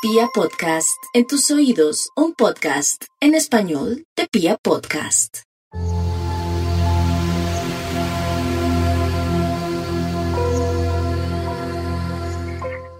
Pia 0.00 0.28
Podcast, 0.32 1.02
en 1.12 1.26
tus 1.26 1.50
oídos, 1.50 2.10
un 2.14 2.32
podcast 2.32 3.06
en 3.20 3.34
español 3.34 4.04
de 4.16 4.28
Pia 4.30 4.56
Podcast. 4.62 5.42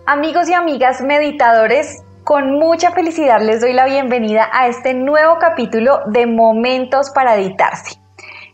Amigos 0.07 0.49
y 0.49 0.55
amigas 0.55 1.01
meditadores, 1.01 2.03
con 2.25 2.59
mucha 2.59 2.91
felicidad 2.91 3.43
les 3.43 3.61
doy 3.61 3.75
la 3.75 3.85
bienvenida 3.85 4.51
a 4.53 4.67
este 4.67 4.93
nuevo 4.93 5.39
capítulo 5.39 6.01
de 6.07 6.27
Momentos 6.27 7.11
para 7.11 7.37
Editarse. 7.37 8.01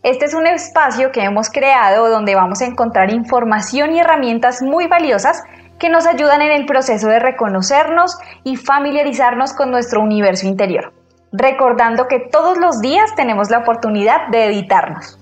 Este 0.03 0.25
es 0.25 0.35
un 0.35 0.45
espacio 0.45 1.11
que 1.11 1.23
hemos 1.23 1.49
creado 1.49 2.09
donde 2.09 2.35
vamos 2.35 2.61
a 2.61 2.65
encontrar 2.65 3.11
información 3.11 3.91
y 3.91 4.01
herramientas 4.01 4.61
muy 4.61 4.85
valiosas 4.85 5.41
que 5.79 5.89
nos 5.89 6.05
ayudan 6.07 6.41
en 6.41 6.51
el 6.51 6.65
proceso 6.65 7.07
de 7.07 7.19
reconocernos 7.19 8.17
y 8.43 8.55
familiarizarnos 8.55 9.53
con 9.53 9.71
nuestro 9.71 10.01
universo 10.01 10.47
interior, 10.47 10.93
recordando 11.31 12.07
que 12.07 12.19
todos 12.19 12.57
los 12.57 12.81
días 12.81 13.13
tenemos 13.15 13.49
la 13.49 13.59
oportunidad 13.59 14.27
de 14.29 14.45
editarnos. 14.45 15.19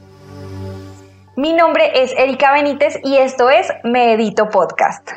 Mi 1.36 1.54
nombre 1.54 2.04
es 2.04 2.14
Erika 2.16 2.54
Benítez 2.54 3.00
y 3.04 3.18
esto 3.18 3.50
es 3.50 3.68
Me 3.84 4.14
Edito 4.14 4.50
Podcast. 4.50 5.10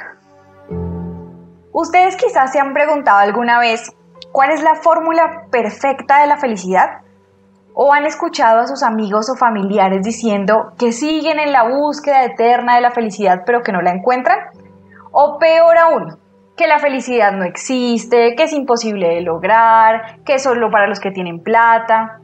Ustedes 1.73 2.17
quizás 2.17 2.53
se 2.53 2.59
han 2.59 2.73
preguntado 2.73 3.19
alguna 3.19 3.61
vez 3.61 3.93
cuál 4.33 4.51
es 4.51 4.63
la 4.63 4.77
fórmula 4.77 5.43
perfecta 5.51 6.23
de 6.23 6.27
la 6.27 6.39
felicidad 6.39 7.03
o 7.75 7.93
han 7.93 8.07
escuchado 8.07 8.61
a 8.61 8.67
sus 8.67 8.83
amigos 8.83 9.29
o 9.29 9.37
familiares 9.37 10.03
diciendo 10.03 10.73
que 10.79 10.93
siguen 10.93 11.39
en 11.39 11.53
la 11.53 11.65
búsqueda 11.69 12.25
eterna 12.25 12.77
de 12.77 12.81
la 12.81 12.93
felicidad 12.93 13.43
pero 13.45 13.63
que 13.63 13.73
no 13.73 13.83
la 13.83 13.91
encuentran. 13.91 14.39
O 15.19 15.39
peor 15.39 15.79
aún, 15.79 16.19
que 16.59 16.67
la 16.67 16.79
felicidad 16.79 17.33
no 17.33 17.45
existe, 17.45 18.35
que 18.37 18.43
es 18.43 18.53
imposible 18.53 19.09
de 19.09 19.23
lograr, 19.23 20.23
que 20.27 20.35
es 20.35 20.43
solo 20.43 20.71
para 20.71 20.87
los 20.87 21.01
que 21.01 21.11
tienen 21.11 21.43
plata. 21.43 22.21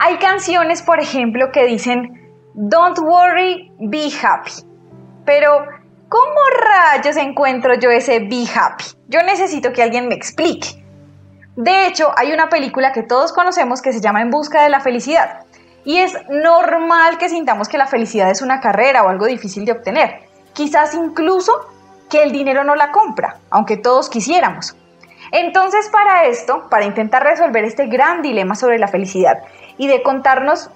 Hay 0.00 0.16
canciones, 0.16 0.82
por 0.82 0.98
ejemplo, 0.98 1.52
que 1.52 1.66
dicen, 1.66 2.32
Don't 2.54 2.98
worry, 2.98 3.70
be 3.78 4.08
happy. 4.20 4.50
Pero, 5.24 5.64
¿cómo 6.08 6.40
rayos 6.60 7.16
encuentro 7.16 7.74
yo 7.74 7.88
ese 7.90 8.18
be 8.18 8.46
happy? 8.52 8.86
Yo 9.06 9.22
necesito 9.22 9.72
que 9.72 9.84
alguien 9.84 10.08
me 10.08 10.16
explique. 10.16 10.84
De 11.54 11.86
hecho, 11.86 12.10
hay 12.16 12.32
una 12.32 12.48
película 12.48 12.90
que 12.90 13.04
todos 13.04 13.32
conocemos 13.32 13.80
que 13.80 13.92
se 13.92 14.00
llama 14.00 14.22
En 14.22 14.30
Busca 14.30 14.64
de 14.64 14.70
la 14.70 14.80
Felicidad. 14.80 15.44
Y 15.84 15.98
es 15.98 16.18
normal 16.28 17.16
que 17.18 17.28
sintamos 17.28 17.68
que 17.68 17.78
la 17.78 17.86
felicidad 17.86 18.28
es 18.28 18.42
una 18.42 18.58
carrera 18.58 19.04
o 19.04 19.08
algo 19.08 19.26
difícil 19.26 19.64
de 19.64 19.70
obtener 19.70 20.29
quizás 20.52 20.94
incluso 20.94 21.52
que 22.08 22.22
el 22.22 22.32
dinero 22.32 22.64
no 22.64 22.74
la 22.74 22.90
compra, 22.90 23.38
aunque 23.50 23.76
todos 23.76 24.08
quisiéramos. 24.08 24.76
Entonces, 25.32 25.88
para 25.90 26.26
esto, 26.26 26.68
para 26.68 26.84
intentar 26.84 27.22
resolver 27.22 27.64
este 27.64 27.86
gran 27.86 28.22
dilema 28.22 28.54
sobre 28.54 28.78
la 28.78 28.88
felicidad 28.88 29.38
y 29.78 29.86
de 29.86 30.02
contarnos 30.02 30.70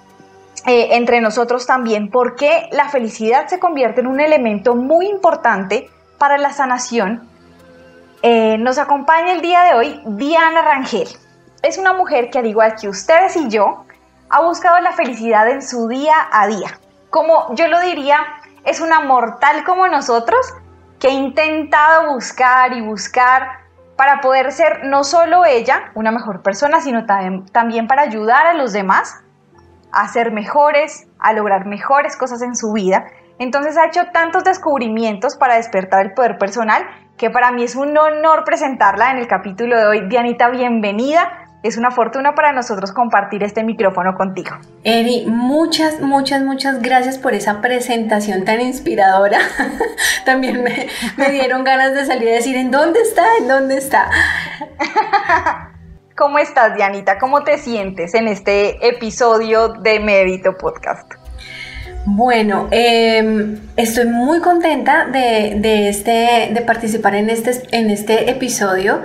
eh, 0.65 0.95
entre 0.95 1.19
nosotros 1.21 1.67
también 1.67 2.09
por 2.09 2.35
qué 2.35 2.69
la 2.71 2.89
felicidad 2.89 3.47
se 3.47 3.59
convierte 3.59 4.01
en 4.01 4.07
un 4.07 4.19
elemento 4.19 4.75
muy 4.75 5.07
importante 5.07 5.89
para 6.17 6.37
la 6.37 6.53
sanación, 6.53 7.27
eh, 8.21 8.57
nos 8.57 8.77
acompaña 8.77 9.33
el 9.33 9.41
día 9.41 9.63
de 9.63 9.73
hoy 9.75 10.01
Diana 10.05 10.61
Rangel. 10.61 11.07
Es 11.61 11.77
una 11.77 11.93
mujer 11.93 12.29
que, 12.29 12.39
al 12.39 12.47
igual 12.47 12.75
que 12.79 12.87
ustedes 12.87 13.35
y 13.35 13.49
yo, 13.49 13.85
ha 14.29 14.41
buscado 14.41 14.79
la 14.79 14.93
felicidad 14.93 15.49
en 15.49 15.61
su 15.61 15.87
día 15.87 16.15
a 16.31 16.47
día. 16.47 16.79
Como 17.09 17.53
yo 17.55 17.67
lo 17.67 17.79
diría, 17.81 18.25
es 18.65 18.81
una 18.81 18.99
mortal 19.01 19.63
como 19.63 19.87
nosotros 19.87 20.53
que 20.99 21.07
ha 21.07 21.11
intentado 21.11 22.13
buscar 22.13 22.73
y 22.73 22.81
buscar 22.81 23.59
para 23.95 24.19
poder 24.21 24.51
ser 24.51 24.85
no 24.85 25.03
solo 25.03 25.45
ella 25.45 25.91
una 25.93 26.11
mejor 26.11 26.41
persona, 26.41 26.81
sino 26.81 27.05
también 27.51 27.87
para 27.87 28.01
ayudar 28.01 28.47
a 28.47 28.53
los 28.53 28.73
demás 28.73 29.21
a 29.91 30.07
ser 30.09 30.31
mejores, 30.31 31.07
a 31.19 31.31
lograr 31.31 31.65
mejores 31.65 32.17
cosas 32.17 32.41
en 32.41 32.55
su 32.55 32.73
vida. 32.73 33.05
Entonces 33.39 33.77
ha 33.77 33.85
hecho 33.85 34.07
tantos 34.11 34.43
descubrimientos 34.43 35.37
para 35.37 35.55
despertar 35.55 36.05
el 36.05 36.13
poder 36.13 36.37
personal 36.37 36.85
que 37.17 37.29
para 37.29 37.51
mí 37.51 37.63
es 37.63 37.75
un 37.75 37.97
honor 37.97 38.43
presentarla 38.43 39.11
en 39.11 39.17
el 39.19 39.27
capítulo 39.27 39.77
de 39.77 39.85
hoy. 39.85 40.09
Dianita, 40.09 40.49
bienvenida. 40.49 41.44
Es 41.65 41.77
una 41.77 41.89
fortuna 41.89 42.35
para 42.35 42.53
nosotros 42.53 42.91
compartir 42.91 43.41
este 43.41 43.63
micrófono 43.63 44.13
contigo. 44.13 44.51
Eri, 44.83 45.25
muchas, 45.25 45.99
muchas, 45.99 46.43
muchas 46.43 46.79
gracias 46.79 47.17
por 47.17 47.33
esa 47.33 47.59
presentación 47.59 48.45
tan 48.45 48.61
inspiradora. 48.61 49.39
También 50.25 50.61
me, 50.61 50.87
me 51.17 51.31
dieron 51.31 51.63
ganas 51.63 51.95
de 51.95 52.05
salir 52.05 52.29
a 52.29 52.33
decir, 52.33 52.55
¿en 52.55 52.69
dónde 52.69 53.01
está? 53.01 53.23
¿En 53.39 53.47
dónde 53.47 53.77
está? 53.77 54.11
¿Cómo 56.15 56.37
estás, 56.37 56.75
Dianita? 56.75 57.17
¿Cómo 57.17 57.43
te 57.43 57.57
sientes 57.57 58.13
en 58.13 58.27
este 58.27 58.87
episodio 58.87 59.69
de 59.69 59.99
Medito 59.99 60.55
Podcast? 60.57 61.15
Bueno, 62.07 62.67
em, 62.69 63.59
estoy 63.77 64.05
muy 64.05 64.39
contenta 64.39 65.07
de, 65.07 65.89
este, 65.89 66.51
de 66.53 66.61
participar 66.61 67.15
en 67.15 67.31
este, 67.31 67.63
en 67.71 67.89
este 67.89 68.29
episodio 68.29 69.01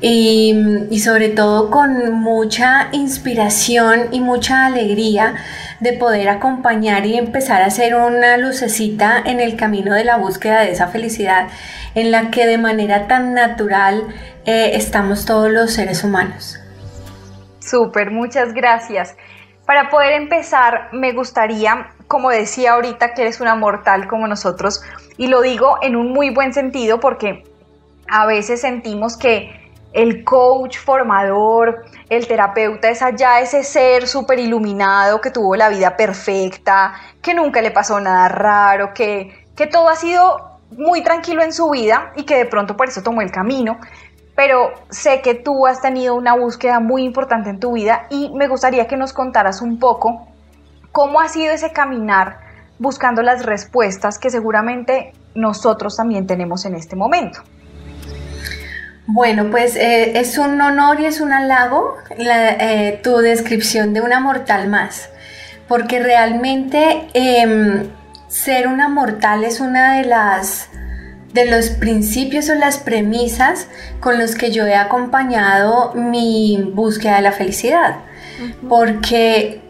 y, 0.00 0.98
sobre 1.02 1.28
todo 1.28 1.70
con 1.70 2.12
mucha 2.12 2.88
inspiración 2.92 4.08
y 4.12 4.20
mucha 4.20 4.66
alegría 4.66 5.34
de 5.80 5.92
poder 5.92 6.28
acompañar 6.28 7.06
y 7.06 7.16
empezar 7.16 7.62
a 7.62 7.66
hacer 7.66 7.94
una 7.94 8.36
lucecita 8.36 9.18
en 9.24 9.40
el 9.40 9.56
camino 9.56 9.94
de 9.94 10.04
la 10.04 10.16
búsqueda 10.16 10.60
de 10.60 10.72
esa 10.72 10.88
felicidad 10.88 11.48
en 11.94 12.10
la 12.10 12.30
que 12.30 12.46
de 12.46 12.58
manera 12.58 13.06
tan 13.06 13.34
natural 13.34 14.04
eh, 14.44 14.72
estamos 14.74 15.24
todos 15.24 15.50
los 15.50 15.72
seres 15.72 16.04
humanos. 16.04 16.58
Súper, 17.60 18.10
muchas 18.10 18.54
gracias. 18.54 19.16
Para 19.66 19.90
poder 19.90 20.12
empezar, 20.12 20.88
me 20.92 21.12
gustaría, 21.12 21.90
como 22.06 22.30
decía 22.30 22.72
ahorita, 22.72 23.12
que 23.12 23.22
eres 23.22 23.40
una 23.40 23.54
mortal 23.54 24.08
como 24.08 24.26
nosotros, 24.26 24.80
y 25.18 25.26
lo 25.26 25.42
digo 25.42 25.76
en 25.82 25.94
un 25.94 26.12
muy 26.12 26.30
buen 26.30 26.54
sentido 26.54 27.00
porque 27.00 27.44
a 28.08 28.24
veces 28.24 28.62
sentimos 28.62 29.18
que 29.18 29.67
el 29.98 30.22
coach 30.22 30.78
formador, 30.78 31.84
el 32.08 32.28
terapeuta 32.28 32.88
es 32.88 33.02
allá 33.02 33.40
ese 33.40 33.64
ser 33.64 34.06
súper 34.06 34.38
iluminado 34.38 35.20
que 35.20 35.32
tuvo 35.32 35.56
la 35.56 35.68
vida 35.68 35.96
perfecta, 35.96 36.94
que 37.20 37.34
nunca 37.34 37.60
le 37.60 37.72
pasó 37.72 37.98
nada 37.98 38.28
raro, 38.28 38.94
que, 38.94 39.44
que 39.56 39.66
todo 39.66 39.88
ha 39.88 39.96
sido 39.96 40.60
muy 40.70 41.02
tranquilo 41.02 41.42
en 41.42 41.52
su 41.52 41.70
vida 41.70 42.12
y 42.14 42.22
que 42.22 42.36
de 42.36 42.44
pronto 42.44 42.76
por 42.76 42.86
eso 42.86 43.02
tomó 43.02 43.22
el 43.22 43.32
camino. 43.32 43.80
Pero 44.36 44.70
sé 44.88 45.20
que 45.20 45.34
tú 45.34 45.66
has 45.66 45.80
tenido 45.80 46.14
una 46.14 46.36
búsqueda 46.36 46.78
muy 46.78 47.02
importante 47.02 47.50
en 47.50 47.58
tu 47.58 47.72
vida 47.72 48.06
y 48.08 48.30
me 48.36 48.46
gustaría 48.46 48.86
que 48.86 48.96
nos 48.96 49.12
contaras 49.12 49.60
un 49.60 49.80
poco 49.80 50.28
cómo 50.92 51.18
ha 51.18 51.28
sido 51.28 51.52
ese 51.52 51.72
caminar 51.72 52.38
buscando 52.78 53.22
las 53.22 53.44
respuestas 53.44 54.20
que 54.20 54.30
seguramente 54.30 55.12
nosotros 55.34 55.96
también 55.96 56.28
tenemos 56.28 56.64
en 56.66 56.76
este 56.76 56.94
momento. 56.94 57.40
Bueno, 59.10 59.50
pues 59.50 59.74
eh, 59.74 60.18
es 60.18 60.36
un 60.36 60.60
honor 60.60 61.00
y 61.00 61.06
es 61.06 61.22
un 61.22 61.32
halago 61.32 61.96
eh, 62.18 63.00
tu 63.02 63.16
descripción 63.16 63.94
de 63.94 64.02
una 64.02 64.20
mortal 64.20 64.68
más, 64.68 65.08
porque 65.66 65.98
realmente 65.98 67.08
em, 67.14 67.88
ser 68.28 68.68
una 68.68 68.90
mortal 68.90 69.44
es 69.44 69.60
una 69.60 69.96
de 69.96 70.04
las 70.04 70.68
de 71.32 71.46
los 71.46 71.70
principios 71.70 72.50
o 72.50 72.54
las 72.54 72.76
premisas 72.76 73.68
con 74.00 74.18
los 74.18 74.34
que 74.34 74.50
yo 74.50 74.66
he 74.66 74.74
acompañado 74.74 75.94
mi 75.94 76.70
búsqueda 76.74 77.16
de 77.16 77.22
la 77.22 77.32
felicidad, 77.32 78.00
porque 78.68 79.62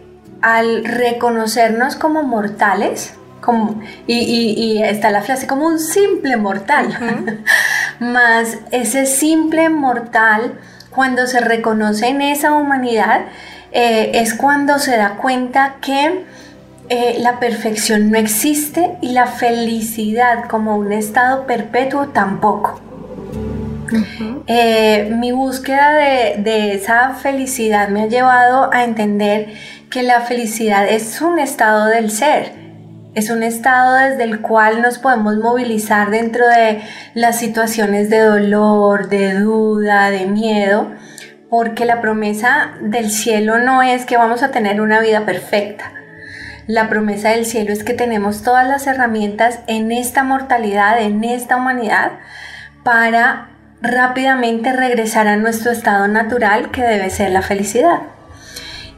al 0.43 0.84
reconocernos 0.84 1.94
como 1.94 2.25
mortales, 2.25 3.15
como, 3.48 3.81
y, 4.06 4.82
está 4.84 5.09
la 5.09 5.22
frase 5.22 5.47
como 5.47 5.66
un 5.66 5.78
simple 5.78 6.36
mortal. 6.36 7.34
Más 7.98 8.59
ese 8.72 9.06
simple 9.06 9.70
mortal, 9.70 10.58
cuando 10.90 11.26
se 11.26 11.40
reconoce 11.40 12.08
en 12.08 12.20
esa 12.20 12.52
humanidad, 12.52 13.23
eh, 13.73 14.11
es 14.12 14.34
cuando 14.34 14.78
se 14.78 14.99
da 14.99 15.17
cuenta 15.17 15.76
que 15.81 16.26
eh, 16.90 17.17
la 17.20 17.40
perfección 17.40 18.11
no 18.11 18.19
existe 18.19 18.96
y 19.00 19.12
la 19.12 19.26
felicidad 19.26 20.44
como 20.44 20.76
un 20.76 20.93
estado 20.93 21.46
perpetuo 21.46 22.08
tampoco. 22.08 22.82
Eh, 24.46 25.11
mi 25.17 25.32
búsqueda 25.32 25.94
de, 25.94 26.75
esa 26.75 27.14
felicidad 27.14 27.88
me 27.88 28.02
ha 28.02 28.06
llevado 28.08 28.69
a 28.75 28.84
entender 28.84 29.55
que 29.88 30.02
la 30.02 30.20
felicidad 30.20 30.87
es 30.87 31.23
un 31.23 31.38
estado 31.38 31.87
del 31.87 32.11
ser, 32.11 32.68
es 33.19 33.31
un 33.31 33.43
estado 33.43 33.94
desde 33.94 34.23
el 34.23 34.41
cual 34.41 34.81
nos 34.81 34.99
podemos 34.99 35.37
movilizar 35.37 36.11
dentro 36.11 36.47
de 36.47 36.81
las 37.15 37.38
situaciones 37.38 38.11
de 38.11 38.20
dolor, 38.20 39.09
de 39.09 39.35
duda, 39.35 40.11
de 40.11 40.26
miedo, 40.26 40.93
porque 41.50 41.85
la 41.85 42.00
promesa 42.00 42.73
del 42.81 43.11
cielo 43.11 43.59
no 43.59 43.82
es 43.82 44.05
que 44.05 44.17
vamos 44.17 44.43
a 44.43 44.50
tener 44.50 44.81
una 44.81 45.00
vida 45.00 45.26
perfecta. 45.26 45.93
La 46.69 46.88
promesa 46.88 47.31
del 47.31 47.44
cielo 47.44 47.73
es 47.73 47.82
que 47.82 47.94
tenemos 47.94 48.43
todas 48.43 48.69
las 48.69 48.87
herramientas 48.87 49.61
en 49.67 49.91
esta 49.91 50.23
mortalidad, 50.23 51.00
en 51.00 51.25
esta 51.25 51.56
humanidad, 51.56 52.12
para 52.85 53.49
rápidamente 53.81 54.73
regresar 54.73 55.26
a 55.26 55.37
nuestro 55.37 55.73
estado 55.73 56.06
natural 56.09 56.71
que 56.71 56.82
debe 56.82 57.11
ser 57.11 57.31
la 57.31 57.43
felicidad. 57.43 58.00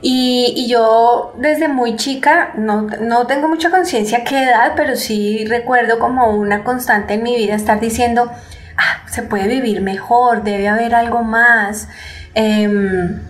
Y, 0.02 0.66
yo 0.68 1.34
desde 1.36 1.68
muy 1.68 1.96
chica, 1.96 2.52
no, 2.56 2.82
no 2.82 3.26
tengo 3.26 3.48
mucha 3.48 3.70
conciencia 3.70 4.24
qué 4.24 4.44
edad, 4.44 4.72
pero 4.76 4.96
sí 4.96 5.44
recuerdo 5.46 5.98
como 5.98 6.30
una 6.30 6.64
constante 6.64 7.14
en 7.14 7.22
mi 7.22 7.36
vida 7.36 7.54
estar 7.54 7.80
diciendo, 7.80 8.30
ah, 8.76 9.02
se 9.08 9.22
puede 9.22 9.46
vivir 9.48 9.82
mejor, 9.82 10.42
debe 10.42 10.68
haber 10.68 10.94
algo 10.94 11.22
más. 11.22 11.88
Em, 12.34 13.20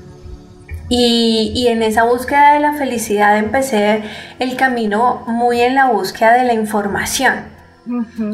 y, 0.89 1.53
y, 1.55 1.69
en 1.69 1.83
esa 1.83 2.05
búsqueda 2.05 2.55
de 2.55 2.61
la 2.61 2.73
felicidad 2.75 3.39
empecé 3.39 4.03
el 4.39 4.57
camino 4.57 5.25
muy 5.27 5.61
en 5.61 5.75
la 5.75 5.87
búsqueda 5.87 6.35
de 6.35 6.45
la 6.45 6.53
información. 6.53 7.50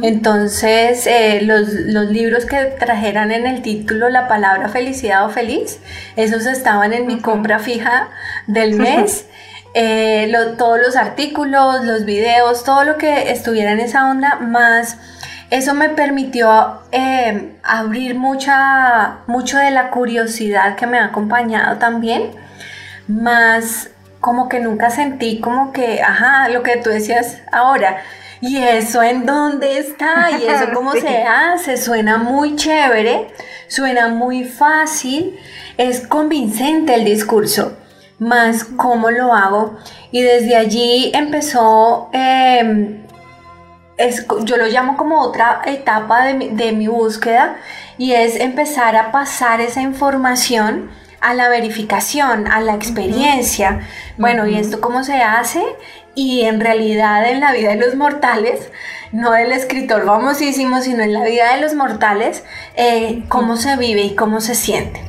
Entonces, 0.03 1.07
eh, 1.07 1.41
los, 1.43 1.69
libros 2.11 2.45
que 2.45 2.65
trajeran 2.79 3.31
en 3.31 3.47
el 3.47 3.63
título 3.63 4.09
la 4.09 4.29
palabra 4.29 4.69
felicidad 4.69 5.25
o 5.25 5.31
feliz, 5.31 5.81
esos 6.17 6.47
estaban 6.47 6.93
en 6.93 7.07
mi 7.07 7.21
compra 7.21 7.59
fija 7.59 8.09
del 8.47 8.75
mes. 8.75 9.27
Eh, 9.75 10.33
todos 10.57 10.79
los 10.81 10.97
artículos, 10.97 11.85
los 11.85 12.05
videos, 12.05 12.65
todo 12.65 12.85
lo 12.85 12.97
que 12.97 13.31
estuviera 13.31 13.73
en 13.73 13.81
esa 13.81 14.11
onda, 14.11 14.37
más 14.37 14.97
eso 15.51 15.75
me 15.75 15.91
permitió 15.91 16.81
eh, 16.91 17.53
abrir 17.63 18.17
mucha, 18.17 19.19
mucho 19.29 19.59
de 19.59 19.71
la 19.71 19.91
curiosidad 19.91 20.75
que 20.75 20.87
me 20.87 20.99
ha 20.99 21.05
acompañado 21.07 21.77
también, 21.79 22.33
más 23.07 23.91
como 24.21 24.49
que 24.49 24.59
nunca 24.59 24.91
sentí 24.91 25.41
como 25.41 25.73
que, 25.73 26.03
ajá, 26.03 26.49
lo 26.49 26.65
que 26.65 26.77
tú 26.79 26.91
decías 26.91 27.43
ahora, 27.53 27.99
¿y 28.41 28.59
eso 28.59 29.03
en 29.03 29.27
dónde 29.27 29.79
está? 29.79 30.31
¿Y 30.31 30.45
eso 30.45 30.67
cómo 30.75 30.93
se 30.93 31.23
hace? 31.23 31.77
Suena 31.77 32.19
muy 32.19 32.57
chévere, 32.57 33.29
suena 33.69 34.09
muy 34.09 34.45
fácil, 34.45 35.39
es 35.77 36.07
convincente 36.07 36.95
el 36.95 37.05
discurso, 37.05 37.77
más 38.19 38.65
cómo 38.65 39.11
lo 39.11 39.33
hago. 39.33 39.77
Y 40.11 40.23
desde 40.23 40.57
allí 40.57 41.11
empezó, 41.15 42.09
em, 42.13 43.03
yo 44.45 44.57
lo 44.57 44.67
llamo 44.67 44.97
como 44.97 45.21
otra 45.23 45.63
etapa 45.67 46.25
de 46.25 46.35
mi, 46.35 46.49
de 46.49 46.73
mi 46.73 46.89
búsqueda, 46.89 47.57
y 47.99 48.13
es 48.13 48.37
empezar 48.37 48.97
a 48.97 49.11
pasar 49.11 49.61
esa 49.61 49.81
información 49.81 50.91
a 51.21 51.35
la 51.35 51.49
verificación, 51.49 52.47
a 52.47 52.61
la 52.61 52.75
experiencia. 52.75 53.81
Bueno, 54.17 54.47
¿y 54.47 54.57
esto 54.57 54.81
cómo 54.81 55.03
se 55.03 55.23
hace? 55.23 55.63
Y 56.17 56.41
en 56.47 56.61
realidad 56.61 57.31
en 57.31 57.39
la 57.39 57.53
vida 57.53 57.71
de 57.71 57.77
los 57.77 57.95
mortales, 57.95 58.73
no 59.13 59.31
del 59.33 59.53
escritor 59.53 60.05
famosísimo, 60.05 60.81
sino 60.81 61.05
en 61.05 61.13
la 61.13 61.23
vida 61.23 61.55
de 61.55 61.61
los 61.61 61.75
mortales, 61.75 62.43
eh, 62.75 63.23
cómo 63.29 63.57
se 63.57 63.77
vive 63.77 64.03
y 64.03 64.17
cómo 64.17 64.41
se 64.41 64.57
siente. 64.57 65.01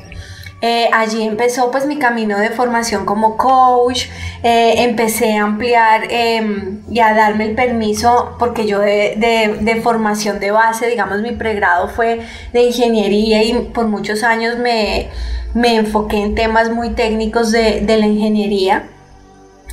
Eh, 0.59 0.89
allí 0.91 1.23
empezó 1.23 1.69
pues 1.69 1.85
mi 1.85 1.99
camino 1.99 2.39
de 2.39 2.49
formación 2.49 3.05
como 3.05 3.37
coach, 3.37 4.05
eh, 4.41 4.73
empecé 4.83 5.37
a 5.37 5.43
ampliar 5.43 6.05
em, 6.09 6.81
y 6.89 6.99
a 6.99 7.13
darme 7.13 7.45
el 7.45 7.55
permiso 7.55 8.35
porque 8.39 8.65
yo 8.65 8.79
de, 8.79 9.79
formación 9.83 10.39
de 10.39 10.49
base, 10.49 10.87
digamos 10.87 11.21
mi 11.21 11.31
pregrado 11.33 11.89
fue 11.89 12.21
de 12.53 12.63
ingeniería 12.63 13.43
y 13.43 13.53
por 13.71 13.87
muchos 13.87 14.23
años 14.23 14.57
me, 14.57 15.09
enfoqué 15.53 16.17
en 16.17 16.33
temas 16.33 16.71
muy 16.71 16.89
técnicos 16.91 17.51
de, 17.51 17.81
de 17.81 17.97
la 17.97 18.07
ingeniería. 18.07 18.89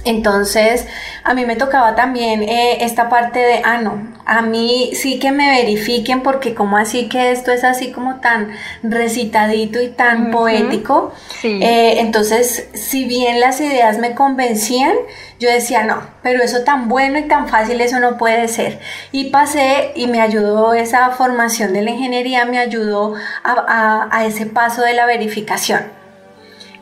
Entonces, 0.05 0.87
a 1.23 1.33
mí 1.33 1.47
me 1.47 1.57
tocaba 1.57 1.95
también 1.95 2.43
eh, 2.43 2.85
esta 2.85 3.09
parte 3.09 3.39
de, 3.39 3.63
ah, 3.65 3.79
no, 3.79 4.07
a 4.27 4.43
mí 4.43 4.91
sí 4.95 5.19
que 5.19 5.33
me 5.33 5.49
verifiquen 5.49 6.23
porque 6.23 6.55
como 6.55 6.77
así 6.77 7.09
que 7.09 7.33
esto 7.33 7.53
es 7.53 7.65
así 7.65 7.91
como 7.91 8.17
tan 8.21 8.51
recitadito 8.83 9.81
y 9.81 9.89
tan 9.89 10.31
poético. 10.31 11.13
Eh, 11.43 12.01
entonces, 12.01 12.69
si 12.75 13.07
bien 13.07 13.41
las 13.41 13.61
ideas 13.61 13.99
me 13.99 14.15
convencían, 14.15 14.95
yo 15.41 15.51
decía, 15.51 15.85
no, 15.85 16.03
pero 16.23 16.43
eso 16.43 16.65
tan 16.65 16.89
bueno 16.89 17.19
y 17.19 17.23
tan 17.23 17.49
fácil, 17.49 17.81
eso 17.81 17.99
no 17.99 18.19
puede 18.19 18.49
ser. 18.49 18.81
Y 19.11 19.31
pasé 19.31 19.93
y 19.95 20.07
me 20.07 20.21
ayudó 20.21 20.75
esa 20.75 21.11
formación 21.11 21.73
de 21.73 21.83
la 21.83 21.91
ingeniería, 21.91 22.45
me 22.45 22.59
ayudó 22.59 23.15
a 23.43 24.25
ese 24.27 24.47
paso 24.47 24.83
de 24.83 24.93
la 24.93 25.07
verificación. 25.07 26.04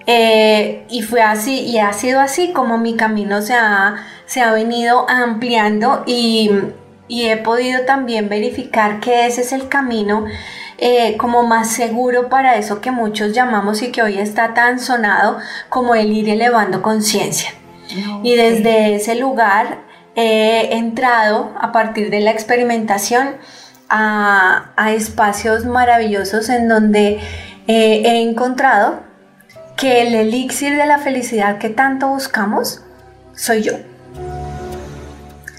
Eh, 0.06 0.84
y 0.90 1.02
fue 1.02 1.22
así, 1.22 1.60
y 1.60 1.78
ha 1.78 1.92
sido 1.92 2.20
así 2.20 2.52
como 2.52 2.78
mi 2.78 2.96
camino 2.96 3.40
se 3.40 3.54
ha, 3.54 4.04
se 4.26 4.40
ha 4.40 4.52
venido 4.52 5.08
ampliando 5.08 6.02
y, 6.06 6.50
he 7.08 7.36
podido 7.36 7.84
también 7.84 8.30
verificar 8.30 8.98
que 8.98 9.26
ese 9.26 9.42
es 9.42 9.52
el 9.52 9.68
camino 9.68 10.24
eh, 10.78 11.18
como 11.18 11.42
más 11.42 11.68
seguro 11.68 12.30
para 12.30 12.56
eso 12.56 12.80
que 12.80 12.90
muchos 12.90 13.34
llamamos 13.34 13.82
y 13.82 13.92
que 13.92 14.02
hoy 14.02 14.18
está 14.18 14.54
tan 14.54 14.80
sonado 14.80 15.38
como 15.68 15.94
el 15.94 16.10
ir 16.10 16.30
elevando 16.30 16.80
conciencia. 16.80 17.50
Y 18.22 18.34
desde 18.36 18.94
ese 18.94 19.14
lugar 19.16 19.80
he 20.14 20.74
entrado 20.74 21.52
a 21.60 21.70
partir 21.70 22.08
de 22.08 22.20
la 22.20 22.30
experimentación 22.30 23.36
a, 23.90 24.92
espacios 24.94 25.66
maravillosos 25.66 26.48
en 26.48 26.68
donde 26.68 27.20
eh, 27.66 28.02
he 28.04 28.22
encontrado 28.22 29.11
que 29.82 30.02
el 30.02 30.14
elixir 30.14 30.76
de 30.76 30.86
la 30.86 30.98
felicidad 30.98 31.58
que 31.58 31.68
tanto 31.68 32.06
buscamos 32.06 32.82
soy 33.34 33.62
yo. 33.62 33.72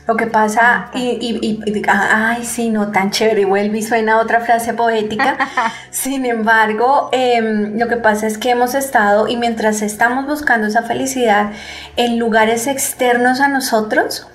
Lo 0.07 0.15
que 0.15 0.27
pasa, 0.27 0.91
y, 0.93 1.61
ay, 1.89 2.45
sí, 2.45 2.69
no 2.69 2.93
tan 2.93 3.11
chévere, 3.11 3.41
y 3.41 3.43
vuelve 3.43 3.79
y 3.79 3.81
suena 3.81 4.19
otra 4.19 4.39
frase 4.39 4.73
poética. 4.73 5.37
Sin 5.91 6.25
embargo, 6.25 7.09
em, 7.11 7.77
lo 7.77 7.89
que 7.89 7.97
pasa 7.97 8.25
es 8.25 8.37
que 8.37 8.51
hemos 8.51 8.75
estado, 8.75 9.27
y 9.27 9.35
mientras 9.35 9.81
estamos 9.81 10.25
buscando 10.25 10.67
esa 10.67 10.83
felicidad 10.83 11.51
en 11.97 12.17
lugares 12.17 12.67
externos 12.67 13.41
a 13.41 13.49
nosotros, 13.49 14.25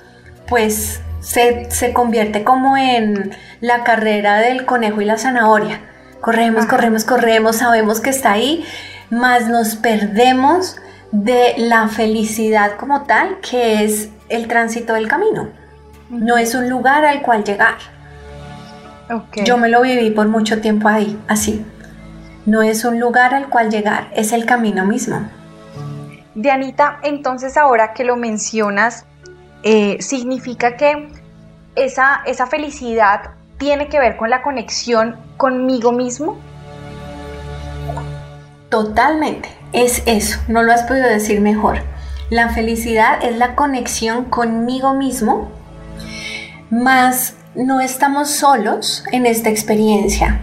pues 0.49 1.01
se, 1.21 1.71
se 1.71 1.95
convierte 1.95 2.45
como 2.45 2.77
en 2.77 3.35
la 3.63 3.85
carrera 3.85 4.37
del 4.37 4.67
conejo 4.67 5.01
y 5.01 5.07
la 5.07 5.17
zanahoria. 5.17 5.81
Corremos, 6.21 6.67
corremos, 6.67 7.05
corremos, 7.05 7.57
sabemos 7.57 8.01
que 8.01 8.11
está 8.11 8.33
ahí, 8.33 8.67
más 9.11 9.49
nos 9.49 9.77
perdemos 9.77 10.77
de 11.13 11.55
la 11.57 11.89
felicidad 11.89 12.77
como 12.77 13.03
tal, 13.03 13.39
que 13.41 13.85
es 13.85 14.11
el 14.29 14.47
tránsito 14.49 14.95
del 14.95 15.09
camino. 15.09 15.49
No 16.11 16.37
es 16.37 16.55
un 16.55 16.69
lugar 16.69 17.05
al 17.05 17.23
cual 17.23 17.45
llegar. 17.45 17.77
Yo 19.45 19.57
me 19.57 19.69
lo 19.69 19.83
viví 19.83 20.11
por 20.11 20.29
mucho 20.29 20.61
tiempo 20.61 20.89
ahí, 20.89 21.19
así. 21.29 21.65
No 22.45 22.63
es 22.63 22.85
un 22.85 23.01
lugar 23.01 23.35
al 23.35 23.49
cual 23.49 23.71
llegar, 23.71 24.09
es 24.15 24.33
el 24.33 24.45
camino 24.45 24.85
mismo. 24.85 25.29
Dianita, 26.35 26.99
entonces 27.03 27.57
ahora 27.57 27.95
que 27.95 28.05
lo 28.05 28.17
mencionas, 28.17 29.07
eh, 29.63 29.97
significa 30.01 30.77
que 30.77 31.09
esa, 31.75 32.23
esa 32.27 32.47
felicidad 32.47 33.33
tiene 33.59 33.89
que 33.89 33.99
ver 33.99 34.17
con 34.17 34.31
la 34.31 34.43
conexión 34.43 35.17
conmigo 35.37 35.93
mismo. 35.93 36.39
Totalmente, 38.69 39.49
es 39.73 40.03
eso, 40.07 40.39
no 40.49 40.63
lo 40.63 40.73
has 40.73 40.83
podido 40.83 41.09
decir 41.09 41.41
mejor. 41.41 41.79
La 42.31 42.51
felicidad 42.51 43.25
es 43.25 43.39
la 43.39 43.55
conexión 43.55 44.27
conmigo 44.27 44.93
mismo, 44.95 45.51
más 46.71 47.35
no 47.55 47.81
estamos 47.81 48.29
solos 48.29 49.05
en 49.11 49.25
esta 49.25 49.49
experiencia. 49.49 50.41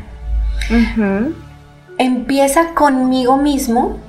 Empieza 1.99 2.73
conmigo 2.73 3.37
mismo, 3.37 3.99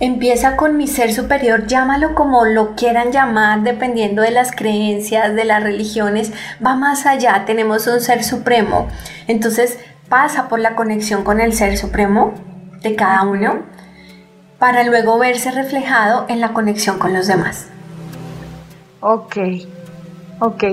empieza 0.00 0.56
con 0.56 0.78
mi 0.78 0.86
ser 0.86 1.12
superior, 1.12 1.66
llámalo 1.66 2.14
como 2.14 2.46
lo 2.46 2.74
quieran 2.74 3.12
llamar, 3.12 3.62
dependiendo 3.62 4.22
de 4.22 4.30
las 4.30 4.52
creencias, 4.52 5.34
de 5.34 5.44
las 5.44 5.62
religiones, 5.62 6.32
va 6.64 6.74
más 6.74 7.04
allá, 7.04 7.44
tenemos 7.44 7.86
un 7.86 8.00
ser 8.00 8.24
supremo. 8.24 8.88
Entonces 9.26 9.78
pasa 10.08 10.48
por 10.48 10.60
la 10.60 10.74
conexión 10.74 11.22
con 11.22 11.40
el 11.40 11.52
ser 11.52 11.76
supremo, 11.76 12.32
cada 12.94 13.22
uno 13.22 13.62
para 14.58 14.84
luego 14.84 15.18
verse 15.18 15.50
reflejado 15.50 16.26
en 16.28 16.40
la 16.40 16.52
conexión 16.52 16.98
con 16.98 17.12
los 17.12 17.26
demás. 17.26 17.68
Ok, 19.00 19.36
ok. 20.40 20.64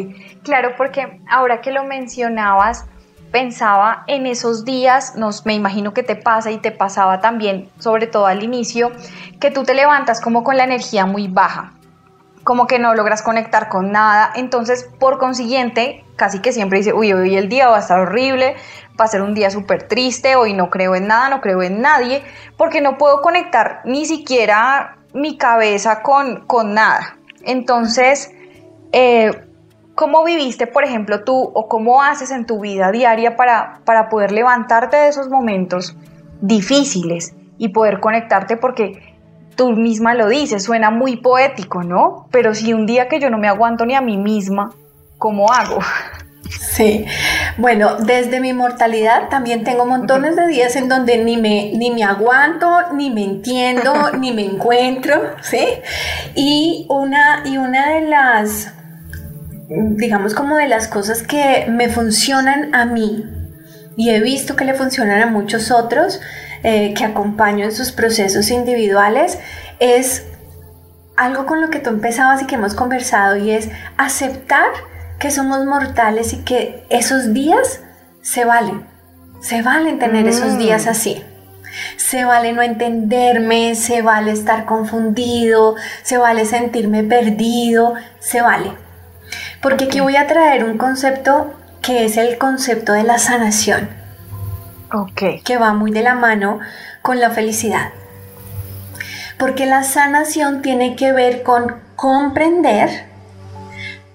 Claro, 0.43 0.73
porque 0.77 1.21
ahora 1.29 1.61
que 1.61 1.71
lo 1.71 1.83
mencionabas, 1.85 2.85
pensaba 3.31 4.03
en 4.07 4.27
esos 4.27 4.63
días, 4.63 5.15
nos, 5.15 5.45
me 5.45 5.53
imagino 5.53 5.93
que 5.93 6.03
te 6.03 6.15
pasa 6.15 6.51
y 6.51 6.57
te 6.57 6.71
pasaba 6.71 7.19
también, 7.19 7.69
sobre 7.79 8.07
todo 8.07 8.27
al 8.27 8.43
inicio, 8.43 8.91
que 9.39 9.51
tú 9.51 9.63
te 9.63 9.73
levantas 9.73 10.21
como 10.21 10.43
con 10.43 10.57
la 10.57 10.65
energía 10.65 11.05
muy 11.05 11.27
baja, 11.27 11.73
como 12.43 12.67
que 12.67 12.79
no 12.79 12.93
logras 12.93 13.21
conectar 13.21 13.69
con 13.69 13.91
nada, 13.91 14.31
entonces 14.35 14.89
por 14.99 15.17
consiguiente, 15.17 16.03
casi 16.15 16.39
que 16.39 16.51
siempre 16.51 16.79
dice, 16.79 16.93
uy, 16.93 17.13
hoy 17.13 17.35
el 17.35 17.49
día 17.49 17.69
va 17.69 17.77
a 17.77 17.79
estar 17.79 17.99
horrible, 17.99 18.55
va 18.99 19.05
a 19.05 19.07
ser 19.07 19.21
un 19.21 19.33
día 19.33 19.49
súper 19.49 19.87
triste, 19.87 20.35
hoy 20.35 20.53
no 20.53 20.69
creo 20.69 20.95
en 20.95 21.07
nada, 21.07 21.29
no 21.29 21.41
creo 21.41 21.61
en 21.63 21.81
nadie, 21.81 22.23
porque 22.57 22.81
no 22.81 22.97
puedo 22.97 23.21
conectar 23.21 23.81
ni 23.85 24.05
siquiera 24.05 24.97
mi 25.13 25.37
cabeza 25.37 26.01
con, 26.01 26.45
con 26.45 26.73
nada. 26.73 27.17
Entonces, 27.43 28.31
eh, 28.91 29.31
cómo 29.95 30.23
viviste, 30.23 30.67
por 30.67 30.83
ejemplo, 30.83 31.23
tú 31.23 31.51
o 31.53 31.67
cómo 31.67 32.01
haces 32.01 32.31
en 32.31 32.45
tu 32.45 32.59
vida 32.59 32.91
diaria 32.91 33.35
para, 33.35 33.81
para 33.85 34.09
poder 34.09 34.31
levantarte 34.31 34.97
de 34.97 35.07
esos 35.07 35.29
momentos 35.29 35.95
difíciles 36.41 37.35
y 37.57 37.69
poder 37.69 37.99
conectarte? 37.99 38.57
Porque 38.57 39.12
tú 39.55 39.71
misma 39.71 40.13
lo 40.13 40.27
dices, 40.27 40.63
suena 40.63 40.91
muy 40.91 41.17
poético, 41.17 41.83
¿no? 41.83 42.27
Pero 42.31 42.53
si 42.53 42.73
un 42.73 42.85
día 42.85 43.07
que 43.07 43.19
yo 43.19 43.29
no 43.29 43.37
me 43.37 43.47
aguanto 43.47 43.85
ni 43.85 43.95
a 43.95 44.01
mí 44.01 44.17
misma, 44.17 44.73
¿cómo 45.17 45.51
hago? 45.51 45.79
Sí, 46.49 47.05
bueno, 47.57 47.97
desde 47.97 48.39
mi 48.39 48.53
mortalidad 48.53 49.29
también 49.29 49.63
tengo 49.63 49.85
montones 49.85 50.35
de 50.35 50.47
días 50.47 50.75
en 50.75 50.89
donde 50.89 51.23
ni 51.23 51.37
me, 51.37 51.71
ni 51.75 51.91
me 51.91 52.03
aguanto, 52.03 52.67
ni 52.93 53.09
me 53.09 53.23
entiendo, 53.23 53.93
ni 54.19 54.31
me 54.33 54.45
encuentro, 54.45 55.21
¿sí? 55.41 55.65
Y 56.35 56.85
una, 56.89 57.43
y 57.45 57.57
una 57.57 57.91
de 57.91 58.01
las, 58.01 58.73
digamos 59.69 60.33
como 60.33 60.57
de 60.57 60.67
las 60.67 60.87
cosas 60.87 61.23
que 61.23 61.67
me 61.69 61.89
funcionan 61.89 62.73
a 62.75 62.85
mí 62.85 63.23
y 63.95 64.09
he 64.09 64.19
visto 64.19 64.55
que 64.55 64.65
le 64.65 64.73
funcionan 64.73 65.21
a 65.21 65.27
muchos 65.27 65.71
otros 65.71 66.19
eh, 66.63 66.93
que 66.93 67.03
acompaño 67.03 67.65
en 67.65 67.73
sus 67.73 67.91
procesos 67.91 68.49
individuales 68.49 69.37
es 69.79 70.25
algo 71.15 71.45
con 71.45 71.61
lo 71.61 71.69
que 71.69 71.79
tú 71.79 71.89
empezabas 71.89 72.41
y 72.41 72.45
que 72.45 72.55
hemos 72.55 72.73
conversado 72.73 73.35
y 73.35 73.51
es 73.51 73.69
aceptar 73.97 74.67
que 75.19 75.29
somos 75.29 75.65
mortales 75.65 76.33
y 76.33 76.37
que 76.37 76.85
esos 76.89 77.33
días 77.33 77.81
se 78.21 78.45
valen. 78.45 78.85
Se 79.41 79.61
valen 79.61 79.99
tener 79.99 80.27
esos 80.27 80.57
días 80.57 80.85
mm. 80.85 80.89
así. 80.89 81.23
Se 81.97 82.23
vale 82.23 82.53
no 82.53 82.61
entenderme, 82.61 83.75
se 83.75 84.01
vale 84.01 84.31
estar 84.31 84.65
confundido, 84.65 85.75
se 86.03 86.17
vale 86.17 86.45
sentirme 86.45 87.03
perdido, 87.03 87.95
se 88.19 88.41
vale. 88.41 88.71
Porque 89.61 89.85
aquí 89.85 89.99
voy 89.99 90.15
a 90.15 90.27
traer 90.27 90.63
un 90.63 90.77
concepto 90.77 91.53
que 91.81 92.05
es 92.05 92.17
el 92.17 92.37
concepto 92.37 92.93
de 92.93 93.03
la 93.03 93.17
sanación. 93.17 94.02
Que 95.43 95.57
va 95.57 95.73
muy 95.73 95.91
de 95.91 96.03
la 96.03 96.13
mano 96.15 96.59
con 97.01 97.19
la 97.19 97.31
felicidad. 97.31 97.91
Porque 99.39 99.65
la 99.65 99.83
sanación 99.83 100.61
tiene 100.61 100.95
que 100.95 101.11
ver 101.11 101.43
con 101.43 101.81
comprender 101.95 103.07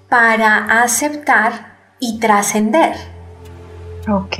para 0.07 0.81
aceptar 0.81 1.75
y 1.99 2.19
trascender. 2.19 2.95
Ok. 4.07 4.37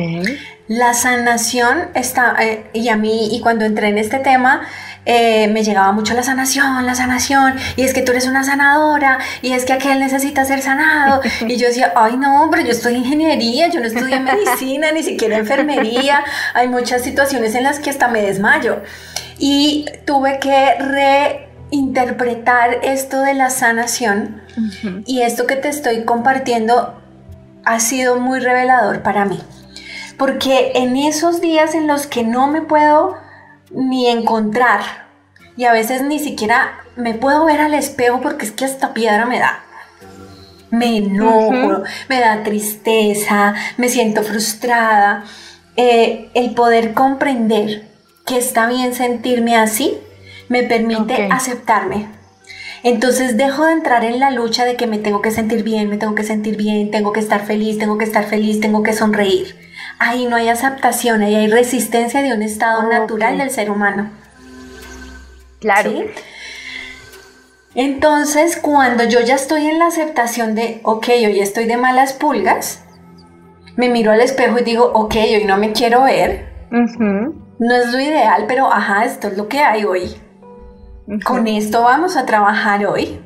La 0.68 0.94
sanación 0.94 1.90
está, 1.94 2.36
eh, 2.40 2.70
y 2.74 2.90
a 2.90 2.96
mí, 2.96 3.36
y 3.36 3.42
cuando 3.42 3.66
entré 3.66 3.90
en 3.90 3.98
este 3.98 4.20
tema, 4.20 4.62
eh, 5.06 5.48
me 5.48 5.64
llegaba 5.64 5.92
mucho 5.92 6.14
la 6.14 6.24
sanación, 6.24 6.86
la 6.86 6.96
sanación, 6.96 7.56
y 7.76 7.84
es 7.84 7.94
que 7.94 8.02
tú 8.02 8.12
eres 8.12 8.28
una 8.28 8.44
sanadora, 8.44 9.20
y 9.42 9.54
es 9.54 9.66
que 9.66 9.74
aquel 9.74 10.00
necesita 10.00 10.46
ser 10.46 10.62
sanado. 10.62 11.22
Y 11.48 11.56
yo 11.58 11.68
decía, 11.68 11.94
ay 11.96 12.18
no, 12.18 12.48
pero 12.52 12.64
yo 12.64 12.72
estoy 12.72 12.96
en 12.96 13.06
ingeniería, 13.06 13.68
yo 13.70 13.80
no 13.80 13.88
estudié 13.88 14.20
medicina, 14.20 14.92
ni 14.92 15.04
siquiera 15.04 15.38
enfermería. 15.38 16.24
Hay 16.54 16.68
muchas 16.68 17.02
situaciones 17.04 17.56
en 17.56 17.64
las 17.64 17.80
que 17.80 17.90
hasta 17.90 18.08
me 18.08 18.22
desmayo. 18.22 18.82
Y 19.38 19.86
tuve 20.06 20.40
que 20.40 20.76
reinterpretar 21.72 22.80
esto 22.84 23.22
de 23.22 23.34
la 23.34 23.50
sanación 23.50 24.42
y 25.06 25.22
esto 25.22 25.48
que 25.48 25.56
te 25.56 25.70
estoy 25.70 26.04
compartiendo 26.04 27.02
ha 27.64 27.80
sido 27.80 28.20
muy 28.20 28.40
revelador 28.40 29.02
para 29.02 29.26
mí. 29.26 29.40
Porque 30.18 30.74
en 30.76 30.98
esos 30.98 31.40
días 31.40 31.76
en 31.76 31.88
los 31.88 32.06
que 32.06 32.24
no 32.24 32.48
me 32.48 32.62
puedo 32.62 33.16
ni 33.72 34.08
encontrar 34.08 34.82
y 35.58 35.66
a 35.66 35.74
veces 35.74 36.02
ni 36.04 36.20
siquiera 36.20 36.80
me 36.96 37.14
puedo 37.14 37.46
ver 37.46 37.62
al 37.62 37.74
espejo 37.74 38.22
porque 38.22 38.46
es 38.46 38.52
que 38.52 38.66
hasta 38.66 38.94
piedra 38.94 39.26
me 39.26 39.40
da. 39.40 39.64
Me 40.72 40.98
enojo, 40.98 41.84
me 42.08 42.20
da 42.20 42.44
tristeza, 42.44 43.56
me 43.78 43.90
siento 43.90 44.24
frustrada. 44.24 45.24
Eh, 45.76 46.30
el 46.34 46.54
poder 46.54 46.94
comprender 46.94 47.88
que 48.26 48.38
está 48.38 48.68
bien 48.68 48.94
sentirme 48.94 49.56
así 49.56 49.98
me 50.48 50.64
permite 50.64 51.28
aceptarme, 51.32 52.08
entonces 52.84 53.38
dejo 53.38 53.66
de 53.66 53.74
entrar 53.74 54.04
en 54.06 54.20
la 54.20 54.32
lucha 54.32 54.66
de 54.66 54.76
que 54.76 54.88
me 54.88 54.98
tengo 54.98 55.22
que 55.22 55.32
sentir 55.32 55.64
bien, 55.64 55.90
me 55.90 55.98
tengo 55.98 56.16
que 56.16 56.24
sentir 56.24 56.56
bien, 56.56 56.92
tengo 56.92 57.12
que 57.12 57.20
estar 57.20 57.46
feliz, 57.46 57.78
tengo 57.78 57.98
que 57.98 58.06
estar 58.06 58.26
feliz, 58.26 58.60
tengo 58.60 58.84
que 58.84 58.94
sonreír. 58.94 59.56
Ahí 60.00 60.26
no 60.26 60.38
hay 60.38 60.48
aceptación, 60.48 61.22
ahí 61.22 61.36
hay 61.36 61.48
resistencia 61.48 62.22
de 62.22 62.34
un 62.34 62.42
estado 62.42 62.84
natural 62.84 63.38
del 63.38 63.52
ser 63.52 63.70
humano. 63.70 64.10
Claro. 65.60 65.92
Entonces, 67.76 68.58
cuando 68.58 69.04
yo 69.04 69.20
ya 69.20 69.36
estoy 69.36 69.68
en 69.68 69.78
la 69.78 69.88
aceptación 69.88 70.56
de, 70.56 70.80
ok, 70.84 71.08
hoy 71.10 71.40
estoy 71.42 71.66
de 71.66 71.78
malas 71.78 72.14
pulgas, 72.14 72.84
me 73.76 73.90
miro 73.90 74.12
al 74.12 74.22
espejo 74.22 74.60
y 74.60 74.64
digo, 74.64 74.92
ok, 74.94 75.16
hoy 75.16 75.46
no 75.46 75.58
me 75.58 75.74
quiero 75.74 76.04
ver. 76.04 76.50
No 76.72 77.76
es 77.76 77.92
lo 77.92 78.00
ideal, 78.00 78.46
pero 78.48 78.72
ajá, 78.72 79.06
esto 79.06 79.28
es 79.28 79.38
lo 79.38 79.48
que 79.48 79.60
hay 79.60 79.84
hoy. 79.84 80.16
Con 81.26 81.48
esto 81.48 81.84
vamos 81.84 82.16
a 82.16 82.26
trabajar 82.26 82.86
hoy. 82.86 83.20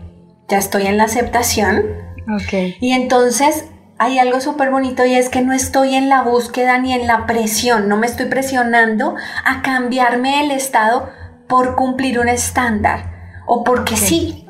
Ya 0.48 0.58
estoy 0.58 0.88
en 0.88 0.98
la 0.98 1.04
aceptación. 1.04 1.86
Ok. 2.34 2.78
Y 2.80 2.94
entonces 2.94 3.66
hay 3.98 4.20
algo 4.20 4.42
súper 4.42 4.72
bonito 4.72 5.06
y 5.06 5.16
es 5.16 5.30
que 5.30 5.42
no 5.42 5.54
estoy 5.54 5.96
en 5.96 6.10
la 6.10 6.24
búsqueda 6.24 6.78
ni 6.80 6.94
en 6.94 7.08
la 7.08 7.26
presión, 7.26 7.88
no 7.88 7.98
me 7.98 8.08
estoy 8.08 8.26
presionando 8.26 9.16
a 9.46 9.62
cambiarme 9.62 10.44
el 10.44 10.52
estado 10.52 11.10
por 11.48 11.76
cumplir 11.76 12.20
un 12.20 12.30
estándar 12.30 13.12
o 13.46 13.64
porque 13.64 13.96
sí. 13.96 14.48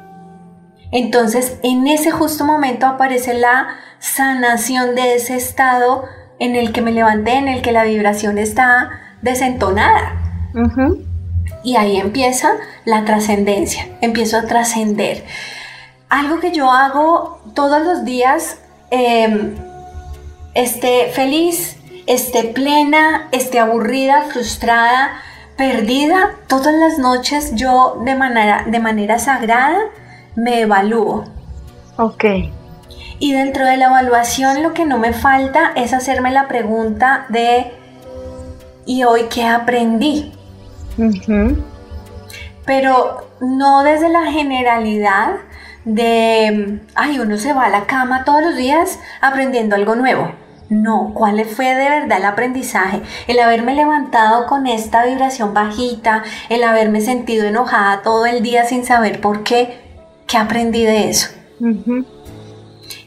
Entonces, 0.92 1.58
en 1.64 1.88
ese 1.88 2.12
justo 2.12 2.46
momento 2.46 2.86
aparece 2.86 3.34
la 3.34 3.68
sanación 4.00 4.96
de 4.96 5.16
ese 5.16 5.36
estado 5.36 6.04
en 6.40 6.56
el 6.56 6.72
que 6.72 6.82
me 6.82 6.92
levanté, 6.92 7.34
en 7.34 7.48
el 7.48 7.62
que 7.62 7.72
la 7.72 7.84
vibración 7.84 8.38
está 8.38 8.92
desentonada. 9.22 10.20
Y 11.64 11.78
ahí 11.78 11.98
empieza 11.98 12.52
la 12.86 13.06
trascendencia, 13.06 13.88
empiezo 14.02 14.38
a 14.38 14.46
trascender. 14.46 15.26
Algo 16.10 16.40
que 16.40 16.52
yo 16.52 16.72
hago 16.72 17.42
todos 17.56 17.82
los 17.82 18.06
días, 18.06 18.60
em, 18.94 19.56
esté 20.54 21.10
feliz, 21.12 21.78
esté 22.06 22.44
plena, 22.44 23.28
esté 23.32 23.60
aburrida, 23.60 24.22
frustrada, 24.32 25.14
perdida, 25.58 26.36
todas 26.48 26.76
las 26.76 27.00
noches 27.00 27.56
yo 27.56 28.02
de 28.06 28.14
manera, 28.14 28.66
de 28.68 28.80
manera 28.80 29.18
sagrada 29.18 29.80
me 30.36 30.62
evalúo. 30.62 31.26
Ok. 31.98 32.24
Y 33.18 33.34
dentro 33.34 33.66
de 33.66 33.78
la 33.78 33.86
evaluación 33.86 34.62
lo 34.62 34.74
que 34.74 34.86
no 34.86 35.00
me 35.00 35.14
falta 35.14 35.72
es 35.76 35.94
hacerme 35.94 36.30
la 36.32 36.48
pregunta 36.48 37.26
de, 37.30 37.72
¿y 38.86 39.06
hoy 39.06 39.24
qué 39.34 39.46
aprendí? 39.46 40.34
Pero 42.66 43.28
no 43.40 43.84
desde 43.84 44.10
la 44.10 44.32
generalidad 44.32 45.38
de, 45.86 46.80
ay, 46.96 47.20
uno 47.20 47.38
se 47.38 47.54
va 47.54 47.66
a 47.66 47.70
la 47.70 47.86
cama 47.86 48.24
todos 48.24 48.44
los 48.44 48.56
días 48.56 49.00
aprendiendo 49.22 49.76
algo 49.76 49.96
nuevo. 49.96 50.32
No, 50.70 51.12
¿cuál 51.14 51.44
fue 51.46 51.76
de 51.76 51.90
verdad 51.90 52.18
el 52.18 52.26
aprendizaje? 52.26 53.02
El 53.28 53.40
haberme 53.40 53.76
levantado 53.76 54.48
con 54.48 54.66
esta 54.66 55.06
vibración 55.06 55.54
bajita, 55.54 56.24
el 56.50 56.64
haberme 56.64 57.02
sentido 57.02 57.46
enojada 57.46 58.02
todo 58.02 58.26
el 58.26 58.42
día 58.42 58.66
sin 58.66 58.84
saber 58.84 59.22
por 59.22 59.44
qué, 59.44 59.80
¿qué 60.26 60.38
aprendí 60.38 60.84
de 60.84 61.10
eso? 61.10 61.30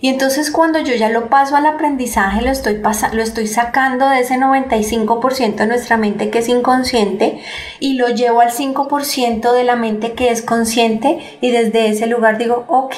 Y 0.01 0.09
entonces 0.09 0.51
cuando 0.51 0.79
yo 0.79 0.95
ya 0.95 1.09
lo 1.09 1.29
paso 1.29 1.57
al 1.57 1.67
aprendizaje, 1.67 2.43
lo 2.43 2.51
estoy, 2.51 2.81
lo 3.13 3.23
estoy 3.23 3.47
sacando 3.47 4.09
de 4.09 4.21
ese 4.21 4.37
95% 4.37 5.57
de 5.57 5.67
nuestra 5.67 5.97
mente 5.97 6.31
que 6.31 6.41
es 6.41 6.49
inconsciente 6.49 7.41
y 7.81 7.95
lo 7.95 8.09
llevo 8.09 8.41
al 8.41 8.51
5% 8.51 9.53
de 9.53 9.65
la 9.65 9.77
mente 9.77 10.13
que 10.13 10.31
es 10.31 10.43
consciente 10.43 11.39
y 11.41 11.51
desde 11.51 11.89
ese 11.89 12.07
lugar 12.07 12.39
digo, 12.39 12.65
ok, 12.69 12.95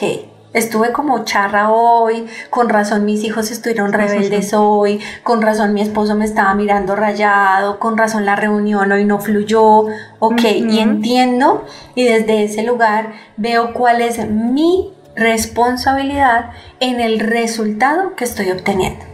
estuve 0.53 0.93
como 0.93 1.25
charra 1.25 1.71
hoy, 1.71 2.27
con 2.51 2.69
razón 2.69 3.05
mis 3.05 3.23
hijos 3.25 3.51
estuvieron 3.51 3.93
rebeldes 3.93 4.55
hoy, 4.55 5.01
con 5.23 5.43
razón 5.43 5.75
mi 5.75 5.83
esposo 5.83 6.15
me 6.15 6.25
estaba 6.25 6.55
mirando 6.55 6.97
rayado, 6.97 7.79
con 7.79 7.97
razón 7.97 8.25
la 8.25 8.37
reunión 8.37 8.91
hoy 8.91 9.05
no 9.05 9.19
fluyó, 9.21 9.87
ok, 10.19 10.43
y 10.45 10.79
entiendo 10.81 11.65
y 11.95 12.05
desde 12.05 12.45
ese 12.45 12.63
lugar 12.63 13.13
veo 13.37 13.73
cuál 13.73 14.01
es 14.01 14.27
mi 14.29 14.93
responsabilidad 15.19 16.51
en 16.81 17.01
el 17.01 17.19
resultado 17.21 18.15
que 18.15 18.25
estoy 18.25 18.51
obteniendo. 18.51 19.05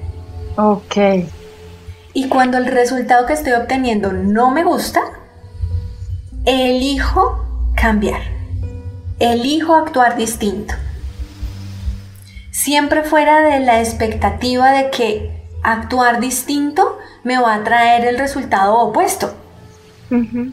Ok. 0.56 0.96
Y 2.12 2.28
cuando 2.28 2.58
el 2.58 2.66
resultado 2.66 3.26
que 3.26 3.32
estoy 3.32 3.54
obteniendo 3.54 4.12
no 4.12 4.50
me 4.50 4.64
gusta, 4.64 5.00
elijo 6.44 7.44
cambiar. 7.74 8.20
Elijo 9.18 9.74
actuar 9.74 10.16
distinto. 10.16 10.74
Siempre 12.50 13.02
fuera 13.02 13.40
de 13.40 13.60
la 13.60 13.80
expectativa 13.80 14.70
de 14.72 14.90
que 14.90 15.42
actuar 15.62 16.20
distinto 16.20 16.98
me 17.24 17.38
va 17.38 17.54
a 17.54 17.64
traer 17.64 18.04
el 18.04 18.18
resultado 18.18 18.78
opuesto. 18.78 19.34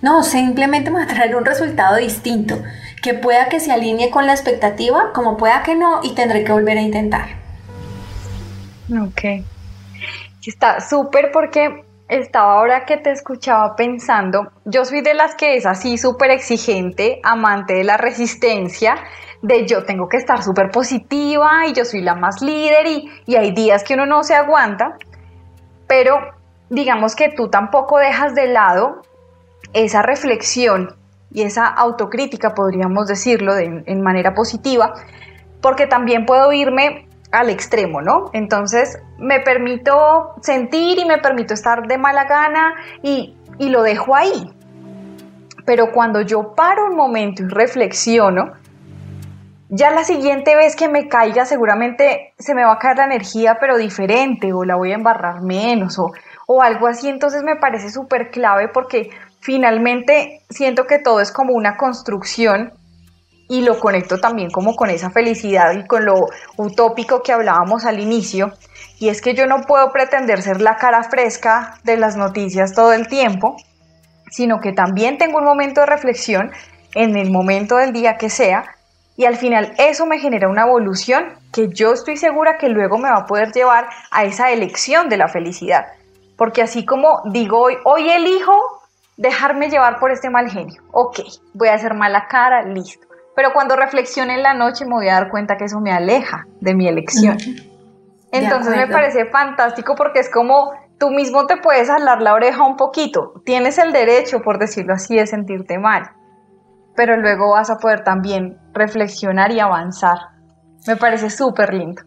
No, 0.01 0.23
simplemente 0.23 0.89
me 0.89 0.99
va 0.99 1.03
a 1.03 1.07
traer 1.07 1.35
un 1.35 1.45
resultado 1.45 1.97
distinto 1.97 2.57
que 3.01 3.13
pueda 3.13 3.49
que 3.49 3.59
se 3.59 3.71
alinee 3.71 4.11
con 4.11 4.27
la 4.27 4.33
expectativa, 4.33 5.11
como 5.13 5.37
pueda 5.37 5.63
que 5.63 5.75
no, 5.75 6.01
y 6.03 6.13
tendré 6.13 6.43
que 6.43 6.51
volver 6.51 6.77
a 6.77 6.81
intentar. 6.81 7.29
Ok. 8.91 9.43
Está 10.45 10.79
súper 10.81 11.31
porque 11.31 11.83
estaba 12.07 12.55
ahora 12.55 12.85
que 12.85 12.97
te 12.97 13.11
escuchaba 13.11 13.75
pensando, 13.75 14.51
yo 14.65 14.83
soy 14.83 15.01
de 15.01 15.13
las 15.13 15.33
que 15.35 15.55
es 15.55 15.65
así 15.65 15.97
súper 15.97 16.31
exigente, 16.31 17.21
amante 17.23 17.73
de 17.73 17.83
la 17.85 17.97
resistencia, 17.97 18.95
de 19.41 19.65
yo 19.65 19.85
tengo 19.85 20.09
que 20.09 20.17
estar 20.17 20.43
súper 20.43 20.71
positiva 20.71 21.65
y 21.67 21.73
yo 21.73 21.85
soy 21.85 22.01
la 22.01 22.15
más 22.15 22.41
líder 22.41 22.85
y, 22.85 23.09
y 23.25 23.35
hay 23.35 23.51
días 23.53 23.83
que 23.83 23.93
uno 23.93 24.05
no 24.05 24.23
se 24.23 24.35
aguanta, 24.35 24.97
pero 25.87 26.19
digamos 26.69 27.15
que 27.15 27.29
tú 27.29 27.49
tampoco 27.49 27.97
dejas 27.97 28.35
de 28.35 28.47
lado 28.47 29.01
esa 29.73 30.01
reflexión 30.01 31.00
y 31.33 31.43
esa 31.43 31.67
autocrítica, 31.67 32.53
podríamos 32.53 33.07
decirlo 33.07 33.55
de, 33.55 33.83
en 33.85 34.01
manera 34.01 34.33
positiva, 34.33 34.93
porque 35.61 35.87
también 35.87 36.25
puedo 36.25 36.51
irme 36.51 37.07
al 37.31 37.49
extremo, 37.49 38.01
¿no? 38.01 38.29
Entonces 38.33 39.01
me 39.17 39.39
permito 39.39 40.33
sentir 40.41 40.99
y 40.99 41.05
me 41.05 41.17
permito 41.19 41.53
estar 41.53 41.87
de 41.87 41.97
mala 41.97 42.25
gana 42.25 42.73
y, 43.01 43.35
y 43.57 43.69
lo 43.69 43.83
dejo 43.83 44.15
ahí. 44.15 44.51
Pero 45.65 45.91
cuando 45.91 46.21
yo 46.21 46.53
paro 46.55 46.87
un 46.87 46.95
momento 46.95 47.43
y 47.43 47.47
reflexiono, 47.47 48.53
ya 49.69 49.91
la 49.91 50.03
siguiente 50.03 50.55
vez 50.55 50.75
que 50.75 50.89
me 50.89 51.07
caiga 51.07 51.45
seguramente 51.45 52.33
se 52.37 52.53
me 52.53 52.65
va 52.65 52.73
a 52.73 52.79
caer 52.79 52.97
la 52.97 53.05
energía 53.05 53.57
pero 53.57 53.77
diferente 53.77 54.51
o 54.51 54.65
la 54.65 54.75
voy 54.75 54.91
a 54.91 54.95
embarrar 54.95 55.41
menos 55.41 55.97
o, 55.97 56.11
o 56.47 56.61
algo 56.61 56.87
así. 56.87 57.07
Entonces 57.07 57.43
me 57.43 57.55
parece 57.55 57.89
súper 57.89 58.31
clave 58.31 58.67
porque 58.67 59.11
finalmente 59.41 60.41
siento 60.49 60.85
que 60.85 60.99
todo 60.99 61.19
es 61.19 61.31
como 61.31 61.53
una 61.53 61.75
construcción 61.75 62.73
y 63.49 63.63
lo 63.63 63.79
conecto 63.79 64.17
también 64.19 64.49
como 64.49 64.75
con 64.77 64.89
esa 64.89 65.09
felicidad 65.09 65.73
y 65.73 65.85
con 65.85 66.05
lo 66.05 66.27
utópico 66.55 67.21
que 67.21 67.33
hablábamos 67.33 67.83
al 67.83 67.99
inicio. 67.99 68.53
Y 68.97 69.09
es 69.09 69.21
que 69.21 69.33
yo 69.33 69.45
no 69.45 69.63
puedo 69.63 69.91
pretender 69.91 70.41
ser 70.41 70.61
la 70.61 70.77
cara 70.77 71.03
fresca 71.03 71.75
de 71.83 71.97
las 71.97 72.15
noticias 72.15 72.73
todo 72.73 72.93
el 72.93 73.09
tiempo, 73.09 73.57
sino 74.29 74.61
que 74.61 74.71
también 74.71 75.17
tengo 75.17 75.39
un 75.39 75.43
momento 75.43 75.81
de 75.81 75.87
reflexión 75.87 76.51
en 76.95 77.17
el 77.17 77.29
momento 77.29 77.75
del 77.75 77.91
día 77.91 78.15
que 78.15 78.29
sea. 78.29 78.63
Y 79.17 79.25
al 79.25 79.35
final 79.35 79.73
eso 79.77 80.05
me 80.05 80.19
genera 80.19 80.47
una 80.47 80.61
evolución 80.61 81.25
que 81.51 81.67
yo 81.73 81.91
estoy 81.91 82.15
segura 82.15 82.57
que 82.57 82.69
luego 82.69 82.97
me 82.97 83.09
va 83.09 83.17
a 83.17 83.25
poder 83.25 83.51
llevar 83.51 83.89
a 84.11 84.23
esa 84.23 84.51
elección 84.51 85.09
de 85.09 85.17
la 85.17 85.27
felicidad. 85.27 85.87
Porque 86.37 86.61
así 86.61 86.85
como 86.85 87.21
digo 87.25 87.59
hoy, 87.59 87.75
hoy 87.83 88.09
elijo 88.09 88.80
dejarme 89.21 89.69
llevar 89.69 89.99
por 89.99 90.11
este 90.11 90.29
mal 90.29 90.49
genio. 90.49 90.81
Ok, 90.91 91.19
voy 91.53 91.69
a 91.69 91.75
hacer 91.75 91.93
mala 91.93 92.27
cara, 92.27 92.63
listo 92.63 93.11
pero 93.35 93.53
cuando 93.53 93.75
reflexione 93.75 94.35
en 94.35 94.43
la 94.43 94.53
noche 94.53 94.85
me 94.85 94.93
voy 94.93 95.07
a 95.07 95.13
dar 95.13 95.29
cuenta 95.29 95.57
que 95.57 95.65
eso 95.65 95.79
me 95.79 95.91
aleja 95.91 96.45
de 96.59 96.75
mi 96.75 96.87
elección. 96.87 97.37
Entonces 98.31 98.75
me 98.75 98.87
parece 98.87 99.25
fantástico 99.25 99.95
porque 99.95 100.19
es 100.19 100.29
como 100.29 100.71
tú 100.99 101.09
mismo 101.09 101.47
te 101.47 101.57
puedes 101.57 101.89
alar 101.89 102.21
la 102.21 102.33
oreja 102.33 102.63
un 102.63 102.77
poquito. 102.77 103.41
Tienes 103.45 103.77
el 103.77 103.93
derecho, 103.93 104.41
por 104.41 104.59
decirlo 104.59 104.93
así, 104.93 105.15
de 105.15 105.27
sentirte 105.27 105.79
mal. 105.79 106.11
Pero 106.95 107.17
luego 107.17 107.51
vas 107.51 107.69
a 107.69 107.77
poder 107.77 108.03
también 108.03 108.57
reflexionar 108.73 109.51
y 109.51 109.59
avanzar. 109.59 110.17
Me 110.87 110.97
parece 110.97 111.29
súper 111.29 111.73
lindo. 111.73 112.01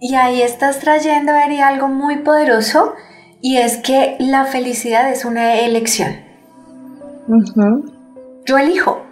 Y 0.00 0.14
ahí 0.14 0.42
estás 0.42 0.78
trayendo, 0.78 1.32
Eri, 1.34 1.60
algo 1.60 1.88
muy 1.88 2.18
poderoso 2.18 2.94
y 3.40 3.56
es 3.56 3.78
que 3.78 4.16
la 4.20 4.44
felicidad 4.44 5.10
es 5.10 5.24
una 5.24 5.56
elección. 5.56 6.27
Yo 8.46 8.58
elijo. 8.58 9.02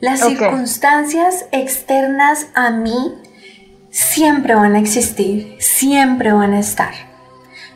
Las 0.00 0.20
circunstancias 0.20 1.46
externas 1.52 2.48
a 2.54 2.70
mí 2.70 3.14
siempre 3.90 4.54
van 4.54 4.74
a 4.74 4.78
existir, 4.78 5.56
siempre 5.58 6.32
van 6.32 6.54
a 6.54 6.60
estar. 6.60 6.92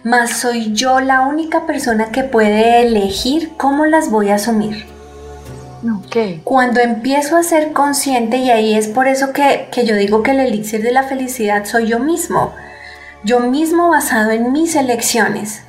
Mas 0.02 0.30
soy 0.30 0.72
yo 0.72 1.00
la 1.00 1.22
única 1.22 1.66
persona 1.66 2.10
que 2.10 2.24
puede 2.24 2.82
elegir 2.82 3.52
cómo 3.56 3.86
las 3.86 4.10
voy 4.10 4.30
a 4.30 4.36
asumir. 4.36 4.86
Cuando 6.44 6.80
empiezo 6.80 7.36
a 7.36 7.42
ser 7.42 7.72
consciente, 7.72 8.36
y 8.36 8.50
ahí 8.50 8.74
es 8.74 8.88
por 8.88 9.08
eso 9.08 9.32
que, 9.32 9.68
que 9.72 9.86
yo 9.86 9.96
digo 9.96 10.22
que 10.22 10.32
el 10.32 10.40
elixir 10.40 10.82
de 10.82 10.92
la 10.92 11.04
felicidad 11.04 11.64
soy 11.64 11.86
yo 11.86 11.98
mismo, 11.98 12.52
yo 13.24 13.40
mismo 13.40 13.88
basado 13.88 14.30
en 14.30 14.52
mis 14.52 14.76
elecciones. 14.76 15.62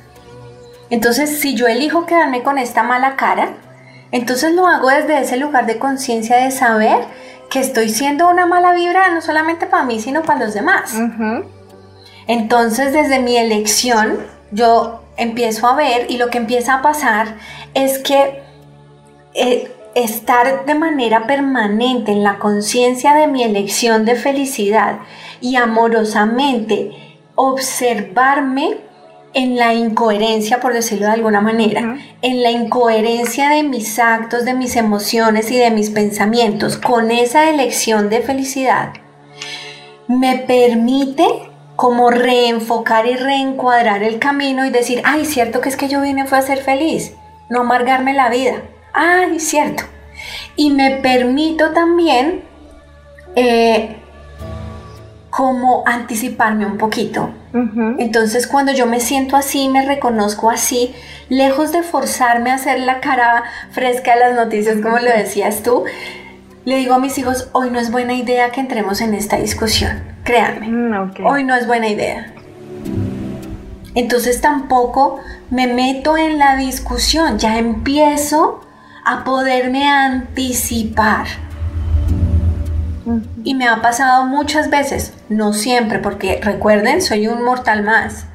Entonces, 0.90 1.40
si 1.40 1.54
yo 1.54 1.66
elijo 1.66 2.04
quedarme 2.04 2.42
con 2.42 2.58
esta 2.58 2.82
mala 2.82 3.16
cara, 3.16 3.54
entonces 4.12 4.54
lo 4.54 4.66
hago 4.66 4.90
desde 4.90 5.18
ese 5.18 5.38
lugar 5.38 5.66
de 5.66 5.78
conciencia 5.78 6.36
de 6.36 6.50
saber 6.50 6.98
que 7.50 7.60
estoy 7.60 7.88
siendo 7.88 8.28
una 8.28 8.46
mala 8.46 8.72
vibra 8.72 9.10
no 9.10 9.20
solamente 9.20 9.66
para 9.66 9.84
mí, 9.84 10.00
sino 10.00 10.22
para 10.22 10.44
los 10.44 10.54
demás. 10.54 10.94
Entonces 12.26 12.92
desde 12.92 13.18
mi 13.18 13.36
elección 13.36 14.18
yo 14.52 15.02
empiezo 15.16 15.66
a 15.66 15.74
ver 15.74 16.10
y 16.10 16.18
lo 16.18 16.30
que 16.30 16.38
empieza 16.38 16.74
a 16.74 16.82
pasar 16.82 17.36
es 17.74 17.98
que 17.98 18.42
eh, 19.34 19.70
estar 19.94 20.64
de 20.66 20.74
manera 20.74 21.26
permanente 21.26 22.12
en 22.12 22.22
la 22.22 22.38
conciencia 22.38 23.14
de 23.14 23.26
mi 23.26 23.42
elección 23.42 24.04
de 24.04 24.16
felicidad 24.16 25.00
y 25.40 25.56
amorosamente 25.56 26.92
observarme 27.34 28.78
en 29.34 29.56
la 29.56 29.74
incoherencia, 29.74 30.60
por 30.60 30.72
decirlo 30.74 31.06
de 31.06 31.12
alguna 31.12 31.40
manera, 31.40 31.96
en 32.20 32.42
la 32.42 32.50
incoherencia 32.50 33.50
de 33.50 33.62
mis 33.62 33.98
actos, 33.98 34.44
de 34.44 34.54
mis 34.54 34.76
emociones 34.76 35.50
y 35.50 35.58
de 35.58 35.70
mis 35.70 35.90
pensamientos 35.90 36.76
con 36.76 37.10
esa 37.10 37.48
elección 37.48 38.10
de 38.10 38.20
felicidad, 38.20 38.92
me 40.08 40.38
permite 40.38 41.26
como 41.76 42.10
reenfocar 42.10 43.06
y 43.06 43.14
reencuadrar 43.14 44.02
el 44.02 44.18
camino 44.18 44.66
y 44.66 44.70
decir, 44.70 45.00
ay, 45.04 45.24
cierto 45.24 45.60
que 45.60 45.68
es 45.68 45.76
que 45.76 45.88
yo 45.88 46.00
vine 46.00 46.26
fue 46.26 46.38
a 46.38 46.42
ser 46.42 46.58
feliz, 46.58 47.14
no 47.48 47.60
amargarme 47.60 48.12
la 48.12 48.28
vida. 48.28 48.62
Ay, 48.92 49.40
cierto. 49.40 49.84
Y 50.54 50.70
me 50.70 50.96
permito 50.96 51.72
también 51.72 52.42
eh, 53.34 53.96
como 55.32 55.82
anticiparme 55.86 56.66
un 56.66 56.76
poquito. 56.76 57.30
Entonces 57.98 58.46
cuando 58.46 58.72
yo 58.72 58.84
me 58.84 59.00
siento 59.00 59.34
así, 59.34 59.70
me 59.70 59.82
reconozco 59.82 60.50
así, 60.50 60.94
lejos 61.30 61.72
de 61.72 61.82
forzarme 61.82 62.50
a 62.50 62.56
hacer 62.56 62.80
la 62.80 63.00
cara 63.00 63.42
fresca 63.70 64.12
de 64.14 64.20
las 64.20 64.34
noticias, 64.34 64.76
como 64.82 64.98
lo 64.98 65.10
decías 65.10 65.62
tú, 65.62 65.84
le 66.66 66.76
digo 66.76 66.92
a 66.92 66.98
mis 66.98 67.16
hijos, 67.16 67.48
hoy 67.52 67.70
no 67.70 67.80
es 67.80 67.90
buena 67.90 68.12
idea 68.12 68.50
que 68.50 68.60
entremos 68.60 69.00
en 69.00 69.14
esta 69.14 69.38
discusión, 69.38 70.02
créanme, 70.22 70.68
mm, 70.68 71.24
hoy 71.24 71.44
no 71.44 71.56
es 71.56 71.66
buena 71.66 71.88
idea. 71.88 72.30
Entonces 73.94 74.42
tampoco 74.42 75.18
me 75.48 75.66
meto 75.66 76.18
en 76.18 76.38
la 76.38 76.56
discusión, 76.56 77.38
ya 77.38 77.56
empiezo 77.56 78.60
a 79.06 79.24
poderme 79.24 79.88
anticipar 79.88 81.26
y 83.44 83.54
me 83.54 83.66
ha 83.66 83.82
pasado 83.82 84.24
muchas 84.24 84.70
veces, 84.70 85.14
no 85.28 85.52
siempre, 85.52 85.98
porque 85.98 86.40
recuerden, 86.42 87.02
soy 87.02 87.26
un 87.26 87.42
mortal 87.44 87.82
más. 87.82 88.26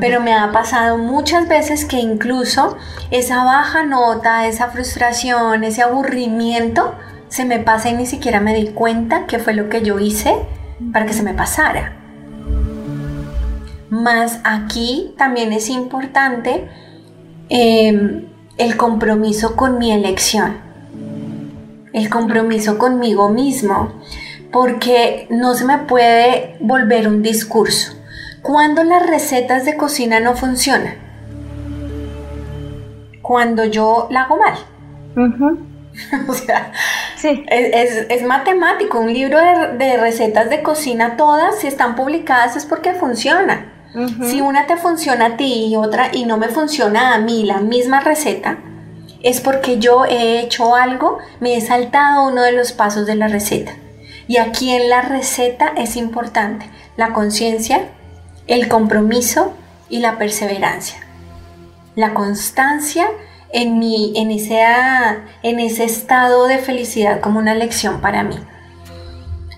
Pero 0.00 0.20
me 0.20 0.34
ha 0.34 0.52
pasado 0.52 0.98
muchas 0.98 1.48
veces 1.48 1.84
que 1.84 1.98
incluso 1.98 2.76
esa 3.10 3.44
baja 3.44 3.84
nota, 3.84 4.46
esa 4.46 4.68
frustración, 4.68 5.64
ese 5.64 5.82
aburrimiento, 5.82 6.94
se 7.28 7.44
me 7.44 7.58
pasa 7.58 7.90
y 7.90 7.94
ni 7.94 8.06
siquiera 8.06 8.40
me 8.40 8.54
di 8.54 8.68
cuenta 8.68 9.26
que 9.26 9.38
fue 9.38 9.54
lo 9.54 9.68
que 9.68 9.82
yo 9.82 9.98
hice 9.98 10.34
para 10.92 11.06
que 11.06 11.12
se 11.12 11.22
me 11.22 11.34
pasara. 11.34 11.94
Más 13.88 14.40
aquí 14.44 15.14
también 15.16 15.52
es 15.52 15.70
importante 15.70 16.68
em, 17.48 18.26
el 18.58 18.76
compromiso 18.76 19.56
con 19.56 19.78
mi 19.78 19.92
elección 19.92 20.67
el 21.98 22.08
compromiso 22.08 22.78
conmigo 22.78 23.28
mismo, 23.28 23.92
porque 24.50 25.26
no 25.30 25.54
se 25.54 25.64
me 25.64 25.78
puede 25.78 26.56
volver 26.60 27.08
un 27.08 27.22
discurso. 27.22 27.92
Cuando 28.42 28.84
las 28.84 29.06
recetas 29.06 29.64
de 29.64 29.76
cocina 29.76 30.20
no 30.20 30.34
funcionan, 30.34 30.94
cuando 33.20 33.64
yo 33.64 34.08
la 34.10 34.22
hago 34.22 34.38
mal. 34.38 34.54
o 36.28 36.32
sea, 36.32 36.72
sí. 37.16 37.44
es, 37.48 38.22
matemático. 38.24 39.00
Un 39.00 39.12
libro 39.12 39.38
de, 39.38 39.96
recetas 39.96 40.48
de 40.48 40.62
cocina, 40.62 41.16
todas, 41.16 41.58
si 41.58 41.66
están 41.66 41.94
publicadas, 41.94 42.56
es 42.56 42.64
porque 42.64 42.94
funciona. 42.94 43.72
Si 44.22 44.40
una 44.40 44.66
te 44.66 44.76
funciona 44.76 45.26
a 45.26 45.36
ti 45.36 45.66
y 45.66 45.76
otra 45.76 46.10
y 46.12 46.24
no 46.24 46.36
me 46.36 46.48
funciona 46.48 47.14
a 47.14 47.18
mí 47.18 47.44
la 47.44 47.58
misma 47.58 48.00
receta, 48.00 48.58
es 49.22 49.40
porque 49.40 49.78
yo 49.78 50.04
he 50.04 50.40
hecho 50.40 50.74
algo, 50.74 51.18
me 51.40 51.56
he 51.56 51.60
saltado 51.60 52.26
uno 52.26 52.42
de 52.42 52.52
los 52.52 52.72
pasos 52.72 53.06
de 53.06 53.14
la 53.14 53.28
receta. 53.28 53.72
Y 54.26 54.36
aquí 54.36 54.70
en 54.70 54.88
la 54.90 55.02
receta 55.02 55.72
es 55.76 55.96
importante 55.96 56.68
la 56.96 57.12
conciencia, 57.12 57.88
el 58.46 58.68
compromiso 58.68 59.54
y 59.88 60.00
la 60.00 60.18
perseverancia. 60.18 60.98
La 61.94 62.14
constancia 62.14 63.08
en, 63.50 63.78
mi, 63.78 64.12
en, 64.16 64.30
ese, 64.30 64.60
en 65.42 65.60
ese 65.60 65.84
estado 65.84 66.46
de 66.46 66.58
felicidad 66.58 67.20
como 67.20 67.38
una 67.38 67.54
lección 67.54 68.00
para 68.00 68.22
mí. 68.22 68.38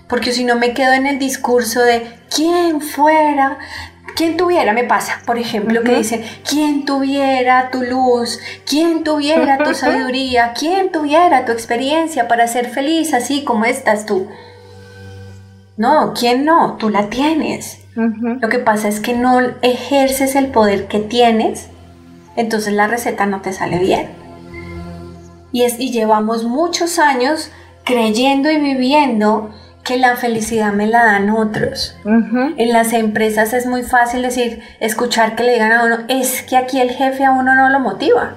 Porque 0.07 0.31
si 0.31 0.43
no 0.43 0.55
me 0.55 0.73
quedo 0.73 0.93
en 0.93 1.05
el 1.05 1.19
discurso 1.19 1.81
de 1.81 2.19
quién 2.33 2.81
fuera 2.81 3.59
¿Quién 4.15 4.37
tuviera, 4.37 4.73
me 4.73 4.83
pasa, 4.83 5.21
por 5.25 5.37
ejemplo, 5.37 5.81
que 5.83 5.95
dicen, 5.95 6.23
¿quién 6.47 6.85
tuviera 6.85 7.69
tu 7.71 7.81
luz? 7.81 8.39
¿Quién 8.65 9.03
tuviera 9.03 9.57
tu 9.57 9.73
sabiduría? 9.73 10.53
¿Quién 10.53 10.91
tuviera 10.91 11.45
tu 11.45 11.51
experiencia 11.51 12.27
para 12.27 12.47
ser 12.47 12.69
feliz 12.69 13.13
así 13.13 13.43
como 13.43 13.65
estás 13.65 14.05
tú? 14.05 14.27
No, 15.77 16.13
¿quién 16.13 16.45
no? 16.45 16.77
Tú 16.77 16.89
la 16.89 17.09
tienes. 17.09 17.79
Lo 17.95 18.47
que 18.47 18.59
pasa 18.59 18.87
es 18.87 18.99
que 18.99 19.13
no 19.13 19.39
ejerces 19.61 20.35
el 20.35 20.47
poder 20.47 20.87
que 20.87 20.99
tienes, 20.99 21.67
entonces 22.35 22.73
la 22.73 22.87
receta 22.87 23.25
no 23.25 23.41
te 23.41 23.51
sale 23.51 23.79
bien. 23.79 24.09
Y, 25.51 25.63
es, 25.63 25.77
y 25.79 25.91
llevamos 25.91 26.45
muchos 26.45 26.99
años 26.99 27.51
creyendo 27.83 28.49
y 28.49 28.57
viviendo 28.59 29.51
que 29.83 29.97
la 29.97 30.15
felicidad 30.15 30.73
me 30.73 30.87
la 30.87 31.05
dan 31.05 31.29
otros. 31.29 31.95
En 32.05 32.71
las 32.71 32.93
empresas 32.93 33.53
es 33.53 33.65
muy 33.65 33.83
fácil 33.83 34.21
decir, 34.21 34.61
escuchar 34.79 35.35
que 35.35 35.43
le 35.43 35.53
digan 35.53 35.71
a 35.71 35.83
uno, 35.83 35.97
es 36.07 36.43
que 36.43 36.57
aquí 36.57 36.79
el 36.79 36.91
jefe 36.91 37.25
a 37.25 37.31
uno 37.31 37.55
no 37.55 37.69
lo 37.69 37.79
motiva. 37.79 38.35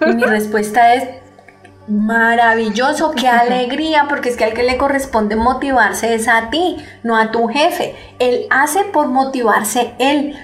Y 0.00 0.14
mi 0.14 0.24
respuesta 0.24 0.94
es, 0.94 1.08
maravilloso, 1.86 3.12
qué 3.12 3.28
alegría, 3.28 4.06
porque 4.08 4.30
es 4.30 4.36
que 4.36 4.44
al 4.44 4.54
que 4.54 4.64
le 4.64 4.76
corresponde 4.76 5.36
motivarse 5.36 6.14
es 6.14 6.28
a 6.28 6.50
ti, 6.50 6.76
no 7.02 7.16
a 7.16 7.30
tu 7.30 7.46
jefe. 7.46 7.94
Él 8.18 8.46
hace 8.50 8.84
por 8.84 9.08
motivarse 9.08 9.94
él. 9.98 10.36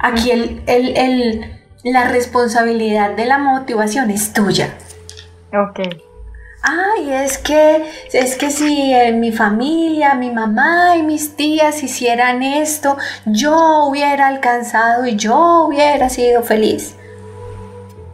Aquí 0.00 0.30
el, 0.30 1.58
la 1.84 2.08
responsabilidad 2.08 3.12
de 3.12 3.26
la 3.26 3.38
motivación 3.38 4.10
es 4.10 4.32
tuya. 4.32 4.74
Ok 5.52 5.80
ay, 6.62 7.12
es 7.12 7.38
que, 7.38 7.84
es 8.12 8.36
que 8.36 8.50
si 8.50 8.92
en 8.92 9.20
mi 9.20 9.32
familia, 9.32 10.14
mi 10.14 10.30
mamá 10.30 10.96
y 10.96 11.02
mis 11.02 11.36
tías 11.36 11.82
hicieran 11.82 12.42
esto, 12.42 12.96
yo 13.26 13.84
hubiera 13.84 14.28
alcanzado 14.28 15.06
y 15.06 15.16
yo 15.16 15.66
hubiera 15.66 16.08
sido 16.08 16.42
feliz. 16.42 16.96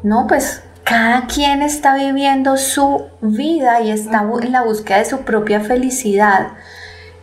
No, 0.02 0.26
pues 0.26 0.62
cada 0.84 1.26
quien 1.26 1.60
está 1.62 1.94
viviendo 1.94 2.56
su 2.56 3.06
vida 3.20 3.82
y 3.82 3.90
está 3.90 4.26
en 4.42 4.52
la 4.52 4.62
búsqueda 4.62 4.98
de 4.98 5.04
su 5.04 5.20
propia 5.20 5.60
felicidad. 5.60 6.48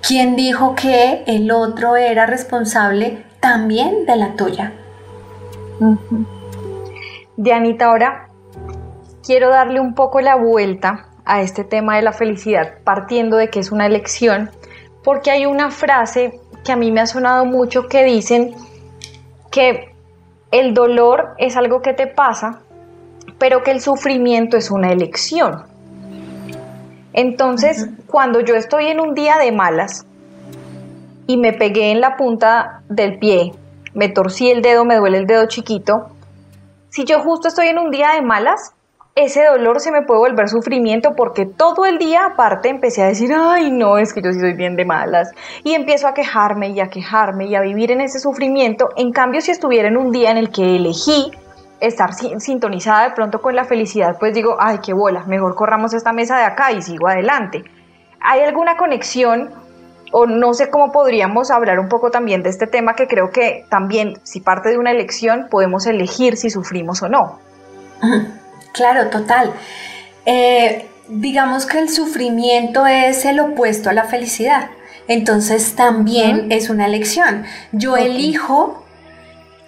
¿Quién 0.08 0.36
dijo 0.36 0.76
que 0.76 1.24
el 1.26 1.50
otro 1.50 1.96
era 1.96 2.28
responsable 2.28 3.26
también 3.40 4.06
de 4.06 4.16
la 4.16 4.36
tuya? 4.36 4.74
Dianita, 7.38 7.86
ahora 7.86 8.30
quiero 9.26 9.50
darle 9.50 9.80
un 9.80 9.96
poco 9.96 10.22
la 10.22 10.36
vuelta 10.36 11.15
a 11.26 11.42
este 11.42 11.64
tema 11.64 11.96
de 11.96 12.04
la 12.04 12.14
felicidad 12.14 12.76
partiendo 12.84 13.38
de 13.38 13.50
que 13.50 13.60
es 13.60 13.72
una 13.72 13.86
elección, 13.86 14.52
porque 15.04 15.32
hay 15.32 15.46
una 15.46 15.72
frase 15.72 16.40
que 16.64 16.72
a 16.72 16.76
mí 16.76 16.92
me 16.92 17.02
ha 17.02 17.06
sonado 17.06 17.46
mucho 17.46 17.88
que 17.88 18.04
dicen 18.04 18.56
que 19.52 19.94
el 20.52 20.74
dolor 20.74 21.36
es 21.38 21.58
algo 21.58 21.82
que 21.82 21.94
te 21.94 22.08
pasa, 22.08 22.62
pero 23.38 23.64
que 23.64 23.72
el 23.72 23.82
sufrimiento 23.82 24.58
es 24.58 24.72
una 24.72 24.92
elección. 24.92 25.64
Entonces, 27.14 27.88
cuando 28.08 28.42
yo 28.42 28.56
estoy 28.56 28.88
en 28.88 29.00
un 29.00 29.16
día 29.16 29.38
de 29.38 29.52
malas 29.52 30.06
y 31.28 31.38
me 31.38 31.54
pegué 31.54 31.92
en 31.92 32.02
la 32.02 32.18
punta 32.18 32.82
del 32.90 33.20
pie, 33.20 33.54
me 33.94 34.10
torcí 34.10 34.52
el 34.52 34.62
dedo, 34.62 34.86
me 34.86 34.98
duele 34.98 35.20
el 35.20 35.28
dedo 35.28 35.48
chiquito, 35.48 36.10
si 36.90 37.04
yo 37.04 37.20
justo 37.20 37.48
estoy 37.48 37.68
en 37.68 37.78
un 37.78 37.92
día 37.92 38.12
de 38.14 38.22
malas, 38.22 38.74
ese 39.16 39.46
dolor 39.46 39.80
se 39.80 39.94
me 39.94 40.02
puede 40.02 40.20
volver 40.20 40.50
sufrimiento 40.50 41.16
porque 41.16 41.46
todo 41.46 41.86
el 41.86 41.98
día 41.98 42.26
aparte 42.26 42.68
empecé 42.68 43.02
a 43.02 43.08
decir, 43.08 43.32
ay 43.34 43.72
no, 43.72 43.98
es 43.98 44.14
que 44.14 44.22
yo 44.22 44.34
sí 44.34 44.42
soy 44.42 44.54
bien 44.54 44.76
de 44.76 44.84
malas. 44.84 45.32
Y 45.64 45.74
empiezo 45.74 46.10
a 46.10 46.14
quejarme 46.14 46.72
y 46.72 46.82
a 46.82 46.90
quejarme 46.90 47.46
y 47.46 47.56
a 47.56 47.62
vivir 47.62 47.92
en 47.92 48.02
ese 48.02 48.20
sufrimiento. 48.20 48.90
En 48.98 49.14
cambio, 49.14 49.40
si 49.40 49.52
estuviera 49.52 49.88
en 49.88 49.96
un 49.96 50.12
día 50.12 50.32
en 50.32 50.38
el 50.38 50.52
que 50.52 50.76
elegí 50.76 51.32
estar 51.80 52.14
sintonizada 52.14 53.08
de 53.08 53.16
pronto 53.16 53.42
con 53.42 53.56
la 53.56 53.64
felicidad, 53.64 54.18
pues 54.20 54.34
digo, 54.34 54.58
ay, 54.60 54.80
qué 54.86 54.92
bola, 54.92 55.24
mejor 55.28 55.56
corramos 55.56 55.94
esta 55.94 56.12
mesa 56.12 56.38
de 56.38 56.44
acá 56.44 56.74
y 56.74 56.82
sigo 56.82 57.08
adelante. 57.08 57.64
¿Hay 58.20 58.42
alguna 58.42 58.76
conexión 58.76 59.52
o 60.12 60.26
no 60.26 60.54
sé 60.54 60.70
cómo 60.70 60.92
podríamos 60.92 61.52
hablar 61.52 61.80
un 61.80 61.88
poco 61.88 62.12
también 62.12 62.44
de 62.44 62.50
este 62.50 62.68
tema 62.68 62.96
que 62.96 63.08
creo 63.08 63.30
que 63.30 63.64
también, 63.70 64.20
si 64.24 64.42
parte 64.42 64.70
de 64.70 64.78
una 64.78 64.92
elección, 64.92 65.48
podemos 65.50 65.88
elegir 65.88 66.36
si 66.36 66.50
sufrimos 66.50 67.02
o 67.02 67.08
no? 67.08 67.40
Claro, 68.76 69.08
total. 69.10 69.54
Eh, 70.26 70.90
digamos 71.08 71.66
que 71.66 71.80
el 71.80 71.90
sufrimiento 71.90 72.86
es 72.86 73.24
el 73.24 73.40
opuesto 73.40 73.90
a 73.90 73.94
la 73.94 74.04
felicidad. 74.04 74.70
Entonces 75.08 75.76
también 75.76 76.52
es 76.52 76.70
una 76.70 76.86
elección. 76.86 77.46
Yo 77.72 77.96
elijo 77.96 78.84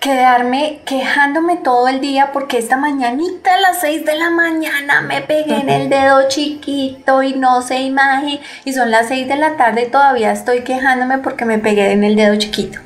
quedarme 0.02 0.82
quejándome 0.86 1.56
todo 1.56 1.88
el 1.88 2.02
día 2.02 2.32
porque 2.34 2.58
esta 2.58 2.76
mañanita 2.76 3.56
a 3.56 3.60
las 3.60 3.80
6 3.80 4.06
de 4.06 4.16
la 4.16 4.30
mañana 4.30 5.02
me 5.02 5.22
pegué 5.22 5.56
en 5.56 5.70
el 5.70 5.90
dedo 5.90 6.28
chiquito 6.28 7.24
y 7.24 7.34
no 7.34 7.62
se 7.62 7.80
imagina 7.80 8.42
y 8.66 8.74
son 8.74 8.92
las 8.92 9.08
6 9.08 9.28
de 9.28 9.38
la 9.38 9.56
tarde 9.56 9.86
y 9.88 9.92
todavía 9.92 10.34
estoy 10.34 10.62
quejándome 10.62 11.20
porque 11.20 11.46
me 11.46 11.60
pegué 11.60 11.92
en 11.92 12.04
el 12.04 12.16
dedo 12.16 12.36
chiquito. 12.36 12.80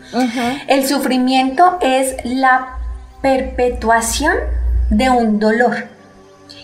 El 0.67 0.85
sufrimiento 0.85 1.79
es 1.81 2.15
la 2.23 2.77
perpetuación 3.21 4.35
de 4.89 5.09
un 5.09 5.39
dolor 5.39 6.00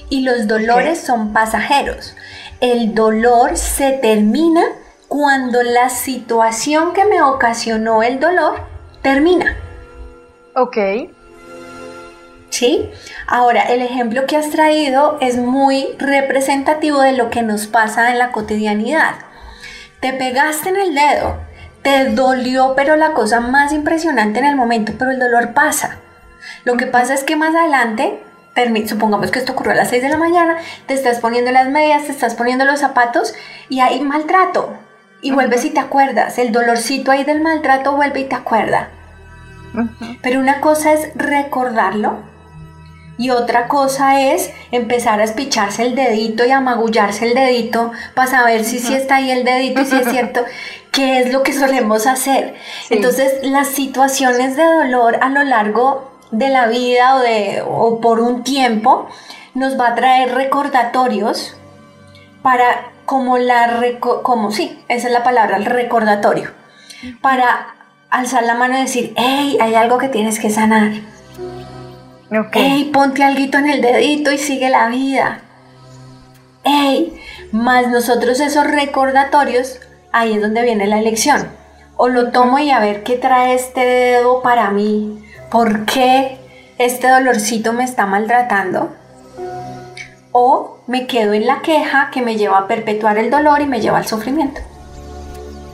y 0.09 0.21
los 0.21 0.47
dolores 0.47 0.99
son 0.99 1.33
pasajeros. 1.33 2.15
El 2.59 2.95
dolor 2.95 3.57
se 3.57 3.91
termina 3.91 4.63
cuando 5.07 5.63
la 5.63 5.89
situación 5.89 6.93
que 6.93 7.05
me 7.05 7.21
ocasionó 7.21 8.03
el 8.03 8.19
dolor 8.19 8.61
termina. 9.01 9.55
Ok. 10.55 10.77
¿Sí? 12.49 12.89
Ahora, 13.27 13.63
el 13.63 13.81
ejemplo 13.81 14.25
que 14.25 14.37
has 14.37 14.49
traído 14.49 15.17
es 15.21 15.37
muy 15.37 15.95
representativo 15.99 17.01
de 17.01 17.13
lo 17.13 17.29
que 17.29 17.43
nos 17.43 17.67
pasa 17.67 18.11
en 18.11 18.19
la 18.19 18.31
cotidianidad. 18.31 19.15
Te 19.99 20.13
pegaste 20.13 20.69
en 20.69 20.77
el 20.77 20.95
dedo, 20.95 21.37
te 21.83 22.05
dolió, 22.05 22.73
pero 22.75 22.95
la 22.95 23.13
cosa 23.13 23.39
más 23.39 23.73
impresionante 23.73 24.39
en 24.39 24.45
el 24.45 24.55
momento, 24.55 24.93
pero 24.97 25.11
el 25.11 25.19
dolor 25.19 25.53
pasa. 25.53 25.99
Lo 26.63 26.77
que 26.77 26.87
pasa 26.87 27.13
es 27.13 27.23
que 27.23 27.35
más 27.35 27.53
adelante 27.53 28.23
supongamos 28.87 29.31
que 29.31 29.39
esto 29.39 29.53
ocurrió 29.53 29.73
a 29.73 29.75
las 29.75 29.89
6 29.89 30.01
de 30.03 30.09
la 30.09 30.17
mañana, 30.17 30.57
te 30.85 30.93
estás 30.93 31.19
poniendo 31.19 31.51
las 31.51 31.69
medias, 31.69 32.05
te 32.05 32.11
estás 32.11 32.35
poniendo 32.35 32.65
los 32.65 32.79
zapatos 32.79 33.33
y 33.69 33.79
hay 33.79 34.01
maltrato. 34.01 34.73
Y 35.21 35.31
vuelves 35.31 35.65
y 35.65 35.71
te 35.71 35.79
acuerdas, 35.79 36.37
el 36.37 36.51
dolorcito 36.51 37.11
ahí 37.11 37.23
del 37.23 37.41
maltrato 37.41 37.95
vuelve 37.95 38.21
y 38.21 38.25
te 38.25 38.35
acuerda. 38.35 38.89
Pero 40.21 40.39
una 40.39 40.61
cosa 40.61 40.93
es 40.93 41.09
recordarlo 41.15 42.17
y 43.17 43.31
otra 43.31 43.67
cosa 43.67 44.21
es 44.21 44.51
empezar 44.71 45.19
a 45.19 45.23
espicharse 45.23 45.83
el 45.83 45.95
dedito 45.95 46.45
y 46.45 46.51
a 46.51 46.61
magullarse 46.61 47.25
el 47.25 47.33
dedito 47.33 47.91
para 48.13 48.29
saber 48.29 48.63
si 48.63 48.79
sí 48.79 48.93
está 48.93 49.15
ahí 49.15 49.31
el 49.31 49.43
dedito 49.43 49.81
y 49.81 49.85
si 49.85 49.95
es 49.95 50.07
cierto, 50.11 50.45
qué 50.91 51.19
es 51.19 51.33
lo 51.33 51.43
que 51.43 51.53
solemos 51.53 52.05
hacer. 52.05 52.55
Entonces, 52.89 53.39
las 53.43 53.69
situaciones 53.69 54.55
de 54.55 54.63
dolor 54.63 55.17
a 55.21 55.29
lo 55.29 55.43
largo 55.43 56.16
de 56.31 56.49
la 56.49 56.67
vida 56.67 57.15
o, 57.15 57.19
de, 57.19 57.63
o 57.65 57.99
por 58.01 58.19
un 58.19 58.43
tiempo 58.43 59.07
nos 59.53 59.79
va 59.79 59.89
a 59.89 59.95
traer 59.95 60.35
recordatorios 60.35 61.55
para 62.41 62.91
como 63.05 63.37
la 63.37 63.81
como 64.21 64.51
sí, 64.51 64.83
esa 64.89 65.07
es 65.07 65.13
la 65.13 65.23
palabra, 65.23 65.57
el 65.57 65.65
recordatorio. 65.65 66.51
Para 67.21 67.75
alzar 68.09 68.43
la 68.43 68.55
mano 68.55 68.77
y 68.77 68.81
decir, 68.81 69.13
hey, 69.15 69.57
hay 69.61 69.75
algo 69.75 69.97
que 69.97 70.09
tienes 70.09 70.39
que 70.39 70.49
sanar. 70.49 70.91
Hey, 72.51 72.89
ponte 72.93 73.23
algo 73.23 73.57
en 73.57 73.69
el 73.69 73.81
dedito 73.81 74.31
y 74.31 74.37
sigue 74.37 74.69
la 74.69 74.89
vida. 74.89 75.41
Hey, 76.63 77.17
más 77.51 77.87
nosotros 77.87 78.39
esos 78.41 78.67
recordatorios, 78.67 79.79
ahí 80.11 80.33
es 80.33 80.41
donde 80.41 80.61
viene 80.61 80.87
la 80.87 80.99
elección. 80.99 81.47
O 81.95 82.09
lo 82.09 82.31
tomo 82.31 82.59
y 82.59 82.69
a 82.69 82.79
ver 82.79 83.03
qué 83.03 83.15
trae 83.15 83.53
este 83.53 83.85
dedo 83.85 84.41
para 84.41 84.69
mí, 84.71 85.23
¿por 85.49 85.85
qué 85.85 86.37
este 86.77 87.09
dolorcito 87.09 87.73
me 87.73 87.83
está 87.83 88.05
maltratando? 88.05 88.93
O 90.31 90.79
me 90.87 91.07
quedo 91.07 91.33
en 91.33 91.47
la 91.47 91.61
queja 91.61 92.09
que 92.11 92.21
me 92.21 92.35
lleva 92.35 92.59
a 92.59 92.67
perpetuar 92.67 93.17
el 93.17 93.31
dolor 93.31 93.61
y 93.61 93.65
me 93.65 93.81
lleva 93.81 93.97
al 93.97 94.05
sufrimiento. 94.05 94.61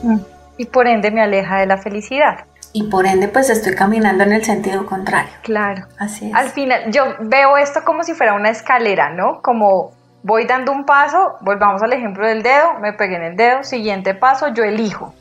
Mm. 0.02 0.18
Y 0.56 0.66
por 0.66 0.86
ende 0.86 1.10
me 1.10 1.22
aleja 1.22 1.58
de 1.58 1.66
la 1.66 1.78
felicidad. 1.78 2.44
Y 2.72 2.84
por 2.84 3.06
ende 3.06 3.28
pues 3.28 3.50
estoy 3.50 3.74
caminando 3.74 4.24
en 4.24 4.32
el 4.32 4.44
sentido 4.44 4.86
contrario. 4.86 5.32
Claro. 5.42 5.86
Así 5.98 6.28
es. 6.28 6.34
Al 6.34 6.48
final 6.48 6.90
yo 6.90 7.04
veo 7.20 7.56
esto 7.56 7.84
como 7.84 8.02
si 8.02 8.14
fuera 8.14 8.34
una 8.34 8.50
escalera, 8.50 9.10
¿no? 9.10 9.42
Como 9.42 9.92
voy 10.22 10.46
dando 10.46 10.72
un 10.72 10.84
paso, 10.84 11.34
volvamos 11.40 11.82
al 11.82 11.92
ejemplo 11.92 12.26
del 12.26 12.42
dedo, 12.42 12.78
me 12.80 12.92
pegué 12.92 13.16
en 13.16 13.22
el 13.22 13.36
dedo, 13.36 13.62
siguiente 13.62 14.14
paso, 14.14 14.48
yo 14.48 14.64
elijo 14.64 15.12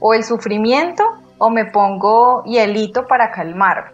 o 0.00 0.14
el 0.14 0.24
sufrimiento 0.24 1.04
o 1.38 1.50
me 1.50 1.64
pongo 1.64 2.44
hielito 2.44 3.06
para 3.06 3.30
calmar. 3.30 3.92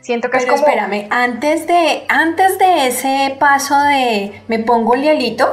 Siento 0.00 0.30
que 0.30 0.38
es 0.38 0.46
como... 0.46 0.56
espérame, 0.56 1.06
antes 1.10 1.66
de, 1.66 2.04
antes 2.08 2.58
de 2.58 2.86
ese 2.86 3.36
paso 3.38 3.78
de 3.80 4.42
me 4.48 4.58
pongo 4.60 4.94
el 4.94 5.02
hielito, 5.02 5.46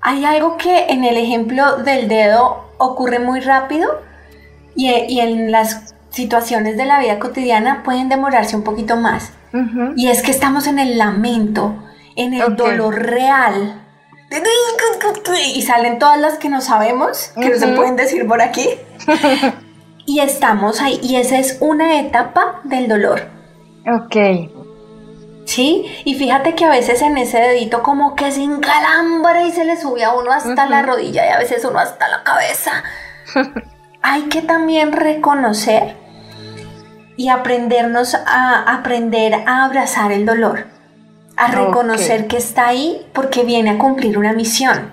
hay 0.00 0.24
algo 0.24 0.56
que 0.56 0.86
en 0.86 1.04
el 1.04 1.16
ejemplo 1.16 1.76
del 1.78 2.08
dedo 2.08 2.64
ocurre 2.78 3.18
muy 3.18 3.40
rápido 3.40 4.02
y, 4.74 5.20
en 5.20 5.52
las 5.52 5.94
situaciones 6.10 6.76
de 6.76 6.84
la 6.84 6.98
vida 6.98 7.18
cotidiana 7.18 7.82
pueden 7.84 8.08
demorarse 8.08 8.56
un 8.56 8.64
poquito 8.64 8.96
más. 8.96 9.32
Y 9.94 10.08
es 10.08 10.22
que 10.22 10.32
estamos 10.32 10.66
en 10.66 10.80
el 10.80 10.98
lamento, 10.98 11.76
en 12.16 12.34
el 12.34 12.56
dolor 12.56 12.96
real. 12.96 13.80
Y 15.54 15.62
salen 15.62 16.00
todas 16.00 16.18
las 16.18 16.38
que 16.38 16.48
no 16.48 16.60
sabemos, 16.60 17.32
que 17.40 17.50
no 17.50 17.56
se 17.56 17.68
pueden 17.68 17.94
decir 17.94 18.26
por 18.26 18.42
aquí. 18.42 18.68
y 20.06 20.20
estamos 20.20 20.80
ahí. 20.80 20.98
Y 21.02 21.16
esa 21.16 21.38
es 21.38 21.58
una 21.60 22.00
etapa 22.00 22.60
del 22.64 22.88
dolor. 22.88 23.22
Ok. 23.86 24.16
¿Sí? 25.44 25.84
Y 26.04 26.14
fíjate 26.14 26.54
que 26.54 26.64
a 26.64 26.70
veces 26.70 27.02
en 27.02 27.18
ese 27.18 27.38
dedito 27.38 27.82
como 27.82 28.14
que 28.14 28.30
se 28.32 28.42
encalambra 28.42 29.42
y 29.42 29.52
se 29.52 29.64
le 29.64 29.76
sube 29.76 30.04
a 30.04 30.14
uno 30.14 30.32
hasta 30.32 30.66
la 30.66 30.82
rodilla 30.82 31.26
y 31.26 31.30
a 31.30 31.38
veces 31.38 31.64
uno 31.64 31.78
hasta 31.78 32.08
la 32.08 32.24
cabeza. 32.24 32.82
Hay 34.02 34.22
que 34.22 34.42
también 34.42 34.92
reconocer 34.92 35.96
y 37.16 37.28
aprendernos 37.28 38.14
a 38.14 38.74
aprender 38.74 39.34
a 39.46 39.64
abrazar 39.64 40.12
el 40.12 40.26
dolor, 40.26 40.66
a 41.36 41.48
reconocer 41.48 42.26
que 42.26 42.36
está 42.36 42.68
ahí 42.68 43.06
porque 43.12 43.44
viene 43.44 43.70
a 43.70 43.78
cumplir 43.78 44.18
una 44.18 44.32
misión. 44.32 44.92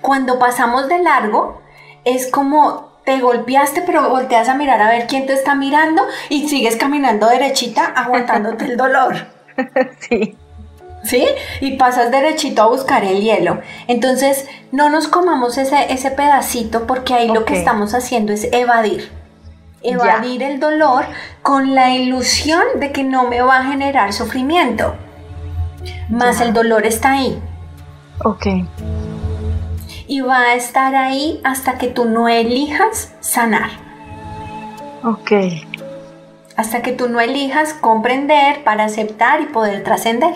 Cuando 0.00 0.38
pasamos 0.38 0.88
de 0.88 1.00
largo, 1.00 1.60
es 2.04 2.30
como 2.30 2.89
te 3.10 3.20
golpeaste, 3.20 3.82
pero 3.82 4.08
volteas 4.08 4.48
a 4.48 4.54
mirar 4.54 4.80
a 4.80 4.88
ver 4.88 5.08
quién 5.08 5.26
te 5.26 5.32
está 5.32 5.56
mirando 5.56 6.00
y 6.28 6.48
sigues 6.48 6.76
caminando 6.76 7.26
derechita, 7.26 7.84
aguantándote 7.84 8.66
el 8.66 8.76
dolor. 8.76 9.16
sí. 10.08 10.36
¿Sí? 11.02 11.26
Y 11.60 11.76
pasas 11.76 12.12
derechito 12.12 12.62
a 12.62 12.68
buscar 12.68 13.02
el 13.02 13.20
hielo. 13.20 13.62
Entonces, 13.88 14.46
no 14.70 14.90
nos 14.90 15.08
comamos 15.08 15.58
ese, 15.58 15.92
ese 15.92 16.12
pedacito 16.12 16.86
porque 16.86 17.14
ahí 17.14 17.26
lo 17.26 17.44
que 17.44 17.58
estamos 17.58 17.94
haciendo 17.94 18.32
es 18.32 18.46
evadir. 18.52 19.10
Evadir 19.82 20.44
el 20.44 20.60
dolor 20.60 21.06
con 21.42 21.74
la 21.74 21.90
ilusión 21.90 22.62
de 22.76 22.92
que 22.92 23.02
no 23.02 23.26
me 23.26 23.40
va 23.42 23.58
a 23.58 23.64
generar 23.64 24.12
sufrimiento. 24.12 24.94
Más 26.10 26.40
el 26.40 26.52
dolor 26.52 26.86
está 26.86 27.12
ahí. 27.14 27.42
Ok. 28.22 28.46
Y 30.10 30.22
va 30.22 30.40
a 30.40 30.54
estar 30.54 30.94
ahí 30.94 31.40
hasta 31.44 31.78
que 31.78 31.86
tú 31.86 32.04
no 32.04 32.28
elijas 32.28 33.14
sanar. 33.20 33.70
Ok 35.04 35.32
hasta 36.60 36.82
que 36.82 36.92
tú 36.92 37.08
no 37.08 37.20
elijas 37.20 37.72
comprender 37.72 38.62
para 38.64 38.84
aceptar 38.84 39.40
y 39.40 39.46
poder 39.46 39.82
trascender. 39.82 40.34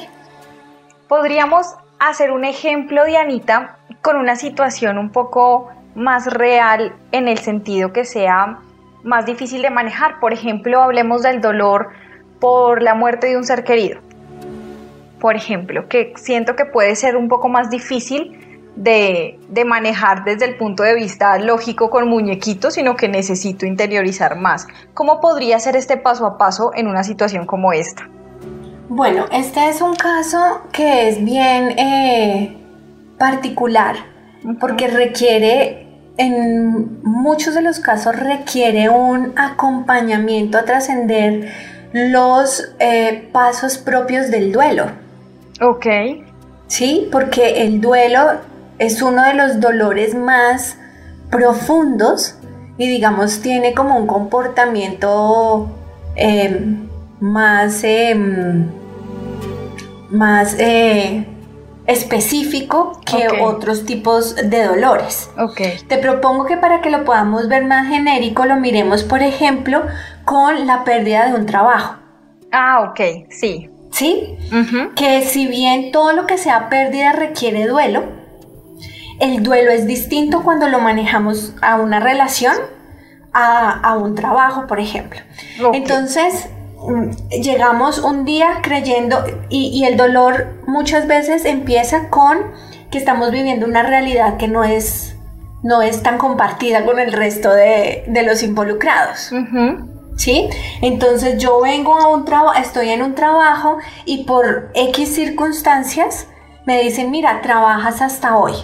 Podríamos 1.06 1.74
hacer 1.98 2.30
un 2.30 2.46
ejemplo 2.46 3.04
de 3.04 3.18
Anita 3.18 3.76
con 4.00 4.16
una 4.16 4.34
situación 4.34 4.96
un 4.96 5.10
poco 5.10 5.68
más 5.94 6.32
real 6.32 6.96
en 7.12 7.28
el 7.28 7.36
sentido 7.36 7.92
que 7.92 8.06
sea 8.06 8.58
más 9.02 9.26
difícil 9.26 9.60
de 9.60 9.68
manejar. 9.68 10.18
Por 10.18 10.32
ejemplo, 10.32 10.80
hablemos 10.80 11.22
del 11.22 11.42
dolor 11.42 11.90
por 12.40 12.82
la 12.82 12.94
muerte 12.94 13.26
de 13.26 13.36
un 13.36 13.44
ser 13.44 13.62
querido. 13.62 14.00
Por 15.20 15.36
ejemplo, 15.36 15.88
que 15.90 16.14
siento 16.16 16.56
que 16.56 16.64
puede 16.64 16.96
ser 16.96 17.16
un 17.16 17.28
poco 17.28 17.50
más 17.50 17.68
difícil 17.68 18.43
de, 18.76 19.38
manejar 19.64 20.24
desde 20.24 20.46
el 20.46 20.56
punto 20.56 20.82
de 20.82 20.94
vista 20.94 21.38
lógico 21.38 21.90
con 21.90 22.08
muñequitos, 22.08 22.74
sino 22.74 22.96
que 22.96 23.08
necesito 23.08 23.66
interiorizar 23.66 24.36
más. 24.36 24.66
¿Cómo 24.94 25.20
podría 25.20 25.58
ser 25.58 25.76
este 25.76 25.96
paso 25.96 26.26
a 26.26 26.38
paso 26.38 26.72
en 26.74 26.88
una 26.88 27.04
situación 27.04 27.46
como 27.46 27.72
esta? 27.72 28.08
Bueno, 28.88 29.26
este 29.32 29.68
es 29.68 29.80
un 29.80 29.94
caso 29.94 30.62
que 30.72 31.08
es 31.08 31.24
bien 31.24 31.78
eh, 31.78 32.56
particular 33.18 33.96
porque 34.60 34.88
requiere, 34.88 35.86
en 36.18 37.02
muchos 37.02 37.54
de 37.54 37.62
los 37.62 37.80
casos 37.80 38.14
requiere 38.14 38.90
un 38.90 39.32
acompañamiento 39.36 40.58
a 40.58 40.64
trascender 40.64 41.50
los 41.92 42.74
eh, 42.78 43.28
pasos 43.32 43.78
propios 43.78 44.30
del 44.30 44.52
duelo. 44.52 44.86
Ok. 45.60 45.86
Sí, 46.66 47.08
porque 47.10 47.62
el 47.62 47.80
duelo 47.80 48.40
es 48.78 49.02
uno 49.02 49.22
de 49.22 49.34
los 49.34 49.60
dolores 49.60 50.14
más 50.14 50.76
profundos 51.30 52.36
y 52.76 52.88
digamos 52.88 53.40
tiene 53.40 53.74
como 53.74 53.96
un 53.96 54.06
comportamiento 54.06 55.68
em, 56.16 56.88
más, 57.20 57.82
em, 57.84 58.66
más 60.10 60.56
eh, 60.58 61.26
específico 61.86 63.00
que 63.04 63.42
otros 63.42 63.84
tipos 63.84 64.36
de 64.36 64.64
dolores. 64.64 65.30
Okay. 65.38 65.78
Te 65.86 65.98
propongo 65.98 66.46
que 66.46 66.56
para 66.56 66.80
que 66.80 66.90
lo 66.90 67.04
podamos 67.04 67.48
ver 67.48 67.64
más 67.64 67.88
genérico 67.88 68.46
lo 68.46 68.56
miremos, 68.56 69.02
por 69.02 69.22
ejemplo, 69.22 69.82
con 70.24 70.66
la 70.66 70.84
pérdida 70.84 71.26
de 71.26 71.34
un 71.34 71.46
trabajo. 71.46 71.96
Ah, 72.50 72.88
ok, 72.90 73.28
sí. 73.30 73.70
¿Sí? 73.90 74.36
Que 74.96 75.22
si 75.22 75.46
bien 75.46 75.92
todo 75.92 76.12
lo 76.12 76.26
que 76.26 76.36
sea 76.36 76.68
pérdida 76.68 77.12
requiere 77.12 77.68
duelo, 77.68 78.02
el 79.20 79.42
duelo 79.42 79.70
es 79.70 79.86
distinto 79.86 80.42
cuando 80.42 80.68
lo 80.68 80.80
manejamos 80.80 81.54
a 81.62 81.76
una 81.76 82.00
relación, 82.00 82.54
a, 83.32 83.96
un 83.96 84.14
trabajo, 84.14 84.66
por 84.66 84.78
ejemplo. 84.78 85.20
Entonces, 85.72 86.48
mm, 86.78 87.40
llegamos 87.42 87.98
un 87.98 88.24
día 88.24 88.60
creyendo, 88.62 89.24
y, 89.48 89.84
el 89.84 89.96
dolor 89.96 90.62
muchas 90.66 91.06
veces 91.06 91.44
empieza 91.44 92.10
con 92.10 92.52
que 92.90 92.98
estamos 92.98 93.32
viviendo 93.32 93.66
una 93.66 93.82
realidad 93.82 94.36
que 94.36 94.46
no 94.46 94.62
es, 94.62 95.16
no 95.64 95.82
es 95.82 96.02
tan 96.02 96.18
compartida 96.18 96.84
con 96.84 97.00
el 97.00 97.12
resto 97.12 97.52
de, 97.52 98.04
los 98.24 98.42
involucrados. 98.42 99.32
¿Sí? 100.16 100.48
Entonces 100.80 101.42
yo 101.42 101.60
vengo 101.60 101.98
a 101.98 102.06
un 102.06 102.24
trabajo, 102.24 102.56
estoy 102.56 102.90
en 102.90 103.02
un 103.02 103.16
trabajo 103.16 103.78
y 104.04 104.22
por 104.22 104.70
X 104.74 105.12
circunstancias 105.12 106.28
me 106.66 106.80
dicen, 106.80 107.10
mira, 107.10 107.42
trabajas 107.42 108.00
hasta 108.00 108.36
hoy 108.36 108.54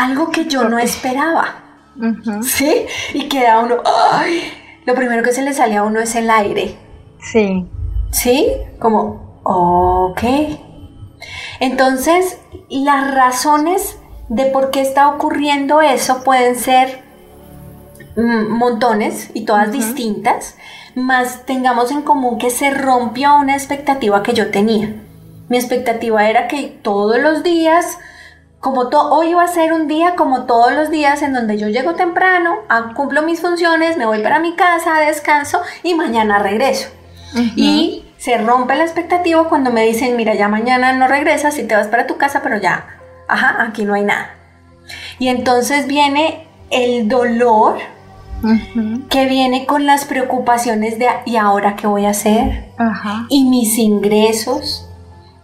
algo 0.00 0.30
que 0.30 0.46
yo 0.46 0.64
no 0.64 0.78
esperaba. 0.78 1.62
¿Sí? 2.42 2.86
Y 3.12 3.28
queda 3.28 3.60
uno, 3.60 3.76
¡ay! 3.84 4.42
Lo 4.86 4.94
primero 4.94 5.22
que 5.22 5.32
se 5.32 5.42
le 5.42 5.52
sale 5.52 5.76
a 5.76 5.82
uno 5.82 6.00
es 6.00 6.14
el 6.14 6.30
aire. 6.30 6.76
Sí. 7.20 7.68
¿Sí? 8.10 8.48
Como, 8.78 9.40
ok. 9.42 10.22
Entonces, 11.60 12.38
las 12.70 13.14
razones 13.14 13.98
de 14.30 14.46
por 14.46 14.70
qué 14.70 14.80
está 14.80 15.08
ocurriendo 15.08 15.82
eso 15.82 16.24
pueden 16.24 16.56
ser 16.56 17.02
mm, 18.16 18.48
montones 18.48 19.30
y 19.34 19.44
todas 19.44 19.70
distintas, 19.70 20.56
más 20.94 21.44
tengamos 21.44 21.90
en 21.90 22.02
común 22.02 22.38
que 22.38 22.50
se 22.50 22.70
rompió 22.70 23.36
una 23.36 23.54
expectativa 23.54 24.22
que 24.22 24.32
yo 24.32 24.50
tenía. 24.50 24.94
Mi 25.48 25.58
expectativa 25.58 26.28
era 26.30 26.48
que 26.48 26.68
todos 26.82 27.18
los 27.18 27.42
días 27.42 27.98
como 28.60 28.82
hoy 28.82 29.32
va 29.32 29.44
a 29.44 29.48
ser 29.48 29.72
un 29.72 29.88
día 29.88 30.14
como 30.16 30.44
todos 30.44 30.72
los 30.72 30.90
días 30.90 31.22
en 31.22 31.32
donde 31.32 31.56
yo 31.56 31.68
llego 31.68 31.94
temprano, 31.94 32.56
cumplo 32.94 33.22
mis 33.22 33.40
funciones, 33.40 33.96
me 33.96 34.04
voy 34.04 34.22
para 34.22 34.38
mi 34.38 34.54
casa, 34.54 35.00
descanso 35.00 35.62
y 35.82 35.94
mañana 35.94 36.38
regreso. 36.38 36.90
Y 37.56 38.04
se 38.18 38.36
rompe 38.36 38.74
la 38.74 38.84
expectativa 38.84 39.48
cuando 39.48 39.70
me 39.70 39.86
dicen, 39.86 40.14
mira, 40.16 40.34
ya 40.34 40.48
mañana 40.48 40.92
no 40.92 41.08
regresas 41.08 41.58
y 41.58 41.64
te 41.64 41.74
vas 41.74 41.88
para 41.88 42.06
tu 42.06 42.18
casa, 42.18 42.42
pero 42.42 42.58
ya, 42.58 42.98
ajá, 43.28 43.62
aquí 43.62 43.84
no 43.84 43.94
hay 43.94 44.02
nada. 44.02 44.34
Y 45.18 45.28
entonces 45.28 45.86
viene 45.86 46.46
el 46.68 47.08
dolor 47.08 47.78
que 49.08 49.26
viene 49.26 49.64
con 49.64 49.86
las 49.86 50.04
preocupaciones 50.04 50.98
de, 50.98 51.06
¿y 51.24 51.36
ahora 51.36 51.76
qué 51.76 51.86
voy 51.86 52.04
a 52.04 52.10
hacer? 52.10 52.68
Y 53.30 53.44
mis 53.44 53.78
ingresos 53.78 54.89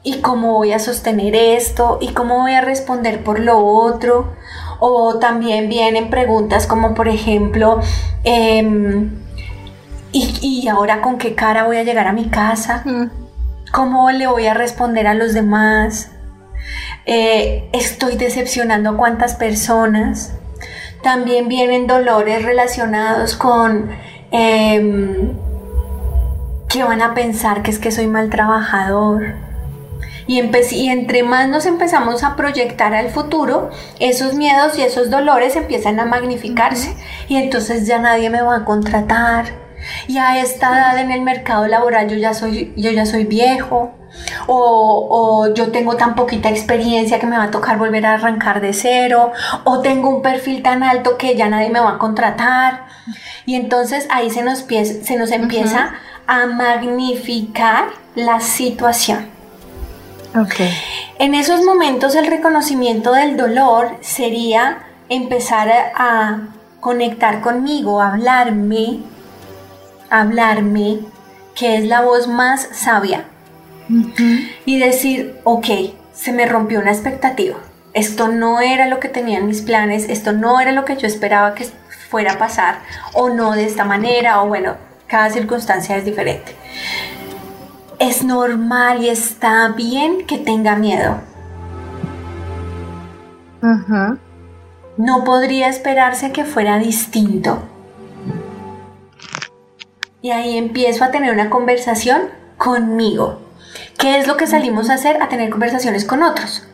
¿y 0.07 0.21
cómo 0.21 0.53
voy 0.53 0.73
a 0.73 0.79
sostener 0.79 1.35
esto? 1.35 1.99
¿Y 2.01 2.13
cómo 2.13 2.39
voy 2.39 2.53
a 2.53 2.61
responder 2.61 3.25
por 3.25 3.41
lo 3.41 3.59
otro? 3.59 4.37
O 4.79 5.19
también 5.19 5.69
vienen 5.69 6.11
preguntas 6.11 6.69
como 6.69 6.95
por 6.95 7.09
ejemplo, 7.09 7.81
em, 8.23 9.11
¿y, 10.13 10.69
ahora 10.69 11.03
con 11.03 11.19
qué 11.19 11.35
cara 11.35 11.65
voy 11.65 11.79
a 11.79 11.83
llegar 11.83 12.07
a 12.07 12.13
mi 12.13 12.29
casa? 12.29 12.85
¿Cómo 13.73 14.09
le 14.13 14.29
voy 14.29 14.47
a 14.47 14.55
responder 14.55 15.09
a 15.09 15.15
los 15.15 15.35
demás? 15.35 16.13
Eh, 17.05 17.69
¿Estoy 17.73 18.17
decepcionando 18.17 18.91
a 18.91 18.97
cuántas 18.97 19.35
personas? 19.35 20.35
También 21.03 21.49
vienen 21.49 21.89
dolores 21.89 22.45
relacionados 22.45 23.35
con... 23.35 23.91
Eh, 24.31 25.35
que 26.69 26.85
van 26.85 27.03
a 27.03 27.15
pensar 27.15 27.63
que 27.63 27.71
es 27.71 27.79
que 27.79 27.91
soy 27.91 28.07
mal 28.07 28.29
trabajador, 28.29 29.46
y, 30.27 30.41
y 30.41 30.89
entre 30.89 31.23
más 31.23 31.49
nos 31.49 31.67
empezamos 31.67 32.25
a 32.25 32.37
proyectar 32.37 32.95
al 32.95 33.11
futuro, 33.11 33.71
esos 34.01 34.35
miedos 34.35 34.79
y 34.79 34.83
esos 34.83 35.11
dolores 35.11 35.57
empiezan 35.57 36.01
a 36.01 36.05
magnificarse. 36.05 36.97
Y 37.29 37.37
entonces 37.37 37.87
ya 37.87 37.99
nadie 37.99 38.31
me 38.31 38.43
va 38.43 38.57
a 38.57 38.65
contratar. 38.65 39.67
Y 40.09 40.19
a 40.19 40.41
esta 40.41 40.71
edad 40.71 40.99
en 40.99 41.11
el 41.11 41.23
mercado 41.23 41.67
laboral 41.69 42.09
yo 42.09 42.17
ya 42.17 42.35
soy, 42.35 42.73
yo 42.77 42.91
ya 42.91 43.07
soy 43.07 43.25
viejo. 43.25 43.93
O, 44.47 45.09
o, 45.11 45.55
yo 45.55 45.71
tengo 45.71 45.97
tan 45.97 46.15
poquita 46.15 46.49
experiencia 46.49 47.19
que 47.19 47.27
me 47.27 47.37
va 47.37 47.45
a 47.45 47.51
tocar 47.51 47.77
volver 47.77 48.07
a 48.07 48.15
arrancar 48.15 48.63
de 48.63 48.73
cero, 48.73 49.33
o 49.65 49.81
tengo 49.81 50.09
un 50.09 50.23
perfil 50.23 50.63
tan 50.63 50.83
alto 50.83 51.19
que 51.19 51.37
ya 51.37 51.49
nadie 51.49 51.69
me 51.69 51.81
va 51.81 51.91
a 51.91 51.99
contratar. 51.99 52.87
Y 53.45 53.57
entonces 53.57 54.09
ahí 54.11 54.31
se 54.31 54.43
nos, 54.43 54.61
se 54.61 55.17
nos 55.17 55.31
empieza 55.33 55.95
a 56.27 56.47
magnificar 56.47 57.89
la 58.15 58.41
situación. 58.41 59.36
Okay. 60.37 60.71
En 61.19 61.35
esos 61.35 61.63
momentos 61.65 62.15
el 62.15 62.27
reconocimiento 62.27 63.13
del 63.13 63.37
dolor 63.37 63.97
sería 64.03 64.79
empezar 65.09 65.71
a, 65.95 66.49
conectar 66.87 67.41
conmigo, 67.41 68.01
hablarme, 68.01 69.01
hablarme, 70.09 71.01
que 71.57 71.79
es 71.79 71.85
la 71.85 72.03
voz 72.03 72.29
más 72.29 72.69
sabia, 72.71 73.25
y 74.65 74.79
decir, 74.79 75.41
ok, 75.43 75.67
se 76.13 76.33
me 76.33 76.47
rompió 76.47 76.79
una 76.79 76.93
expectativa, 76.93 77.57
esto 77.93 78.29
no 78.29 78.61
era 78.61 78.87
lo 78.87 79.01
que 79.01 79.09
tenía 79.09 79.39
en 79.39 79.49
mis 79.49 79.63
planes, 79.63 80.09
esto 80.09 80.33
no 80.33 80.61
era 80.61 80.71
lo 80.71 80.85
que 80.85 80.97
yo 80.97 81.09
esperaba 81.09 81.57
que 81.57 81.67
fuera 82.09 82.35
a 82.35 82.39
pasar, 82.39 82.79
o 83.15 83.31
no 83.31 83.51
de 83.51 83.65
esta 83.65 83.85
manera, 83.85 84.41
o 84.43 84.47
bueno, 84.47 84.77
cada 85.09 85.31
circunstancia 85.31 85.97
es 85.97 86.05
diferente. 86.05 86.55
Es 87.99 88.23
normal 88.23 89.03
y 89.03 89.09
está 89.09 89.69
bien 89.69 90.27
que 90.27 90.39
tenga 90.39 90.77
miedo. 90.77 91.21
No 94.97 95.25
podría 95.25 95.69
esperarse 95.69 96.31
que 96.31 96.45
fuera 96.45 96.79
distinto. 96.79 97.63
Y 100.23 100.31
ahí 100.31 100.57
empiezo 100.57 101.05
a 101.05 101.11
tener 101.11 101.33
una 101.33 101.51
conversación 101.51 102.23
conmigo. 102.59 103.41
¿Qué 103.99 104.19
es 104.19 104.27
lo 104.27 104.37
que 104.37 104.47
salimos 104.47 104.91
a 104.91 104.95
hacer? 104.95 105.23
A 105.23 105.29
tener 105.29 105.51
conversaciones 105.51 106.05
con 106.05 106.23
otros. 106.23 106.65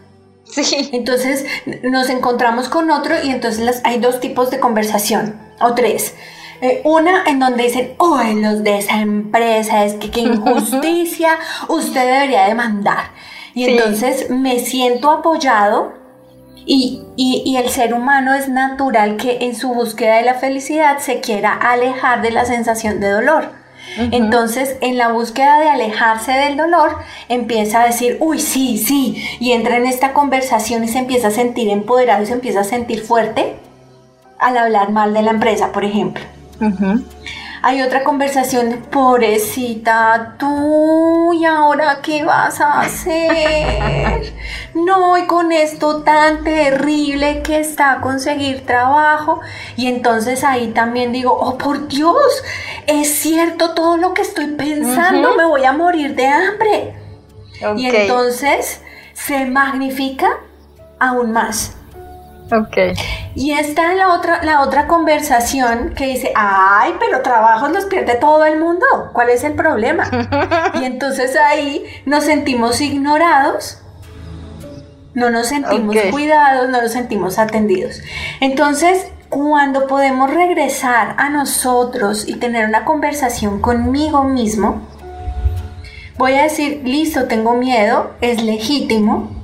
Sí. 0.44 0.90
Entonces 0.92 1.46
nos 1.82 2.10
encontramos 2.10 2.68
con 2.68 2.90
otro 2.90 3.14
y 3.22 3.30
entonces 3.30 3.80
hay 3.84 4.00
dos 4.00 4.20
tipos 4.20 4.50
de 4.50 4.60
conversación, 4.60 5.40
o 5.60 5.74
tres. 5.74 6.14
Eh, 6.62 6.80
una 6.84 7.24
en 7.26 7.40
donde 7.40 7.64
dicen, 7.64 7.94
oh, 7.98 8.22
los 8.22 8.62
de 8.62 8.78
esa 8.78 9.00
empresa, 9.00 9.84
es 9.84 9.94
que 9.94 10.12
qué 10.12 10.20
injusticia, 10.20 11.36
usted 11.68 12.06
debería 12.06 12.46
demandar. 12.46 13.10
Y 13.52 13.64
entonces 13.64 14.30
me 14.30 14.60
siento 14.60 15.10
apoyado 15.10 15.92
y, 16.64 17.02
y, 17.16 17.56
el 17.56 17.68
ser 17.68 17.92
humano 17.92 18.32
es 18.32 18.48
natural 18.48 19.16
que 19.16 19.38
en 19.40 19.56
su 19.56 19.74
búsqueda 19.74 20.16
de 20.18 20.22
la 20.22 20.34
felicidad 20.34 20.98
se 20.98 21.20
quiera 21.20 21.52
alejar 21.52 22.22
de 22.22 22.30
la 22.30 22.44
sensación 22.44 23.00
de 23.00 23.10
dolor. 23.10 23.50
Entonces, 23.98 24.76
en 24.80 24.96
la 24.96 25.08
búsqueda 25.08 25.58
de 25.58 25.68
alejarse 25.68 26.30
del 26.30 26.56
dolor, 26.56 26.98
empieza 27.28 27.82
a 27.82 27.86
decir, 27.86 28.16
uy, 28.20 28.38
sí, 28.38 28.78
sí, 28.78 29.22
y 29.40 29.52
entra 29.52 29.76
en 29.76 29.86
esta 29.86 30.12
conversación 30.12 30.84
y 30.84 30.88
se 30.88 31.00
empieza 31.00 31.28
a 31.28 31.32
sentir 31.32 31.68
empoderado 31.68 32.22
y 32.22 32.26
se 32.26 32.32
empieza 32.32 32.60
a 32.60 32.64
sentir 32.64 33.02
fuerte 33.02 33.56
al 34.38 34.56
hablar 34.56 34.90
mal 34.92 35.12
de 35.12 35.22
la 35.22 35.32
empresa, 35.32 35.72
por 35.72 35.84
ejemplo. 35.84 36.22
Hay 37.64 37.80
otra 37.80 38.02
conversación, 38.02 38.86
pobrecita, 38.90 40.34
tú, 40.36 41.32
¿y 41.32 41.44
ahora 41.44 42.00
qué 42.02 42.24
vas 42.24 42.60
a 42.60 42.80
hacer? 42.80 44.32
No, 44.74 45.16
y 45.16 45.26
con 45.26 45.52
esto 45.52 46.02
tan 46.02 46.42
terrible 46.42 47.42
que 47.42 47.60
está 47.60 47.92
a 47.92 48.00
conseguir 48.00 48.66
trabajo. 48.66 49.40
Y 49.76 49.86
entonces 49.86 50.42
ahí 50.42 50.72
también 50.72 51.12
digo, 51.12 51.32
oh, 51.32 51.56
por 51.56 51.86
Dios, 51.86 52.42
es 52.88 53.08
cierto 53.14 53.74
todo 53.74 53.96
lo 53.96 54.12
que 54.12 54.22
estoy 54.22 54.48
pensando, 54.48 55.36
me 55.36 55.44
voy 55.44 55.64
a 55.64 55.72
morir 55.72 56.16
de 56.16 56.26
hambre. 56.26 56.96
Y 57.76 57.86
entonces 57.86 58.82
se 59.12 59.46
magnifica 59.46 60.38
aún 60.98 61.32
más. 61.32 61.76
Ok. 62.52 62.76
Y 63.34 63.52
está 63.52 63.94
la 63.94 64.12
otra, 64.12 64.42
la 64.42 64.60
otra 64.60 64.86
conversación 64.86 65.94
que 65.94 66.06
dice, 66.06 66.32
ay, 66.34 66.94
pero 67.00 67.22
trabajos 67.22 67.70
los 67.72 67.86
pierde 67.86 68.16
todo 68.16 68.44
el 68.44 68.60
mundo. 68.60 68.86
¿Cuál 69.12 69.30
es 69.30 69.42
el 69.42 69.54
problema? 69.54 70.04
y 70.74 70.84
entonces 70.84 71.34
ahí 71.36 71.84
nos 72.04 72.24
sentimos 72.24 72.80
ignorados, 72.80 73.78
no 75.14 75.30
nos 75.30 75.48
sentimos 75.48 75.96
cuidados, 76.10 76.68
no 76.68 76.82
nos 76.82 76.92
sentimos 76.92 77.38
atendidos. 77.38 78.00
Entonces, 78.40 79.06
cuando 79.30 79.86
podemos 79.86 80.32
regresar 80.32 81.14
a 81.16 81.30
nosotros 81.30 82.28
y 82.28 82.34
tener 82.34 82.66
una 82.66 82.84
conversación 82.84 83.60
conmigo 83.60 84.24
mismo, 84.24 84.82
voy 86.18 86.34
a 86.34 86.42
decir, 86.42 86.82
listo, 86.84 87.24
tengo 87.24 87.54
miedo, 87.54 88.12
es 88.20 88.42
legítimo, 88.42 89.41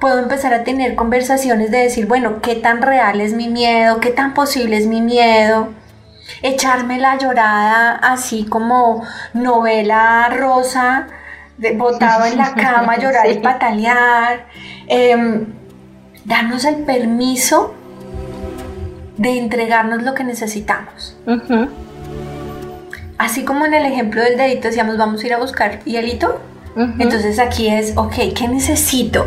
puedo 0.00 0.18
empezar 0.18 0.52
a 0.54 0.64
tener 0.64 0.94
conversaciones 0.94 1.70
de 1.70 1.78
decir, 1.78 2.06
bueno, 2.06 2.40
¿qué 2.42 2.54
tan 2.54 2.82
real 2.82 3.20
es 3.20 3.32
mi 3.32 3.48
miedo? 3.48 4.00
¿Qué 4.00 4.10
tan 4.10 4.34
posible 4.34 4.76
es 4.76 4.86
mi 4.86 5.00
miedo? 5.00 5.68
Echarme 6.42 6.98
la 6.98 7.16
llorada 7.18 7.92
así 7.94 8.44
como 8.44 9.02
novela 9.32 10.28
rosa, 10.30 11.06
botado 11.76 12.26
en 12.26 12.36
la 12.36 12.54
cama, 12.56 12.98
llorar 12.98 13.30
y 13.30 13.38
patalear. 13.38 14.46
Em, 14.86 15.46
darnos 16.24 16.64
el 16.64 16.76
permiso 16.76 17.74
de 19.16 19.38
entregarnos 19.38 20.02
lo 20.02 20.14
que 20.14 20.24
necesitamos. 20.24 21.16
Así 23.18 23.44
como 23.44 23.64
en 23.64 23.72
el 23.72 23.86
ejemplo 23.86 24.22
del 24.22 24.36
dedito 24.36 24.68
decíamos, 24.68 24.98
vamos 24.98 25.22
a 25.22 25.26
ir 25.26 25.34
a 25.34 25.38
buscar 25.38 25.82
hielito. 25.84 26.40
Entonces 26.98 27.38
aquí 27.38 27.68
es, 27.68 27.96
ok, 27.96 28.14
¿qué 28.36 28.48
necesito? 28.48 29.26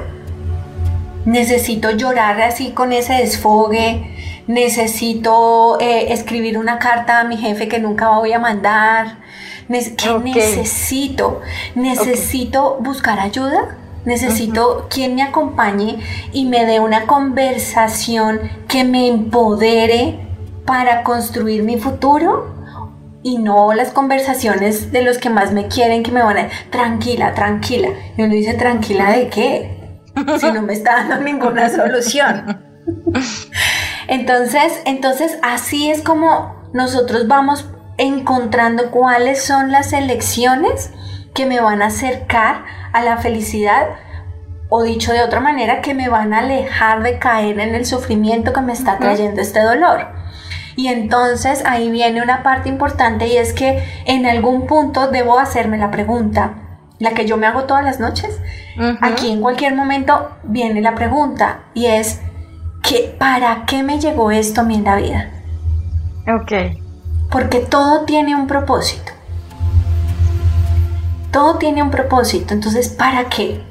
Necesito 1.29 1.91
llorar 1.91 2.41
así 2.41 2.71
con 2.71 2.91
ese 2.91 3.13
desfogue, 3.13 4.03
necesito 4.47 5.79
eh, 5.79 6.11
escribir 6.11 6.57
una 6.57 6.79
carta 6.79 7.19
a 7.19 7.23
mi 7.23 7.37
jefe 7.37 7.67
que 7.67 7.79
nunca 7.79 8.09
voy 8.09 8.33
a 8.33 8.39
mandar. 8.39 9.19
¿Qué 9.69 10.19
necesito? 10.23 11.41
Necesito 11.75 12.77
buscar 12.79 13.19
ayuda. 13.19 13.77
Necesito 14.05 14.87
quien 14.89 15.13
me 15.13 15.21
acompañe 15.21 15.99
y 16.31 16.45
me 16.45 16.65
dé 16.65 16.79
una 16.79 17.05
conversación 17.05 18.39
que 18.67 18.83
me 18.83 19.07
empodere 19.07 20.19
para 20.65 21.03
construir 21.03 21.63
mi 21.63 21.77
futuro 21.77 22.55
y 23.21 23.37
no 23.37 23.73
las 23.73 23.91
conversaciones 23.91 24.91
de 24.91 25.03
los 25.03 25.17
que 25.17 25.29
más 25.29 25.51
me 25.51 25.67
quieren 25.67 26.01
que 26.01 26.11
me 26.11 26.23
van 26.23 26.37
a 26.37 26.49
tranquila, 26.71 27.35
tranquila. 27.35 27.89
Y 28.17 28.23
uno 28.23 28.33
dice, 28.33 28.53
tranquila 28.53 29.11
de 29.11 29.27
qué? 29.27 29.78
Si 30.39 30.51
no 30.51 30.61
me 30.61 30.73
está 30.73 30.95
dando 30.95 31.17
ninguna 31.17 31.69
solución. 31.69 32.63
Entonces, 34.07 34.81
entonces 34.85 35.37
así 35.43 35.89
es 35.89 36.01
como 36.01 36.69
nosotros 36.73 37.27
vamos 37.27 37.69
encontrando 37.97 38.91
cuáles 38.91 39.43
son 39.43 39.71
las 39.71 39.93
elecciones 39.93 40.91
que 41.33 41.45
me 41.45 41.59
van 41.59 41.81
a 41.81 41.87
acercar 41.87 42.65
a 42.91 43.03
la 43.03 43.17
felicidad 43.17 43.87
o 44.69 44.83
dicho 44.83 45.11
de 45.11 45.23
otra 45.23 45.39
manera, 45.39 45.81
que 45.81 45.95
me 45.95 46.09
van 46.09 46.33
a 46.33 46.39
alejar 46.39 47.01
de 47.01 47.17
caer 47.17 47.59
en 47.59 47.73
el 47.73 47.85
sufrimiento 47.85 48.53
que 48.53 48.61
me 48.61 48.73
está 48.73 48.99
trayendo 48.99 49.41
este 49.41 49.61
dolor. 49.61 50.07
Y 50.75 50.87
entonces 50.87 51.63
ahí 51.65 51.89
viene 51.89 52.21
una 52.21 52.43
parte 52.43 52.69
importante 52.69 53.27
y 53.27 53.37
es 53.37 53.51
que 53.51 53.83
en 54.05 54.25
algún 54.25 54.67
punto 54.67 55.09
debo 55.09 55.39
hacerme 55.39 55.77
la 55.77 55.91
pregunta, 55.91 56.68
la 56.99 57.11
que 57.11 57.25
yo 57.25 57.37
me 57.37 57.47
hago 57.47 57.63
todas 57.63 57.83
las 57.83 57.99
noches, 57.99 58.39
aquí 59.01 59.31
en 59.31 59.41
cualquier 59.41 59.73
momento 59.73 60.29
viene 60.43 60.81
la 60.81 60.95
pregunta 60.95 61.61
y 61.73 61.85
es, 61.85 62.21
¿qué, 62.83 63.15
¿para 63.17 63.65
qué 63.65 63.83
me 63.83 63.99
llegó 63.99 64.31
esto 64.31 64.61
a 64.61 64.63
mí 64.65 64.75
en 64.75 64.83
la 64.83 64.95
vida? 64.97 65.29
Ok. 66.27 66.51
Porque 67.31 67.59
todo 67.59 68.05
tiene 68.05 68.35
un 68.35 68.47
propósito. 68.47 69.13
Todo 71.31 71.57
tiene 71.57 71.81
un 71.81 71.91
propósito, 71.91 72.53
entonces 72.53 72.89
¿para 72.89 73.25
qué? 73.25 73.63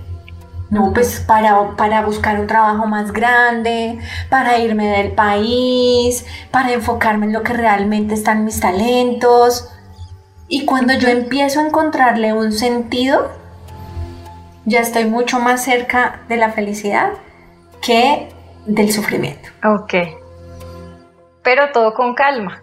No, 0.70 0.92
pues 0.92 1.20
para, 1.20 1.76
para 1.76 2.04
buscar 2.04 2.38
un 2.38 2.46
trabajo 2.46 2.86
más 2.86 3.12
grande, 3.12 3.98
para 4.28 4.58
irme 4.58 4.86
del 4.86 5.12
país, 5.12 6.26
para 6.50 6.72
enfocarme 6.72 7.26
en 7.26 7.32
lo 7.32 7.42
que 7.42 7.54
realmente 7.54 8.14
están 8.14 8.44
mis 8.44 8.60
talentos. 8.60 9.70
Y 10.48 10.64
cuando 10.64 10.94
yo 10.94 11.08
empiezo 11.08 11.60
a 11.60 11.66
encontrarle 11.66 12.32
un 12.32 12.52
sentido, 12.52 13.30
ya 14.64 14.80
estoy 14.80 15.04
mucho 15.04 15.38
más 15.38 15.62
cerca 15.62 16.22
de 16.28 16.36
la 16.36 16.52
felicidad 16.52 17.12
que 17.82 18.28
del 18.66 18.92
sufrimiento. 18.92 19.50
Ok. 19.64 19.94
Pero 21.42 21.70
todo 21.72 21.94
con 21.94 22.14
calma. 22.14 22.62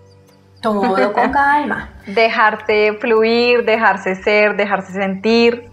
Todo 0.62 1.14
con 1.14 1.32
calma. 1.32 1.94
dejarse 2.08 2.94
fluir, 3.00 3.66
dejarse 3.66 4.16
ser, 4.16 4.56
dejarse 4.56 4.94
sentir. 4.94 5.70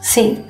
Sí. 0.00 0.44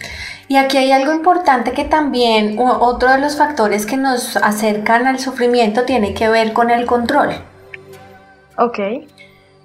Y 0.49 0.57
aquí 0.57 0.79
hay 0.79 0.91
algo 0.91 1.13
importante 1.13 1.73
que 1.73 1.85
también 1.85 2.57
otro 2.59 3.11
de 3.13 3.19
los 3.19 3.37
factores 3.39 3.87
que 3.87 3.97
nos 3.97 4.37
acercan 4.37 5.07
al 5.07 5.21
sufrimiento 5.21 5.85
tiene 5.85 6.13
que 6.13 6.29
ver 6.29 6.53
con 6.53 6.71
el 6.71 6.87
control. 6.87 7.31
Ok. 8.57 8.79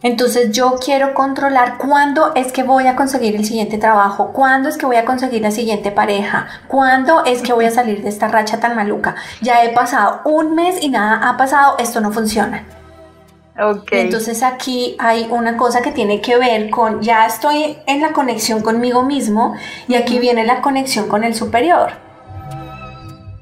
Entonces 0.01 0.51
yo 0.51 0.75
quiero 0.83 1.13
controlar 1.13 1.77
cuándo 1.77 2.33
es 2.35 2.51
que 2.51 2.63
voy 2.63 2.85
a 2.85 2.95
conseguir 2.95 3.35
el 3.35 3.45
siguiente 3.45 3.77
trabajo, 3.77 4.33
cuándo 4.33 4.69
es 4.69 4.77
que 4.77 4.85
voy 4.85 4.97
a 4.97 5.05
conseguir 5.05 5.41
la 5.41 5.51
siguiente 5.51 5.91
pareja, 5.91 6.47
cuándo 6.67 7.23
es 7.25 7.41
que 7.41 7.53
voy 7.53 7.65
a 7.65 7.71
salir 7.71 8.03
de 8.03 8.09
esta 8.09 8.27
racha 8.27 8.59
tan 8.59 8.75
maluca. 8.75 9.15
Ya 9.41 9.63
he 9.63 9.69
pasado 9.69 10.21
un 10.25 10.53
mes 10.53 10.77
y 10.81 10.89
nada 10.89 11.27
ha 11.27 11.37
pasado, 11.37 11.75
esto 11.79 12.01
no 12.01 12.11
funciona. 12.11 12.65
Okay. 13.57 14.01
Entonces 14.01 14.43
aquí 14.43 14.97
hay 14.99 15.27
una 15.31 15.55
cosa 15.55 15.81
que 15.81 15.93
tiene 15.93 16.19
que 16.19 16.37
ver 16.37 16.69
con, 16.69 17.01
ya 17.01 17.25
estoy 17.25 17.77
en 17.87 18.01
la 18.01 18.11
conexión 18.11 18.61
conmigo 18.61 19.03
mismo 19.03 19.55
y 19.87 19.95
aquí 19.95 20.19
viene 20.19 20.45
la 20.45 20.61
conexión 20.61 21.07
con 21.07 21.23
el 21.23 21.33
superior. 21.33 21.93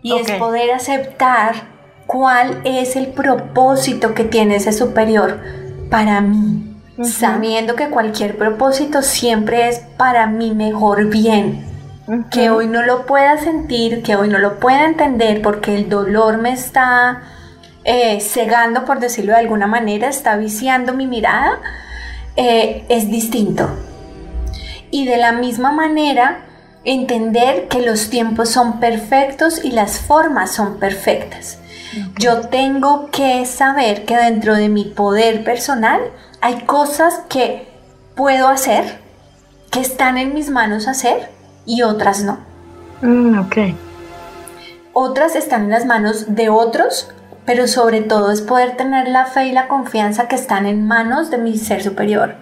Y 0.03 0.17
es 0.19 0.31
poder 0.33 0.71
aceptar 0.71 1.73
cuál 2.05 2.61
es 2.63 2.95
el 2.95 3.07
propósito 3.07 4.13
que 4.13 4.23
tiene 4.23 4.57
ese 4.57 4.71
superior 4.71 5.39
para 5.93 6.21
mí, 6.21 6.75
sabiendo 7.03 7.75
que 7.75 7.89
cualquier 7.89 8.35
propósito 8.35 9.03
siempre 9.03 9.69
es 9.69 9.77
para 9.95 10.25
mi 10.25 10.49
mejor 10.55 11.05
bien. 11.05 11.67
Que 12.31 12.49
hoy 12.49 12.65
no 12.65 12.81
lo 12.81 13.05
pueda 13.05 13.37
sentir, 13.37 14.01
que 14.01 14.15
hoy 14.15 14.27
no 14.27 14.39
lo 14.39 14.59
pueda 14.59 14.85
entender 14.85 15.43
porque 15.43 15.75
el 15.75 15.89
dolor 15.89 16.39
me 16.39 16.51
está 16.51 17.21
eh, 17.83 18.19
cegando, 18.21 18.85
por 18.85 18.99
decirlo 18.99 19.33
de 19.33 19.37
alguna 19.37 19.67
manera, 19.67 20.09
está 20.09 20.35
viciando 20.35 20.95
mi 20.95 21.05
mirada, 21.05 21.59
eh, 22.37 22.85
es 22.89 23.11
distinto. 23.11 23.69
Y 24.89 25.05
de 25.05 25.17
la 25.17 25.31
misma 25.31 25.73
manera, 25.73 26.39
entender 26.85 27.67
que 27.67 27.83
los 27.83 28.09
tiempos 28.09 28.49
son 28.49 28.79
perfectos 28.79 29.63
y 29.63 29.69
las 29.69 29.99
formas 29.99 30.53
son 30.53 30.79
perfectas. 30.79 31.59
Yo 32.17 32.41
tengo 32.49 33.09
que 33.11 33.45
saber 33.45 34.05
que 34.05 34.17
dentro 34.17 34.55
de 34.55 34.69
mi 34.69 34.85
poder 34.85 35.43
personal 35.43 35.99
hay 36.41 36.61
cosas 36.61 37.21
que 37.29 37.67
puedo 38.15 38.47
hacer, 38.47 38.99
que 39.71 39.79
están 39.79 40.17
en 40.17 40.33
mis 40.33 40.49
manos 40.49 40.87
hacer 40.87 41.29
y 41.65 41.81
otras 41.81 42.23
no. 42.23 42.39
Mm, 43.01 43.39
ok. 43.39 43.57
Otras 44.93 45.35
están 45.35 45.63
en 45.63 45.69
las 45.71 45.85
manos 45.85 46.35
de 46.35 46.49
otros 46.49 47.13
pero 47.45 47.67
sobre 47.67 48.01
todo 48.01 48.31
es 48.31 48.41
poder 48.41 48.77
tener 48.77 49.07
la 49.07 49.25
fe 49.25 49.47
y 49.47 49.51
la 49.51 49.67
confianza 49.67 50.27
que 50.27 50.35
están 50.35 50.65
en 50.65 50.87
manos 50.87 51.29
de 51.29 51.37
mi 51.37 51.57
ser 51.57 51.83
superior. 51.83 52.35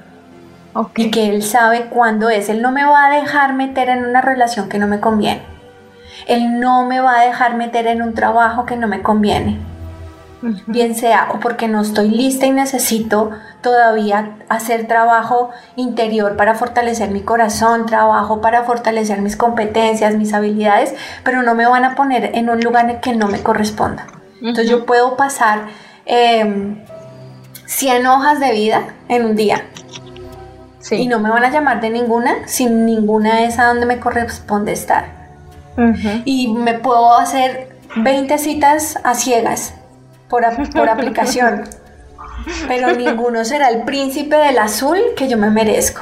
Y 0.95 1.11
que 1.11 1.29
Él 1.29 1.43
sabe 1.43 1.87
cuándo 1.87 2.29
es. 2.29 2.47
Él 2.47 2.61
no 2.61 2.71
me 2.71 2.85
va 2.85 3.07
a 3.07 3.19
dejar 3.19 3.53
meter 3.53 3.89
en 3.89 4.05
una 4.05 4.21
relación 4.21 4.69
que 4.69 4.79
no 4.79 4.87
me 4.87 4.99
conviene. 5.01 5.41
Él 6.31 6.61
no 6.61 6.85
me 6.85 7.01
va 7.01 7.19
a 7.19 7.25
dejar 7.25 7.55
meter 7.55 7.87
en 7.87 8.01
un 8.01 8.13
trabajo 8.13 8.65
que 8.65 8.77
no 8.77 8.87
me 8.87 9.01
conviene. 9.01 9.59
Bien 10.65 10.95
sea 10.95 11.27
o 11.33 11.41
porque 11.41 11.67
no 11.67 11.81
estoy 11.81 12.07
lista 12.07 12.45
y 12.45 12.51
necesito 12.51 13.31
todavía 13.59 14.37
hacer 14.47 14.87
trabajo 14.87 15.49
interior 15.75 16.37
para 16.37 16.55
fortalecer 16.55 17.11
mi 17.11 17.21
corazón, 17.21 17.85
trabajo 17.85 18.39
para 18.39 18.63
fortalecer 18.63 19.21
mis 19.21 19.35
competencias, 19.35 20.15
mis 20.15 20.33
habilidades, 20.33 20.95
pero 21.25 21.43
no 21.43 21.53
me 21.53 21.67
van 21.67 21.83
a 21.83 21.95
poner 21.95 22.31
en 22.33 22.49
un 22.49 22.61
lugar 22.61 23.01
que 23.01 23.13
no 23.13 23.27
me 23.27 23.43
corresponda. 23.43 24.07
Entonces 24.41 24.69
yo 24.69 24.85
puedo 24.85 25.17
pasar 25.17 25.65
100 26.05 26.85
em, 27.97 28.05
hojas 28.07 28.39
de 28.39 28.53
vida 28.53 28.83
en 29.09 29.25
un 29.25 29.35
día. 29.35 29.65
Y 30.89 31.07
no 31.07 31.19
me 31.19 31.29
van 31.29 31.43
a 31.43 31.51
llamar 31.51 31.81
de 31.81 31.89
ninguna, 31.89 32.47
sin 32.47 32.85
ninguna 32.85 33.43
es 33.43 33.59
a 33.59 33.65
donde 33.65 33.85
me 33.85 33.99
corresponde 33.99 34.71
estar. 34.71 35.20
Y 36.25 36.49
me 36.49 36.75
puedo 36.75 37.17
hacer 37.17 37.77
20 37.95 38.37
citas 38.37 38.99
a 39.03 39.13
ciegas 39.13 39.73
por, 40.29 40.43
por 40.71 40.89
aplicación. 40.89 41.63
pero 42.67 42.93
ninguno 42.93 43.45
será 43.45 43.69
el 43.69 43.83
príncipe 43.83 44.35
del 44.35 44.57
azul 44.57 44.97
que 45.15 45.27
yo 45.27 45.37
me 45.37 45.49
merezco. 45.49 46.01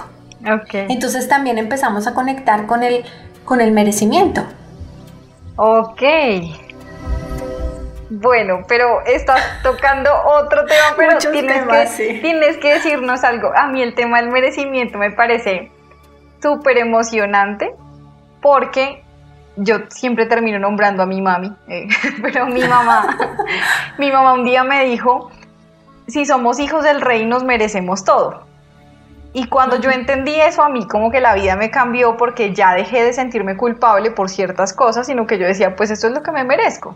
Entonces 0.72 1.28
también 1.28 1.58
empezamos 1.58 2.08
a 2.08 2.14
conectar 2.14 2.66
con 2.66 2.84
el, 2.84 3.04
con 3.44 3.62
el 3.62 3.72
merecimiento. 3.72 4.46
Ok. 5.56 6.02
Bueno, 8.10 8.64
pero 8.68 9.06
estás 9.06 9.42
tocando 9.62 10.10
otro 10.26 10.66
tema, 10.66 10.86
pero 10.98 11.18
tienes, 11.18 11.96
que, 11.96 12.20
tienes 12.22 12.58
que 12.58 12.74
decirnos 12.74 13.24
algo. 13.24 13.52
A 13.56 13.68
mí 13.68 13.84
el 13.84 13.94
tema 13.94 14.22
del 14.22 14.32
merecimiento 14.32 14.98
me 14.98 15.12
parece 15.12 15.72
súper 16.42 16.78
emocionante 16.78 17.76
porque 18.42 19.04
yo 19.62 19.78
siempre 19.89 20.26
termino 20.26 20.57
nombrando 20.60 21.03
a 21.03 21.05
mi 21.05 21.22
mami, 21.22 21.53
eh, 21.68 21.88
pero 22.22 22.47
mi 22.47 22.62
mamá, 22.62 23.18
mi 23.97 24.12
mamá 24.12 24.34
un 24.34 24.45
día 24.45 24.64
me 24.64 24.86
dijo, 24.86 25.32
si 26.07 26.26
somos 26.26 26.60
hijos 26.60 26.84
del 26.84 27.01
rey 27.01 27.26
nos 27.26 27.43
merecemos 27.43 28.03
todo. 28.03 28.47
Y 29.32 29.47
cuando 29.47 29.80
yo 29.80 29.91
entendí 29.91 30.39
eso, 30.41 30.64
a 30.64 30.70
mí 30.70 30.88
como 30.88 31.12
que 31.12 31.22
la 31.22 31.36
vida 31.36 31.55
me 31.55 31.70
cambió 31.70 32.18
porque 32.18 32.53
ya 32.53 32.74
dejé 32.74 33.03
de 33.03 33.14
sentirme 33.14 33.57
culpable 33.57 34.10
por 34.10 34.28
ciertas 34.30 34.74
cosas, 34.74 35.05
sino 35.05 35.28
que 35.28 35.38
yo 35.38 35.45
decía, 35.45 35.76
pues 35.76 35.91
esto 35.91 36.07
es 36.07 36.14
lo 36.14 36.24
que 36.24 36.32
me 36.32 36.43
merezco. 36.43 36.95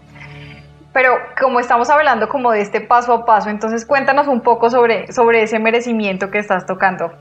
Pero 0.94 1.16
como 1.40 1.60
estamos 1.60 1.90
hablando 1.90 2.30
como 2.30 2.52
de 2.52 2.62
este 2.62 2.82
paso 2.82 3.14
a 3.14 3.26
paso, 3.26 3.50
entonces 3.50 3.86
cuéntanos 3.86 4.28
un 4.28 4.42
poco 4.42 4.72
sobre, 4.72 5.12
sobre 5.12 5.44
ese 5.44 5.60
merecimiento 5.60 6.32
que 6.32 6.40
estás 6.40 6.66
tocando. 6.66 7.12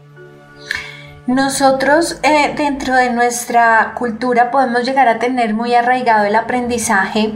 Nosotros 1.27 2.19
eh, 2.23 2.53
dentro 2.57 2.95
de 2.95 3.11
nuestra 3.11 3.95
cultura 3.97 4.51
podemos 4.51 4.85
llegar 4.85 5.09
a 5.09 5.19
tener 5.19 5.55
muy 5.55 5.75
arraigado 5.75 6.25
el 6.25 6.35
aprendizaje 6.35 7.35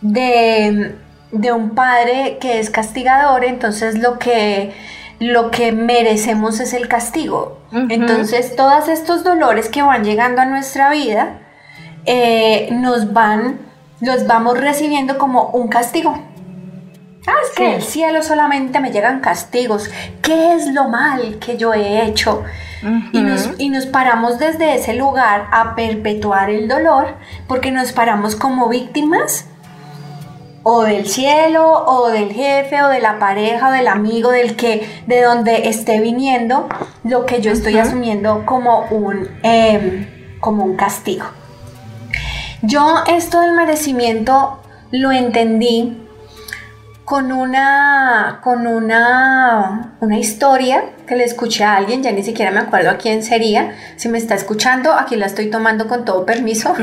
de, 0.00 0.96
un 1.30 1.70
padre 1.70 2.38
que 2.40 2.58
es 2.58 2.68
castigador, 2.68 3.44
entonces 3.44 3.98
lo 3.98 4.18
que, 4.18 4.72
lo 5.20 5.50
que 5.50 5.70
merecemos 5.72 6.58
es 6.60 6.72
el 6.74 6.88
castigo. 6.88 7.58
Entonces 7.88 8.54
todos 8.56 8.88
estos 8.88 9.24
dolores 9.24 9.68
que 9.68 9.82
van 9.82 10.04
llegando 10.04 10.42
a 10.42 10.44
nuestra 10.44 10.90
vida 10.90 11.38
eh, 12.04 12.68
nos 12.72 13.12
van 13.12 13.72
los 14.02 14.26
vamos 14.26 14.58
recibiendo 14.58 15.16
como 15.16 15.50
un 15.50 15.68
castigo. 15.68 16.18
Ah, 17.26 17.34
es 17.44 17.56
que 17.56 17.76
el 17.76 17.82
cielo 17.82 18.20
solamente 18.22 18.80
me 18.80 18.90
llegan 18.90 19.20
castigos. 19.20 19.88
¿Qué 20.20 20.54
es 20.54 20.66
lo 20.66 20.88
mal 20.88 21.38
que 21.38 21.56
yo 21.56 21.72
he 21.72 22.04
hecho? 22.04 22.42
Y, 23.12 23.20
nos, 23.20 23.50
y, 23.58 23.68
nos, 23.68 23.86
paramos 23.86 24.38
desde 24.38 24.74
ese 24.74 24.94
lugar 24.94 25.46
a 25.52 25.74
perpetuar 25.74 26.50
el 26.50 26.68
dolor 26.68 27.14
porque 27.46 27.70
nos 27.70 27.92
paramos 27.92 28.34
como 28.34 28.68
víctimas 28.68 29.46
o 30.64 30.82
del 30.82 31.06
cielo 31.06 31.84
o 31.86 32.08
del 32.08 32.32
jefe 32.32 32.82
o 32.82 32.88
de 32.88 33.00
la 33.00 33.18
pareja 33.18 33.68
o 33.68 33.72
del 33.72 33.88
amigo 33.88 34.30
del 34.30 34.56
que 34.56 34.88
de 35.06 35.22
donde 35.22 35.68
esté 35.68 36.00
viniendo 36.00 36.68
lo 37.04 37.26
que 37.26 37.40
yo 37.40 37.52
estoy 37.52 37.78
asumiendo 37.78 38.44
como 38.46 38.86
un 38.90 39.28
em, 39.42 40.38
como 40.40 40.64
un 40.64 40.76
castigo. 40.76 41.26
Yo 42.62 43.02
esto 43.06 43.40
del 43.40 43.54
merecimiento 43.54 44.60
lo 44.90 45.10
entendí 45.10 46.01
con 47.12 47.30
una, 47.30 48.40
con 48.42 48.66
una, 48.66 49.96
una 50.00 50.18
historia 50.18 50.82
que 51.06 51.14
le 51.14 51.24
escuché 51.24 51.62
a 51.62 51.76
alguien, 51.76 52.02
ya 52.02 52.10
ni 52.10 52.22
siquiera 52.22 52.50
me 52.50 52.60
acuerdo 52.60 52.88
a 52.88 52.96
quién 52.96 53.22
sería. 53.22 53.74
Si 53.96 54.08
me 54.08 54.16
está 54.16 54.34
escuchando, 54.34 54.94
aquí 54.94 55.16
la 55.16 55.26
estoy 55.26 55.50
tomando 55.50 55.88
con 55.88 56.06
todo 56.06 56.24
permiso. 56.24 56.74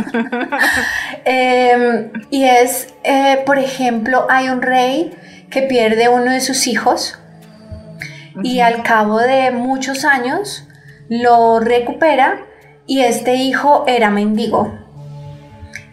Em, 1.25 2.11
y 2.29 2.43
es, 2.43 2.93
eh, 3.03 3.41
por 3.43 3.57
ejemplo, 3.57 4.27
hay 4.29 4.49
un 4.49 4.61
rey 4.61 5.17
que 5.49 5.63
pierde 5.63 6.09
uno 6.09 6.31
de 6.31 6.41
sus 6.41 6.67
hijos 6.67 7.17
y 8.43 8.59
al 8.59 8.83
cabo 8.83 9.17
de 9.17 9.49
muchos 9.49 10.05
años 10.05 10.67
lo 11.09 11.59
recupera 11.59 12.45
y 12.85 13.01
este 13.01 13.33
hijo 13.33 13.83
era 13.87 14.11
mendigo. 14.11 14.77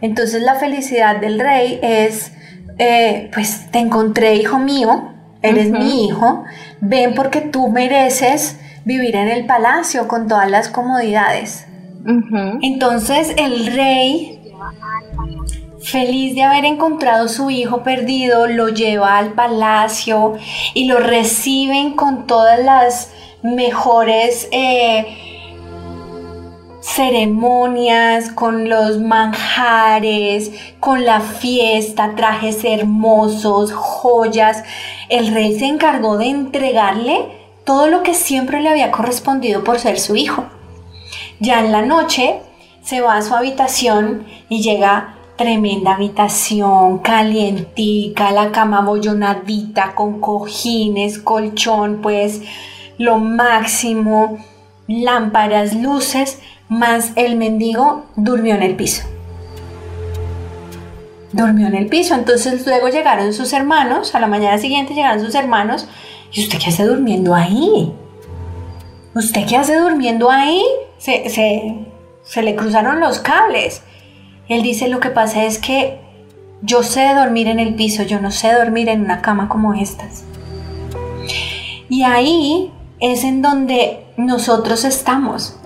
Entonces 0.02 0.42
la 0.42 0.56
felicidad 0.56 1.22
del 1.22 1.40
rey 1.40 1.80
es, 1.82 2.32
eh, 2.78 3.30
pues 3.32 3.70
te 3.70 3.78
encontré, 3.78 4.34
hijo 4.34 4.58
mío, 4.58 5.12
eres 5.42 5.70
mi 5.70 6.06
hijo, 6.06 6.44
ven 6.80 7.14
porque 7.14 7.40
tú 7.40 7.68
mereces 7.68 8.58
vivir 8.84 9.16
en 9.16 9.28
el 9.28 9.46
palacio 9.46 10.08
con 10.08 10.28
todas 10.28 10.50
las 10.50 10.68
comodidades. 10.68 11.66
Entonces 12.62 13.34
el 13.36 13.66
rey, 13.66 14.40
feliz 15.82 16.34
de 16.34 16.42
haber 16.42 16.64
encontrado 16.64 17.28
su 17.28 17.50
hijo 17.50 17.82
perdido, 17.82 18.46
lo 18.46 18.68
lleva 18.68 19.18
al 19.18 19.32
palacio 19.32 20.34
y 20.74 20.86
lo 20.86 20.98
reciben 20.98 21.94
con 21.94 22.26
todas 22.26 22.62
las 22.62 23.12
mejores... 23.42 24.48
Eh, 24.52 25.22
ceremonias, 26.86 28.30
con 28.30 28.68
los 28.68 29.00
manjares, 29.00 30.52
con 30.78 31.04
la 31.04 31.20
fiesta, 31.20 32.14
trajes 32.14 32.64
hermosos, 32.64 33.72
joyas. 33.72 34.62
El 35.08 35.34
rey 35.34 35.58
se 35.58 35.66
encargó 35.66 36.16
de 36.16 36.26
entregarle 36.26 37.26
todo 37.64 37.88
lo 37.88 38.04
que 38.04 38.14
siempre 38.14 38.60
le 38.60 38.68
había 38.68 38.92
correspondido 38.92 39.64
por 39.64 39.80
ser 39.80 39.98
su 39.98 40.14
hijo. 40.14 40.44
Ya 41.40 41.58
en 41.58 41.72
la 41.72 41.82
noche 41.82 42.36
se 42.82 43.00
va 43.00 43.16
a 43.16 43.22
su 43.22 43.34
habitación 43.34 44.24
y 44.48 44.62
llega 44.62 45.16
tremenda 45.34 45.94
habitación, 45.94 46.98
calientica, 46.98 48.30
la 48.30 48.52
cama 48.52 48.80
bollonadita, 48.82 49.96
con 49.96 50.20
cojines, 50.20 51.18
colchón, 51.18 51.98
pues 52.00 52.42
lo 52.96 53.18
máximo, 53.18 54.38
lámparas, 54.86 55.74
luces, 55.74 56.40
más 56.68 57.12
el 57.16 57.36
mendigo 57.36 58.04
durmió 58.16 58.54
en 58.54 58.62
el 58.62 58.76
piso. 58.76 59.06
Durmió 61.32 61.66
en 61.66 61.74
el 61.74 61.86
piso, 61.86 62.14
entonces 62.14 62.66
luego 62.66 62.88
llegaron 62.88 63.32
sus 63.32 63.52
hermanos, 63.52 64.14
a 64.14 64.20
la 64.20 64.26
mañana 64.26 64.58
siguiente 64.58 64.94
llegaron 64.94 65.24
sus 65.24 65.34
hermanos 65.34 65.86
¿y 66.32 66.42
usted 66.42 66.58
qué 66.58 66.70
hace 66.70 66.84
durmiendo 66.84 67.34
ahí? 67.34 67.92
¿Usted 69.14 69.46
qué 69.46 69.56
hace 69.56 69.76
durmiendo 69.76 70.30
ahí? 70.30 70.62
Se, 70.98 71.28
se 71.28 72.42
le 72.42 72.56
cruzaron 72.56 73.00
los 73.00 73.18
cables. 73.20 73.82
Él 74.48 74.62
dice, 74.62 74.88
lo 74.88 75.00
que 75.00 75.10
pasa 75.10 75.44
es 75.44 75.58
que 75.58 76.00
yo 76.62 76.82
sé 76.82 77.14
dormir 77.14 77.48
en 77.48 77.58
el 77.58 77.74
piso, 77.74 78.02
yo 78.02 78.20
no 78.20 78.30
sé 78.30 78.52
dormir 78.52 78.88
en 78.88 79.02
una 79.02 79.22
cama 79.22 79.48
como 79.48 79.74
estas. 79.74 80.24
Y 81.88 82.02
ahí 82.02 82.72
es 83.00 83.24
en 83.24 83.42
donde 83.42 84.04
nosotros 84.16 84.84
estamos, 84.84 85.58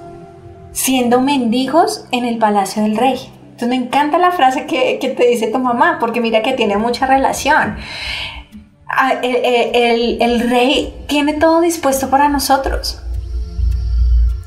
siendo 0.72 1.20
mendigos 1.20 2.04
en 2.10 2.24
el 2.24 2.38
palacio 2.38 2.82
del 2.82 2.96
rey. 2.96 3.18
Entonces 3.42 3.68
me 3.68 3.76
encanta 3.76 4.18
la 4.18 4.32
frase 4.32 4.66
que, 4.66 4.98
te 4.98 5.26
dice 5.26 5.48
tu 5.48 5.58
mamá, 5.58 5.98
porque 6.00 6.20
mira 6.20 6.42
que 6.42 6.52
tiene 6.52 6.76
mucha 6.76 7.06
relación. 7.06 7.76
Ah, 8.88 9.14
el, 9.22 10.18
el 10.20 10.50
rey 10.50 11.04
tiene 11.06 11.34
todo 11.34 11.60
dispuesto 11.60 12.10
para 12.10 12.28
nosotros. 12.28 13.00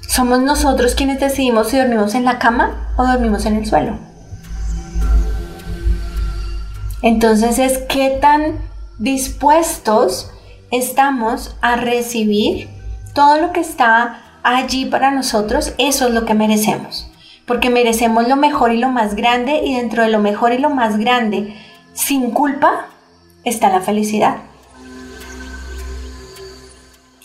Somos 0.08 0.42
nosotros 0.42 0.96
quienes 0.96 1.20
decidimos 1.20 1.70
si 1.70 1.78
dormimos 1.78 2.14
en 2.16 2.26
la 2.26 2.40
cama 2.40 2.94
o 2.98 3.06
dormimos 3.06 3.46
en 3.46 3.56
el 3.56 3.66
suelo. 3.66 3.98
Entonces 7.02 7.60
es 7.60 7.80
qué 7.90 8.18
tan 8.22 8.60
dispuestos 8.98 10.32
estamos 10.72 11.56
a 11.62 11.76
recibir 11.76 12.70
todo 13.14 13.38
lo 13.38 13.52
que 13.52 13.60
está 13.60 14.33
allí 14.44 14.86
para 14.86 15.12
nosotros, 15.12 15.74
eso 15.78 16.08
es 16.08 16.14
lo 16.14 16.26
que 16.26 16.34
merecemos. 16.34 17.10
Porque 17.46 17.70
merecemos 17.70 18.28
lo 18.28 18.36
mejor 18.36 18.72
y 18.72 18.78
lo 18.78 18.90
más 18.90 19.16
grande 19.16 19.62
y 19.66 19.76
dentro 19.76 20.04
de 20.04 20.10
lo 20.10 20.20
mejor 20.20 20.54
y 20.54 20.60
lo 20.60 20.70
más 20.70 20.98
grande, 20.98 21.56
sin 21.94 22.32
culpa, 22.32 22.88
está 23.44 23.70
la 23.70 23.82
felicidad. 23.82 24.38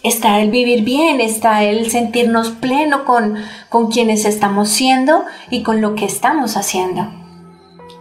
Está 0.03 0.41
el 0.41 0.51
vivir 0.51 0.85
bien, 0.85 1.21
está 1.21 1.65
el 1.65 1.91
sentirnos 1.91 2.51
pleno 2.51 3.05
con, 3.05 3.37
con 3.69 3.91
quienes 3.91 4.25
estamos 4.25 4.69
siendo 4.69 5.25
y 5.51 5.63
con 5.63 5.81
lo 5.81 5.95
que 5.97 6.05
estamos 6.05 6.57
haciendo. 6.57 7.09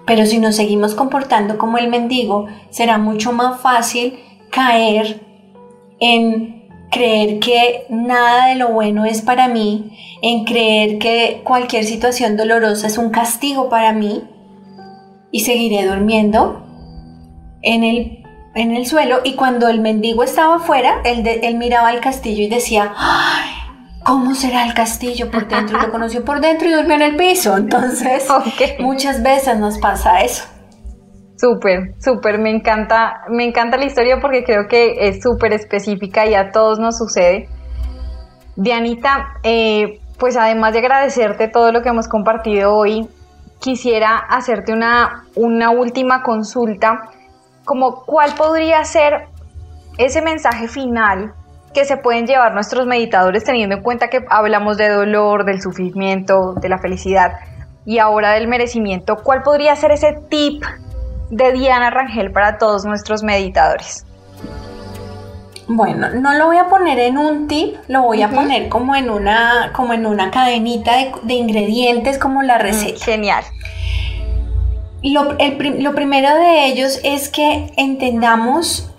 Pero 0.05 0.25
si 0.25 0.37
nos 0.39 0.55
seguimos 0.55 0.95
comportando 0.95 1.57
como 1.57 1.77
el 1.77 1.89
mendigo, 1.89 2.47
será 2.69 2.97
mucho 2.97 3.33
más 3.33 3.59
fácil 3.59 4.19
caer 4.51 5.21
en 5.99 6.56
creer 6.91 7.39
que 7.39 7.85
nada 7.89 8.47
de 8.47 8.55
lo 8.55 8.69
bueno 8.69 9.05
es 9.05 9.21
para 9.21 9.47
mí, 9.47 9.97
en 10.21 10.45
creer 10.45 10.97
que 10.99 11.41
cualquier 11.43 11.83
situación 11.85 12.37
dolorosa 12.37 12.87
es 12.87 12.97
un 12.97 13.09
castigo 13.09 13.69
para 13.69 13.93
mí 13.93 14.23
y 15.31 15.41
seguiré 15.41 15.85
durmiendo 15.85 16.65
en 17.61 17.83
el, 17.83 18.23
en 18.55 18.75
el 18.75 18.85
suelo. 18.85 19.19
Y 19.23 19.33
cuando 19.33 19.67
el 19.67 19.81
mendigo 19.81 20.23
estaba 20.23 20.55
afuera, 20.55 21.01
él, 21.03 21.27
él 21.27 21.55
miraba 21.55 21.89
al 21.89 21.99
castillo 21.99 22.43
y 22.43 22.47
decía, 22.47 22.93
¡ay! 22.97 23.51
¿Cómo 24.03 24.35
será 24.35 24.65
el 24.65 24.73
castillo 24.73 25.29
por 25.29 25.49
dentro? 25.49 25.81
Lo 25.81 25.91
conoció 25.91 26.23
por 26.23 26.39
dentro 26.39 26.69
y 26.69 26.71
durmió 26.71 26.95
en 26.95 27.01
el 27.01 27.17
piso. 27.17 27.57
Entonces, 27.57 28.25
muchas 28.79 29.21
veces 29.21 29.57
nos 29.57 29.77
pasa 29.79 30.21
eso. 30.21 30.45
Súper, 31.37 31.93
súper, 31.99 32.39
me 32.39 32.49
encanta, 32.49 33.21
me 33.29 33.45
encanta 33.45 33.77
la 33.77 33.85
historia 33.85 34.19
porque 34.19 34.43
creo 34.43 34.67
que 34.67 35.07
es 35.07 35.21
súper 35.21 35.53
específica 35.53 36.25
y 36.25 36.33
a 36.33 36.51
todos 36.51 36.79
nos 36.79 36.97
sucede. 36.97 37.47
Dianita, 38.55 39.35
eh, 39.43 39.99
pues 40.17 40.35
además 40.35 40.73
de 40.73 40.79
agradecerte 40.79 41.47
todo 41.47 41.71
lo 41.71 41.83
que 41.83 41.89
hemos 41.89 42.07
compartido 42.07 42.73
hoy, 42.73 43.07
quisiera 43.59 44.17
hacerte 44.17 44.73
una, 44.73 45.25
una 45.35 45.69
última 45.69 46.23
consulta, 46.23 47.09
como 47.65 48.03
cuál 48.03 48.33
podría 48.35 48.83
ser 48.83 49.27
ese 49.99 50.23
mensaje 50.23 50.67
final 50.67 51.33
que 51.71 51.85
se 51.85 51.97
pueden 51.97 52.25
llevar 52.25 52.55
nuestros 52.55 52.87
meditadores 52.87 53.43
teniendo 53.43 53.75
en 53.75 53.83
cuenta 53.83 54.07
que 54.07 54.25
hablamos 54.29 54.77
de 54.77 54.89
dolor, 54.89 55.45
del 55.45 55.61
sufrimiento, 55.61 56.55
de 56.55 56.69
la 56.69 56.79
felicidad 56.79 57.33
y 57.85 57.99
ahora 57.99 58.31
del 58.31 58.47
merecimiento? 58.47 59.17
¿Cuál 59.17 59.43
podría 59.43 59.75
ser 59.75 59.91
ese 59.91 60.17
tip 60.29 60.63
de 61.29 61.51
Diana 61.53 61.89
Rangel 61.89 62.31
para 62.31 62.57
todos 62.57 62.85
nuestros 62.85 63.23
meditadores? 63.23 64.05
Bueno, 65.67 66.09
no 66.11 66.33
lo 66.33 66.45
voy 66.45 66.57
a 66.57 66.69
poner 66.69 66.97
en 66.99 67.17
un 67.17 67.47
tip, 67.47 67.75
lo 67.87 68.03
voy 68.03 68.21
a 68.21 68.29
poner 68.29 68.69
como 68.69 68.95
en 68.95 69.09
una, 69.09 69.71
como 69.73 69.93
en 69.93 70.05
una 70.05 70.31
cadenita 70.31 70.93
de, 71.23 71.33
ingredientes, 71.33 72.17
como 72.17 72.41
la 72.41 72.57
mm, 72.57 72.61
receta. 72.61 73.05
genial. 73.05 73.43
Lo, 75.03 75.35
lo 75.79 75.95
primero 75.95 76.33
de 76.35 76.67
ellos 76.67 76.99
es 77.03 77.29
que 77.29 77.71
entendamos, 77.75 78.89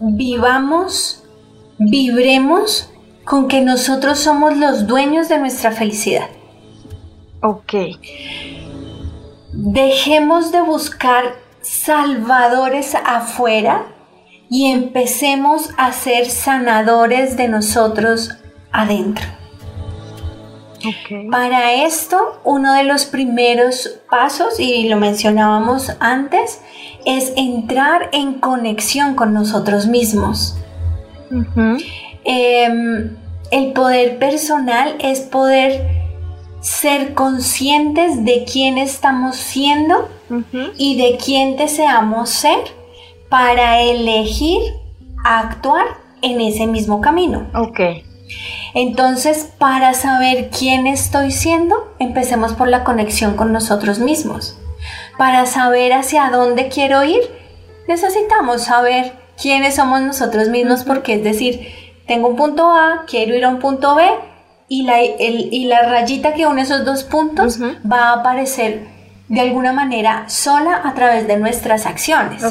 vivamos 0.00 1.24
vibremos 1.78 2.90
con 3.24 3.48
que 3.48 3.60
nosotros 3.60 4.18
somos 4.18 4.56
los 4.56 4.86
dueños 4.86 5.28
de 5.28 5.38
nuestra 5.38 5.72
felicidad. 5.72 6.28
Ok. 7.42 7.74
Dejemos 9.52 10.50
de 10.52 10.60
buscar 10.60 11.36
salvadores 11.68 12.94
afuera 12.94 13.86
y 14.48 14.70
empecemos 14.70 15.70
a 15.76 15.92
ser 15.92 16.26
sanadores 16.26 17.36
de 17.36 17.48
nosotros 17.48 18.30
adentro. 18.72 19.26
Okay. 20.78 21.28
Para 21.28 21.74
esto, 21.84 22.40
uno 22.44 22.72
de 22.72 22.84
los 22.84 23.04
primeros 23.04 24.00
pasos, 24.10 24.58
y 24.60 24.88
lo 24.88 24.96
mencionábamos 24.96 25.92
antes, 26.00 26.60
es 27.04 27.32
entrar 27.36 28.08
en 28.12 28.34
conexión 28.34 29.14
con 29.14 29.34
nosotros 29.34 29.86
mismos. 29.86 30.56
Em, 32.24 33.16
el 33.50 33.72
poder 33.72 34.18
personal 34.18 34.96
es 35.00 35.20
poder 35.20 35.86
ser 36.60 37.12
conscientes 37.12 38.24
de 38.24 38.46
quién 38.50 38.78
estamos 38.78 39.36
siendo 39.36 40.08
y 40.76 40.96
de 40.96 41.16
quién 41.16 41.56
deseamos 41.56 42.30
ser 42.30 42.58
para 43.28 43.80
elegir 43.80 44.60
actuar 45.24 45.86
en 46.22 46.40
ese 46.40 46.66
mismo 46.66 47.00
camino. 47.00 47.46
Ok. 47.54 47.80
Entonces, 48.74 49.50
para 49.58 49.94
saber 49.94 50.50
quién 50.50 50.86
estoy 50.86 51.30
siendo, 51.30 51.94
empecemos 51.98 52.52
por 52.52 52.68
la 52.68 52.84
conexión 52.84 53.34
con 53.34 53.52
nosotros 53.52 53.98
mismos. 53.98 54.58
Para 55.16 55.46
saber 55.46 55.92
hacia 55.92 56.30
dónde 56.30 56.68
quiero 56.68 57.02
ir, 57.04 57.20
necesitamos 57.88 58.62
saber 58.62 59.12
quiénes 59.40 59.76
somos 59.76 60.00
nosotros 60.02 60.48
mismos, 60.48 60.84
porque 60.84 61.14
es 61.14 61.24
decir, 61.24 61.66
tengo 62.06 62.28
un 62.28 62.36
punto 62.36 62.70
A, 62.70 63.04
quiero 63.06 63.34
ir 63.34 63.44
a 63.44 63.48
un 63.48 63.58
punto 63.58 63.94
B, 63.94 64.04
y 64.68 64.82
la, 64.82 65.02
y 65.02 65.64
la 65.64 65.82
rayita 65.88 66.34
que 66.34 66.46
une 66.46 66.60
esos 66.60 66.84
dos 66.84 67.02
puntos 67.02 67.58
va 67.90 68.10
a 68.10 68.12
aparecer 68.20 68.97
de 69.28 69.40
alguna 69.40 69.72
manera 69.72 70.28
sola 70.28 70.80
a 70.84 70.94
través 70.94 71.26
de 71.26 71.36
nuestras 71.36 71.86
acciones. 71.86 72.42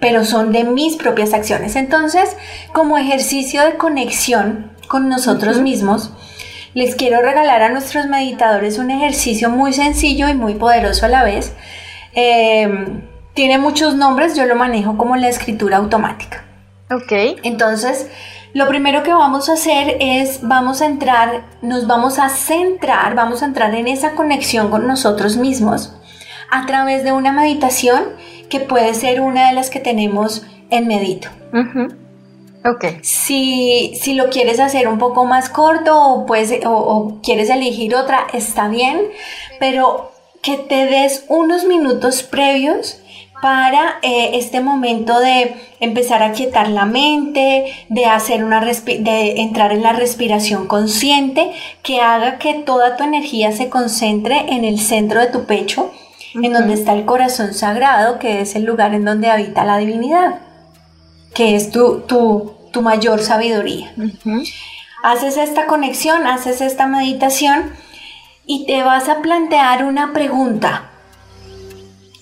Pero 0.00 0.24
son 0.24 0.52
de 0.52 0.64
mis 0.64 0.96
propias 0.96 1.34
acciones. 1.34 1.76
Entonces, 1.76 2.36
como 2.72 2.98
ejercicio 2.98 3.62
de 3.64 3.76
conexión 3.76 4.72
con 4.88 5.08
nosotros 5.08 5.60
mismos, 5.60 6.12
les 6.74 6.94
quiero 6.94 7.20
regalar 7.20 7.62
a 7.62 7.68
nuestros 7.68 8.06
meditadores 8.06 8.78
un 8.78 8.90
ejercicio 8.90 9.50
muy 9.50 9.72
sencillo 9.72 10.28
y 10.28 10.34
muy 10.34 10.54
poderoso 10.54 11.06
a 11.06 11.10
la 11.10 11.22
vez. 11.22 11.54
Eh, 12.14 12.68
tiene 13.34 13.58
muchos 13.58 13.94
nombres, 13.94 14.34
yo 14.36 14.46
lo 14.46 14.56
manejo 14.56 14.96
como 14.96 15.16
la 15.16 15.28
escritura 15.28 15.78
automática. 15.78 16.44
Ok. 16.90 17.12
Entonces, 17.42 18.08
lo 18.54 18.68
primero 18.68 19.02
que 19.02 19.12
vamos 19.12 19.48
a 19.48 19.54
hacer 19.54 19.96
es, 20.00 20.40
vamos 20.42 20.82
a 20.82 20.86
entrar, 20.86 21.44
nos 21.62 21.86
vamos 21.86 22.18
a 22.18 22.28
centrar, 22.28 23.14
vamos 23.14 23.42
a 23.42 23.46
entrar 23.46 23.74
en 23.74 23.88
esa 23.88 24.14
conexión 24.14 24.70
con 24.70 24.86
nosotros 24.86 25.36
mismos 25.36 25.94
a 26.50 26.66
través 26.66 27.02
de 27.02 27.12
una 27.12 27.32
meditación 27.32 28.04
que 28.50 28.60
puede 28.60 28.92
ser 28.92 29.22
una 29.22 29.48
de 29.48 29.54
las 29.54 29.70
que 29.70 29.80
tenemos 29.80 30.44
en 30.70 30.86
Medito. 30.86 31.28
Ok. 32.64 32.84
Si, 33.02 33.94
si, 34.00 34.14
lo 34.14 34.28
quieres 34.28 34.60
hacer 34.60 34.86
un 34.86 34.98
poco 34.98 35.24
más 35.24 35.48
corto 35.48 35.98
o, 35.98 36.26
puedes, 36.26 36.60
o 36.66 37.20
quieres 37.22 37.48
elegir 37.48 37.94
otra, 37.94 38.26
está 38.32 38.68
bien, 38.68 39.00
pero 39.58 40.12
que 40.42 40.58
te 40.58 40.86
des 40.86 41.24
unos 41.28 41.64
minutos 41.64 42.22
previos 42.22 43.01
para 43.42 43.98
eh, 44.02 44.30
este 44.34 44.60
momento 44.60 45.18
de 45.18 45.56
empezar 45.80 46.22
a 46.22 46.30
quietar 46.30 46.68
la 46.68 46.86
mente, 46.86 47.74
de 47.88 48.06
hacer 48.06 48.44
una 48.44 48.64
de 48.64 49.40
entrar 49.40 49.72
en 49.72 49.82
la 49.82 49.92
respiración 49.92 50.68
consciente 50.68 51.50
que 51.82 52.00
haga 52.00 52.38
que 52.38 52.54
toda 52.54 52.96
tu 52.96 53.02
energía 53.02 53.50
se 53.50 53.68
concentre 53.68 54.54
en 54.54 54.64
el 54.64 54.78
centro 54.78 55.18
de 55.18 55.26
tu 55.26 55.44
pecho, 55.44 55.90
en 56.34 56.52
donde 56.52 56.74
está 56.74 56.92
el 56.92 57.04
corazón 57.04 57.52
sagrado, 57.52 58.20
que 58.20 58.42
es 58.42 58.54
el 58.54 58.62
lugar 58.62 58.94
en 58.94 59.04
donde 59.04 59.28
habita 59.28 59.64
la 59.64 59.78
divinidad, 59.78 60.38
que 61.34 61.56
es 61.56 61.72
tu, 61.72 62.02
tu, 62.02 62.80
mayor 62.80 63.20
sabiduría. 63.20 63.92
Haces 65.02 65.36
esta 65.36 65.66
conexión, 65.66 66.28
haces 66.28 66.60
esta 66.60 66.86
meditación 66.86 67.72
y 68.46 68.66
te 68.66 68.84
vas 68.84 69.08
a 69.08 69.20
plantear 69.20 69.84
una 69.84 70.12
pregunta 70.12 70.91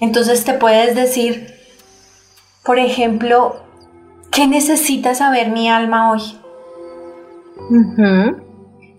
entonces 0.01 0.45
te 0.45 0.55
puedes 0.55 0.95
decir, 0.95 1.55
por 2.65 2.79
ejemplo, 2.79 3.61
¿Qué 4.31 4.47
necesita 4.47 5.15
saber 5.15 5.51
mi 5.51 5.69
alma 5.69 6.13
hoy? 6.13 6.21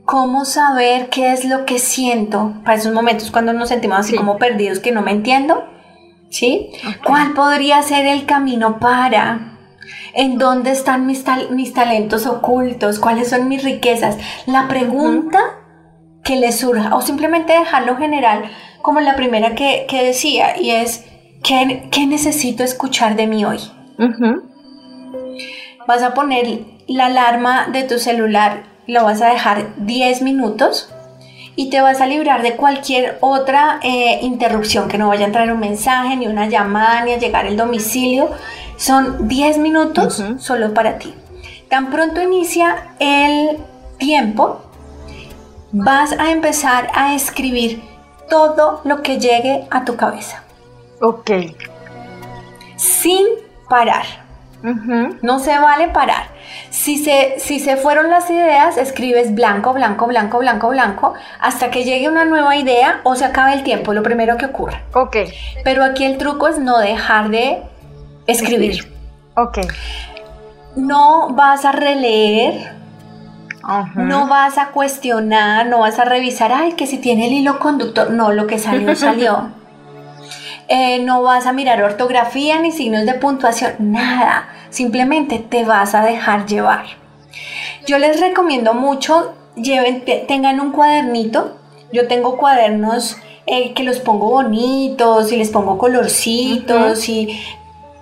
¿Cómo 0.06 0.44
saber 0.44 1.10
qué 1.10 1.32
es 1.32 1.46
lo 1.46 1.66
que 1.66 1.80
siento 1.80 2.54
para 2.66 2.78
esos 2.78 2.94
momentos 2.94 3.32
cuando 3.32 3.54
nos 3.54 3.70
sentimos 3.70 4.00
así 4.00 4.16
como 4.16 4.38
perdidos 4.38 4.80
que 4.80 4.92
no 4.92 5.02
me 5.02 5.12
entiendo? 5.12 5.64
¿Sí? 6.30 6.72
¿Cuál 7.06 7.34
podría 7.34 7.82
ser 7.82 8.06
el 8.06 8.26
camino 8.26 8.80
para? 8.80 9.58
¿En 10.14 10.38
dónde 10.38 10.72
están 10.72 11.06
mis, 11.06 11.24
mis 11.52 11.74
talentos 11.74 12.26
ocultos? 12.26 13.00
¿Cuáles 13.00 13.30
son 13.30 13.48
mis 13.48 13.64
riquezas? 13.64 14.18
La 14.46 14.68
pregunta 14.68 15.40
que 16.26 16.36
le 16.36 16.52
surja, 16.52 16.96
o 16.96 17.02
simplemente 17.02 17.54
dejarlo 17.54 17.96
general, 17.98 18.44
como 18.82 19.00
la 19.00 19.16
primera 19.16 19.56
que, 19.56 19.86
decía, 19.92 20.60
y 20.60 20.72
es, 20.72 21.06
¿qué, 21.44 22.06
necesito 22.06 22.64
escuchar 22.64 23.16
de 23.16 23.28
mí 23.28 23.46
hoy? 23.46 23.60
Vas 25.88 26.04
a 26.04 26.14
poner 26.14 26.62
la 26.88 27.08
alarma 27.08 27.68
de 27.68 27.84
tu 27.84 28.00
celular, 28.00 28.64
lo 28.88 29.04
vas 29.04 29.22
a 29.22 29.28
dejar 29.28 29.76
10 29.78 30.22
minutos 30.22 30.92
y 31.56 31.70
te 31.70 31.82
vas 31.82 32.02
a 32.02 32.08
librar 32.08 32.42
de 32.42 32.56
cualquier 32.56 33.18
otra 33.22 33.80
eh, 33.84 34.20
interrupción, 34.22 34.88
que 34.88 34.98
no 34.98 35.10
vaya 35.10 35.26
a 35.26 35.28
entrar 35.28 35.52
un 35.52 35.60
mensaje, 35.60 36.16
ni 36.16 36.28
una 36.28 36.48
llamada, 36.48 37.04
ni 37.04 37.14
a 37.14 37.18
llegar 37.18 37.46
el 37.46 37.58
domicilio. 37.58 38.30
Son 38.78 39.28
10 39.28 39.58
minutos 39.60 40.24
solo 40.40 40.74
para 40.74 40.98
ti. 40.98 41.14
Tan 41.70 41.92
pronto 41.92 42.22
inicia 42.22 42.96
el 43.00 43.58
tiempo, 43.98 44.62
vas 45.72 46.14
a 46.14 46.32
empezar 46.32 46.90
a 46.94 47.14
escribir 47.14 47.91
todo 48.32 48.80
lo 48.86 49.04
que 49.04 49.20
llegue 49.20 49.68
a 49.70 49.84
tu 49.84 49.98
cabeza. 49.98 50.42
Ok. 51.02 51.30
Sin 52.78 53.28
parar. 53.70 54.06
No 55.22 55.40
se 55.40 55.58
vale 55.58 55.90
parar. 55.90 56.28
Si 56.70 57.04
se, 57.04 57.40
si 57.40 57.60
se 57.60 57.76
fueron 57.76 58.10
las 58.10 58.30
ideas, 58.30 58.78
escribes 58.78 59.36
blanco, 59.36 59.74
blanco, 59.74 60.08
blanco, 60.08 60.40
blanco, 60.40 60.70
blanco, 60.70 61.14
hasta 61.40 61.72
que 61.72 61.84
llegue 61.84 62.08
una 62.08 62.24
nueva 62.24 62.56
idea 62.56 63.02
o 63.04 63.16
se 63.16 63.26
acabe 63.26 63.54
el 63.54 63.64
tiempo, 63.64 63.94
lo 63.94 64.02
primero 64.02 64.38
que 64.38 64.46
ocurra. 64.46 64.84
Ok. 64.94 65.18
Pero 65.66 65.84
aquí 65.84 66.06
el 66.06 66.18
truco 66.18 66.48
es 66.48 66.58
no 66.58 66.78
dejar 66.78 67.30
de 67.30 67.64
escribir. 68.28 68.94
Ok. 69.36 69.60
No 70.76 71.34
vas 71.34 71.66
a 71.66 71.74
releer, 71.74 72.81
no 73.96 74.28
vas 74.28 74.58
a 74.58 74.68
cuestionar, 74.70 75.68
no 75.68 75.80
vas 75.80 76.00
a 76.00 76.06
revisar, 76.06 76.52
ay, 76.52 76.74
que 76.74 76.88
si 76.88 76.98
tiene 76.98 77.28
el 77.28 77.34
hilo 77.34 77.60
conductor, 77.60 78.12
no, 78.12 78.32
lo 78.32 78.48
que 78.48 78.60
salió, 78.60 78.96
salió. 78.96 79.52
Eh, 80.68 81.00
no 81.00 81.22
vas 81.22 81.48
a 81.48 81.54
mirar 81.54 81.84
ortografía 81.84 82.60
ni 82.60 82.72
signos 82.72 83.06
de 83.06 83.16
puntuación, 83.16 83.74
nada. 83.80 84.48
Simplemente 84.70 85.40
te 85.40 85.66
vas 85.66 85.94
a 85.96 86.04
dejar 86.04 86.46
llevar. 86.46 86.86
Yo 87.86 87.98
les 87.98 88.20
recomiendo 88.22 88.74
mucho, 88.74 89.34
lleven, 89.56 90.04
tengan 90.28 90.60
un 90.60 90.72
cuadernito. 90.72 91.58
Yo 91.92 92.08
tengo 92.08 92.38
cuadernos 92.38 93.18
eh, 93.48 93.74
que 93.74 93.84
los 93.84 94.00
pongo 94.00 94.30
bonitos 94.30 95.32
y 95.32 95.38
les 95.38 95.50
pongo 95.50 95.78
colorcitos 95.78 97.10
y 97.10 97.38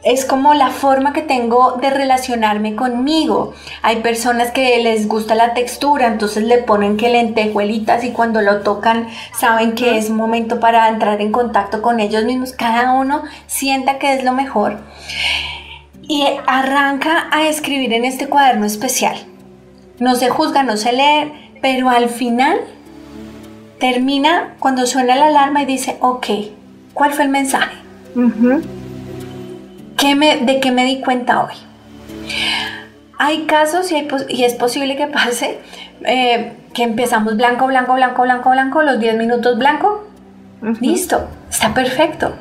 es 0.04 0.24
como 0.24 0.54
la 0.54 0.70
forma 0.70 1.12
que 1.12 1.22
tengo 1.22 1.74
de 1.74 1.90
relacionarme 1.90 2.76
conmigo. 2.76 3.54
Hay 3.82 3.98
personas 3.98 4.52
que 4.52 4.82
les 4.82 5.08
gusta 5.08 5.36
la 5.36 5.54
textura, 5.54 6.08
entonces 6.08 6.44
le 6.44 6.60
ponen 6.60 6.96
que 6.96 7.10
lentejuelitas 7.10 8.04
y 8.04 8.12
cuando 8.12 8.42
lo 8.42 8.62
tocan 8.62 9.08
saben 9.38 9.74
que 9.74 9.98
es 9.98 10.10
momento 10.10 10.60
para 10.60 10.88
entrar 10.88 11.22
en 11.22 11.32
contacto 11.32 11.82
con 11.82 12.00
ellos 12.00 12.24
mismos. 12.24 12.54
Cada 12.54 12.94
uno 12.94 13.24
sienta 13.48 14.00
que 14.00 14.14
es 14.14 14.24
lo 14.24 14.32
mejor. 14.32 14.78
Y 16.02 16.26
arranca 16.48 17.28
a 17.32 17.48
escribir 17.48 17.94
en 17.94 18.06
este 18.06 18.28
cuaderno 18.28 18.66
especial. 18.66 19.18
No 20.00 20.16
se 20.16 20.30
juzga, 20.30 20.64
no 20.64 20.78
se 20.78 20.94
lee, 20.94 21.32
pero 21.62 21.90
al 21.90 22.10
final 22.10 22.58
termina 23.80 24.56
cuando 24.60 24.86
suena 24.88 25.16
la 25.16 25.28
alarma 25.28 25.64
y 25.64 25.66
dice, 25.66 25.98
ok, 26.00 26.28
¿cuál 26.94 27.12
fue 27.12 27.26
el 27.26 27.30
mensaje? 27.30 27.76
¿De 30.02 30.60
qué 30.62 30.72
me 30.72 30.86
di 30.86 31.02
cuenta 31.02 31.44
hoy? 31.44 31.54
Hay 33.18 33.44
casos 33.44 33.92
y, 33.92 34.08
y 34.30 34.46
es 34.46 34.56
posible 34.56 34.96
que 34.96 35.08
pase 35.08 35.60
eh, 36.06 36.54
que 36.74 36.84
empezamos 36.84 37.36
blanco, 37.36 37.68
blanco, 37.68 37.96
blanco, 37.96 38.22
blanco, 38.22 38.50
blanco, 38.52 38.82
los 38.82 39.00
10 39.00 39.18
minutos 39.18 39.58
blanco. 39.58 40.08
Listo, 40.80 41.28
está 41.50 41.74
perfecto. 41.74 42.34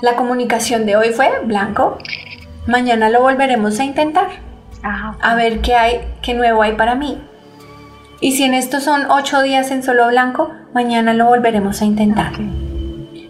La 0.00 0.16
comunicación 0.16 0.86
de 0.86 0.96
hoy 0.96 1.10
fue 1.10 1.30
blanco. 1.44 1.98
Mañana 2.66 3.10
lo 3.10 3.20
volveremos 3.20 3.78
a 3.80 3.84
intentar. 3.84 4.28
Ah, 4.82 5.14
a 5.20 5.34
ver 5.34 5.60
qué 5.60 5.74
hay, 5.74 6.00
qué 6.22 6.32
nuevo 6.32 6.62
hay 6.62 6.72
para 6.72 6.94
mí. 6.94 7.20
Y 8.20 8.32
si 8.32 8.44
en 8.44 8.54
estos 8.54 8.82
son 8.82 9.10
8 9.10 9.42
días 9.42 9.70
en 9.70 9.82
solo 9.82 10.08
blanco, 10.08 10.52
mañana 10.72 11.12
lo 11.12 11.26
volveremos 11.26 11.82
a 11.82 11.84
intentar 11.84 12.32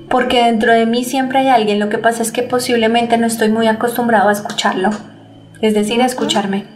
porque 0.09 0.45
dentro 0.45 0.73
de 0.73 0.87
mí 0.87 1.05
siempre 1.05 1.41
hay 1.41 1.49
alguien, 1.49 1.81
lo 1.81 1.89
que 1.89 1.99
pasa 1.99 2.23
es 2.23 2.33
que 2.33 2.43
posiblemente 2.43 3.19
no 3.19 3.27
estoy 3.27 3.49
muy 3.49 3.67
acostumbrado 3.67 4.29
a 4.29 4.33
escucharlo, 4.33 4.91
es 5.61 5.75
decir, 5.75 6.01
a 6.03 6.07
escucharme. 6.07 6.67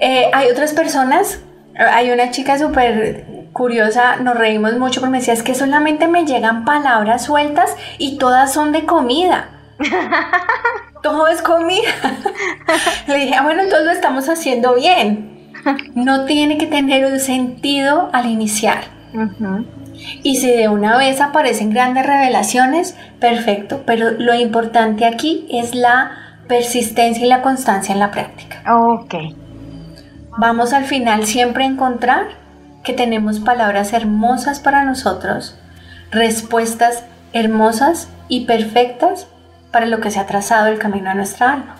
Eh, 0.00 0.30
hay 0.32 0.50
otras 0.50 0.72
personas, 0.72 1.40
hay 1.76 2.10
una 2.10 2.30
chica 2.30 2.58
súper 2.58 3.48
curiosa, 3.52 4.16
nos 4.16 4.36
reímos 4.36 4.76
mucho 4.76 5.00
porque 5.00 5.12
me 5.12 5.18
decía, 5.18 5.32
es 5.32 5.42
que 5.42 5.54
solamente 5.54 6.08
me 6.08 6.26
llegan 6.26 6.64
palabras 6.64 7.24
sueltas 7.24 7.74
y 7.98 8.18
todas 8.18 8.52
son 8.52 8.72
de 8.72 8.84
comida. 8.84 9.48
Todo 11.02 11.28
es 11.28 11.40
comida. 11.40 11.90
Le 13.06 13.16
dije, 13.16 13.34
ah, 13.34 13.42
bueno, 13.42 13.62
entonces 13.62 13.86
lo 13.86 13.92
estamos 13.92 14.28
haciendo 14.28 14.74
bien. 14.74 15.30
No 15.94 16.26
tiene 16.26 16.58
que 16.58 16.66
tener 16.66 17.06
un 17.10 17.18
sentido 17.18 18.10
al 18.12 18.26
iniciar. 18.26 18.84
Y 20.22 20.36
si 20.36 20.50
de 20.50 20.68
una 20.68 20.96
vez 20.98 21.20
aparecen 21.20 21.70
grandes 21.70 22.06
revelaciones, 22.06 22.96
perfecto, 23.20 23.82
pero 23.86 24.10
lo 24.10 24.34
importante 24.34 25.04
aquí 25.04 25.46
es 25.50 25.74
la 25.74 26.10
persistencia 26.48 27.24
y 27.24 27.28
la 27.28 27.42
constancia 27.42 27.92
en 27.92 28.00
la 28.00 28.10
práctica. 28.10 28.62
Ok. 28.72 29.14
Vamos 30.36 30.72
al 30.72 30.84
final 30.84 31.26
siempre 31.26 31.64
a 31.64 31.68
encontrar 31.68 32.26
que 32.82 32.92
tenemos 32.92 33.40
palabras 33.40 33.92
hermosas 33.92 34.60
para 34.60 34.84
nosotros, 34.84 35.56
respuestas 36.10 37.04
hermosas 37.32 38.08
y 38.28 38.46
perfectas 38.46 39.28
para 39.72 39.86
lo 39.86 40.00
que 40.00 40.10
se 40.10 40.20
ha 40.20 40.26
trazado 40.26 40.66
el 40.66 40.78
camino 40.78 41.10
a 41.10 41.14
nuestra 41.14 41.52
alma. 41.52 41.76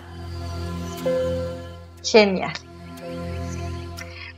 Genial. 2.03 2.51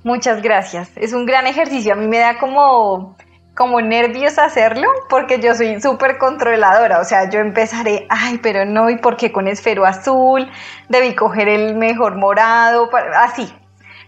Muchas 0.04 0.42
gracias. 0.42 0.92
Es 0.96 1.14
un 1.14 1.26
gran 1.26 1.48
ejercicio. 1.48 1.94
A 1.94 1.96
mí 1.96 2.08
me 2.08 2.20
da 2.20 2.38
como 2.40 3.18
como 3.58 3.82
nervios 3.82 4.38
hacerlo 4.38 4.88
porque 5.10 5.40
yo 5.42 5.56
soy 5.56 5.82
súper 5.82 6.20
controladora, 6.20 7.00
o 7.00 7.04
sea, 7.04 7.28
yo 7.30 7.40
empezaré, 7.40 8.06
ay, 8.08 8.38
pero 8.38 8.66
no, 8.66 8.90
¿y 8.92 8.98
por 8.98 9.18
qué 9.18 9.32
con 9.32 9.48
esfero 9.48 9.84
azul? 9.84 10.48
Debí 10.90 11.16
coger 11.16 11.50
el 11.50 11.76
mejor 11.76 12.16
morado, 12.18 12.88
así. 13.16 13.52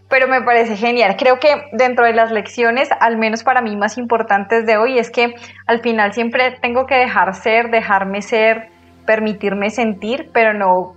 Pero 0.08 0.28
me 0.28 0.42
parece 0.42 0.76
genial. 0.76 1.16
Creo 1.18 1.40
que 1.40 1.68
dentro 1.72 2.06
de 2.06 2.14
las 2.14 2.32
lecciones, 2.32 2.90
al 3.00 3.18
menos 3.18 3.44
para 3.44 3.62
mí 3.62 3.76
más 3.76 3.98
importantes 3.98 4.66
de 4.66 4.78
hoy, 4.78 4.98
es 5.00 5.10
que 5.10 5.36
al 5.66 5.82
final 5.82 6.14
siempre 6.14 6.58
tengo 6.62 6.86
que 6.86 6.96
dejar 6.96 7.34
ser, 7.36 7.70
dejarme 7.70 8.22
ser, 8.22 8.70
permitirme 9.06 9.72
sentir, 9.72 10.30
pero 10.32 10.54
no, 10.54 10.94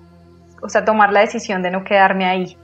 o 0.62 0.68
sea, 0.68 0.84
tomar 0.84 1.12
la 1.12 1.20
decisión 1.20 1.62
de 1.62 1.70
no 1.70 1.84
quedarme 1.84 2.26
ahí. 2.26 2.57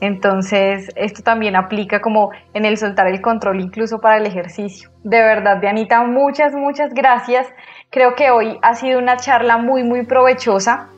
Entonces, 0.00 0.90
esto 0.94 1.22
también 1.22 1.56
aplica 1.56 2.00
como 2.00 2.30
en 2.52 2.64
el 2.64 2.76
soltar 2.76 3.06
el 3.06 3.22
control 3.22 3.60
incluso 3.60 4.00
para 4.00 4.18
el 4.18 4.26
ejercicio. 4.26 4.90
De 5.04 5.20
verdad, 5.20 5.58
Dianita, 5.58 6.02
muchas, 6.04 6.52
muchas 6.52 6.92
gracias. 6.92 7.46
Creo 7.90 8.14
que 8.14 8.30
hoy 8.30 8.58
ha 8.62 8.74
sido 8.74 8.98
una 8.98 9.16
charla 9.16 9.56
muy, 9.56 9.84
muy 9.84 10.04
provechosa 10.04 10.88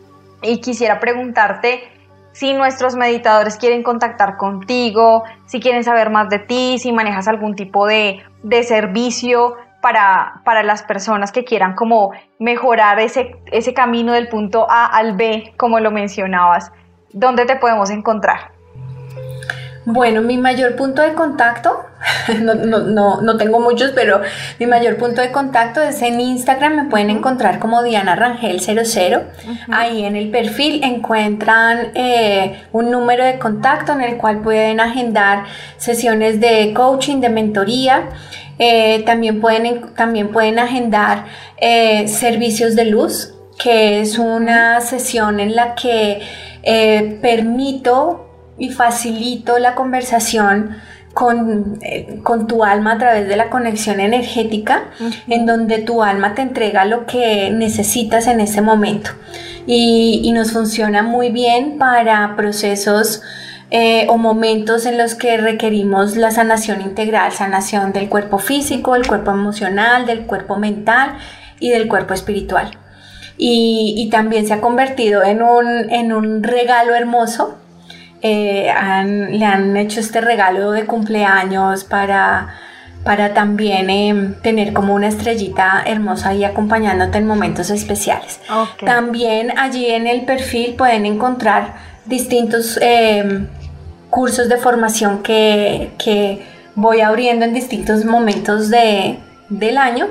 y 0.42 0.60
quisiera 0.60 0.98
preguntarte 0.98 1.82
si 2.32 2.54
nuestros 2.54 2.94
meditadores 2.94 3.56
quieren 3.56 3.82
contactar 3.82 4.36
contigo, 4.36 5.24
si 5.46 5.60
quieren 5.60 5.84
saber 5.84 6.10
más 6.10 6.28
de 6.28 6.38
ti, 6.38 6.78
si 6.78 6.92
manejas 6.92 7.26
algún 7.26 7.54
tipo 7.54 7.86
de, 7.86 8.22
servicio 8.62 9.56
para, 9.80 10.40
para, 10.44 10.62
las 10.62 10.82
personas 10.82 11.32
que 11.32 11.44
quieran 11.44 11.74
como 11.74 12.12
mejorar 12.38 13.00
ese, 13.00 13.36
ese 13.46 13.74
camino 13.74 14.12
del 14.12 14.28
punto 14.28 14.66
A 14.70 14.86
al 14.86 15.16
B, 15.16 15.52
como 15.56 15.80
lo 15.80 15.90
mencionabas. 15.90 16.72
¿Dónde 17.12 17.44
te 17.44 17.56
podemos 17.56 17.90
encontrar? 17.90 18.57
Bueno, 19.90 20.20
mi 20.20 20.36
mayor 20.36 20.76
punto 20.76 21.00
de 21.00 21.14
contacto, 21.14 21.86
no, 22.42 23.36
tengo 23.38 23.58
muchos, 23.58 23.92
pero 23.92 24.20
mi 24.58 24.66
mayor 24.66 24.98
punto 24.98 25.22
de 25.22 25.32
contacto 25.32 25.80
es 25.80 26.02
en 26.02 26.20
Instagram, 26.20 26.76
me 26.76 26.84
pueden 26.90 27.08
encontrar 27.08 27.58
como 27.58 27.82
Diana 27.82 28.14
Rangel 28.14 28.60
00. 28.60 29.22
Ahí 29.72 30.04
en 30.04 30.14
el 30.14 30.30
perfil 30.30 30.84
encuentran 30.84 31.92
eh, 31.94 32.64
un 32.70 32.90
número 32.90 33.24
de 33.24 33.38
contacto 33.38 33.92
en 33.92 34.02
el 34.02 34.18
cual 34.18 34.42
pueden 34.42 34.78
agendar 34.78 35.44
sesiones 35.78 36.38
de 36.38 36.74
coaching, 36.74 37.22
de 37.22 37.30
mentoría. 37.30 38.10
Eh, 38.58 39.04
también, 39.06 39.40
pueden, 39.40 39.94
también 39.94 40.28
pueden 40.32 40.58
agendar 40.58 41.24
eh, 41.56 42.08
servicios 42.08 42.76
de 42.76 42.84
luz 42.84 43.32
que 43.58 44.02
es 44.02 44.18
una 44.18 44.82
sesión 44.82 45.40
en 45.40 45.56
la 45.56 45.74
que 45.74 46.20
permito 47.22 48.27
y 48.58 48.70
facilito 48.70 49.58
la 49.58 49.74
conversación 49.74 50.76
con, 51.14 51.78
eh, 51.82 52.20
con, 52.22 52.46
tu 52.46 52.64
alma 52.64 52.92
a 52.92 52.98
través 52.98 53.28
de 53.28 53.36
la 53.36 53.50
conexión 53.50 54.00
energética, 54.00 54.84
en 55.26 55.46
donde 55.46 55.78
tu 55.78 56.02
alma 56.02 56.34
te 56.34 56.42
entrega 56.42 56.84
lo 56.84 57.06
que 57.06 57.50
necesitas 57.50 58.26
en 58.26 58.40
ese 58.40 58.60
momento. 58.60 59.10
Y, 59.66 60.20
y 60.24 60.32
nos 60.32 60.52
funciona 60.52 61.02
muy 61.02 61.30
bien 61.30 61.78
para 61.78 62.36
procesos 62.36 63.22
eh, 63.70 64.06
o 64.08 64.16
momentos 64.16 64.86
en 64.86 64.96
los 64.96 65.14
que 65.14 65.36
requerimos 65.36 66.16
la 66.16 66.30
sanación 66.30 66.80
integral, 66.80 67.32
sanación 67.32 67.92
del 67.92 68.08
cuerpo 68.08 68.38
físico, 68.38 68.94
del 68.94 69.06
cuerpo 69.06 69.30
emocional, 69.30 70.06
del 70.06 70.24
cuerpo 70.24 70.56
mental 70.56 71.18
y 71.60 71.68
del 71.68 71.86
cuerpo 71.86 72.14
espiritual. 72.14 72.70
Y, 73.36 74.08
también 74.10 74.46
se 74.46 74.54
ha 74.54 74.60
convertido 74.60 75.22
en 75.22 75.42
un, 75.42 76.42
regalo 76.42 76.94
hermoso. 76.94 77.58
Eh, 78.20 78.72
le 79.30 79.44
han 79.44 79.76
hecho 79.76 80.00
este 80.00 80.20
regalo 80.20 80.72
de 80.72 80.86
cumpleaños 80.86 81.84
para, 81.84 82.48
para 83.04 83.32
también 83.32 83.90
em, 83.90 84.34
tener 84.42 84.72
como 84.72 84.94
una 84.94 85.06
estrellita 85.06 85.82
hermosa 85.86 86.30
ahí 86.30 86.42
acompañándote 86.42 87.18
en 87.18 87.26
momentos 87.26 87.70
especiales. 87.70 88.40
También 88.84 89.56
allí 89.56 89.86
en 89.86 90.08
el 90.08 90.24
perfil 90.24 90.74
pueden 90.74 91.06
encontrar 91.06 91.74
distintos 92.06 92.78
em, 92.82 93.46
cursos 94.10 94.48
de 94.48 94.56
formación 94.56 95.22
que, 95.22 96.46
voy 96.74 97.00
abriendo 97.00 97.44
en 97.44 97.54
distintos 97.54 98.04
momentos 98.04 98.68
del 98.68 99.78
año. 99.78 100.08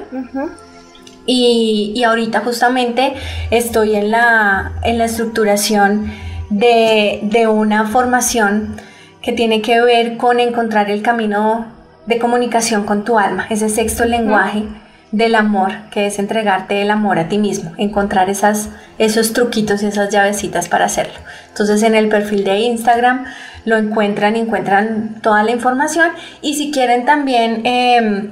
y, 1.26 2.02
ahorita 2.04 2.40
justamente 2.40 3.16
estoy 3.52 3.96
en 3.96 4.12
la, 4.12 4.74
en 4.84 4.98
la 4.98 5.06
estructuración 5.06 6.10
de, 6.50 7.48
una 7.48 7.88
formación 7.88 8.76
que 9.22 9.34
tiene 9.34 9.62
que 9.62 9.82
ver 9.82 10.18
con 10.18 10.40
encontrar 10.40 10.90
el 10.90 11.02
camino 11.02 11.68
de 12.06 12.20
comunicación 12.20 12.84
con 12.84 13.04
tu 13.04 13.20
alma, 13.20 13.48
ese 13.50 13.70
sexto 13.70 14.06
lenguaje 14.06 14.64
del 15.12 15.36
amor, 15.36 15.72
que 15.92 16.08
es 16.08 16.20
entregarte 16.20 16.82
el 16.82 16.92
amor 16.92 17.20
a 17.20 17.28
ti 17.28 17.38
mismo, 17.38 17.74
encontrar 17.78 18.30
esas, 18.30 18.70
esos 18.98 19.34
truquitos 19.34 19.82
y 19.84 19.88
esas 19.88 20.10
llavecitas 20.10 20.68
para 20.70 20.86
hacerlo. 20.86 21.20
Entonces 21.50 21.84
en 21.84 21.96
el 21.96 22.10
perfil 22.10 22.44
de 22.44 22.60
Instagram 22.60 23.26
lo 23.66 23.78
encuentran 23.78 24.36
encuentran 24.36 25.20
toda 25.22 25.44
la 25.44 25.52
información. 25.52 26.12
Y 26.42 26.56
si 26.56 26.72
quieren 26.72 27.06
también 27.06 27.66
em, 27.66 28.32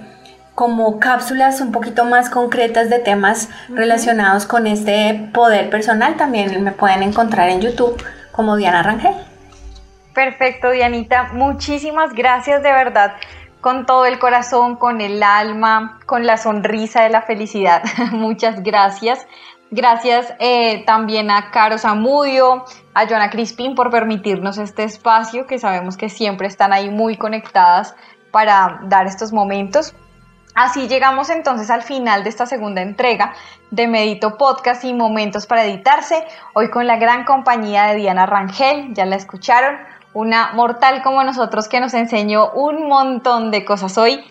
como 0.56 1.00
cápsulas 1.00 1.62
un 1.62 1.72
poquito 1.72 2.06
más 2.06 2.30
concretas 2.30 2.90
de 2.90 3.00
temas 3.00 3.50
relacionados 3.70 4.46
con 4.46 4.66
este 4.66 5.30
poder 5.34 5.70
personal, 5.70 6.16
también 6.16 6.64
me 6.64 6.72
pueden 6.72 7.04
encontrar 7.04 7.50
en 7.50 7.62
YouTube 7.62 8.02
como 8.32 8.56
Diana 8.56 8.82
Rangel. 8.82 9.16
Perfecto, 10.14 10.72
Dianita. 10.72 11.30
Muchísimas 11.34 12.14
gracias 12.14 12.64
de 12.64 12.72
verdad 12.72 13.16
con 13.66 13.88
todo 13.88 14.06
el 14.06 14.20
corazón, 14.20 14.76
con 14.76 15.02
el 15.02 15.24
alma, 15.24 16.00
con 16.06 16.26
la 16.26 16.38
sonrisa 16.38 17.02
de 17.02 17.10
la 17.10 17.24
felicidad. 17.24 17.84
Muchas 18.12 18.62
gracias. 18.62 19.26
Gracias 19.72 20.32
eh, 20.40 20.86
también 20.86 21.32
a 21.32 21.50
Caro 21.50 21.80
Zamudio, 21.80 22.64
a 22.94 23.08
Joana 23.08 23.32
Crispin 23.32 23.74
por 23.74 23.90
permitirnos 23.90 24.60
este 24.60 24.84
espacio, 24.84 25.48
que 25.48 25.58
sabemos 25.58 25.98
que 25.98 26.10
siempre 26.10 26.48
están 26.48 26.74
ahí 26.74 26.90
muy 26.92 27.18
conectadas 27.18 27.96
para 28.30 28.82
dar 28.84 29.08
estos 29.08 29.34
momentos. 29.34 29.96
Así 30.56 30.88
llegamos 30.88 31.30
entonces 31.30 31.70
al 31.70 31.84
final 31.84 32.24
de 32.24 32.30
esta 32.30 32.46
segunda 32.46 32.82
entrega 32.82 33.34
de 33.72 33.88
Medito 33.88 34.38
Podcast 34.38 34.86
y 34.86 34.94
Momentos 34.94 35.48
para 35.48 35.66
Editarse, 35.66 36.24
hoy 36.54 36.70
con 36.70 36.88
la 36.88 36.96
gran 36.96 37.26
compañía 37.26 37.88
de 37.88 37.96
Diana 37.96 38.26
Rangel, 38.26 38.94
ya 38.94 39.06
la 39.06 39.18
escucharon, 39.18 39.76
una 40.14 40.54
mortal 40.54 41.02
como 41.04 41.22
nosotros 41.26 41.68
que 41.68 41.82
nos 41.82 41.94
enseñó 41.94 42.52
un 42.52 42.88
montón 42.88 43.52
de 43.52 43.66
cosas 43.66 43.98
hoy. 43.98 44.24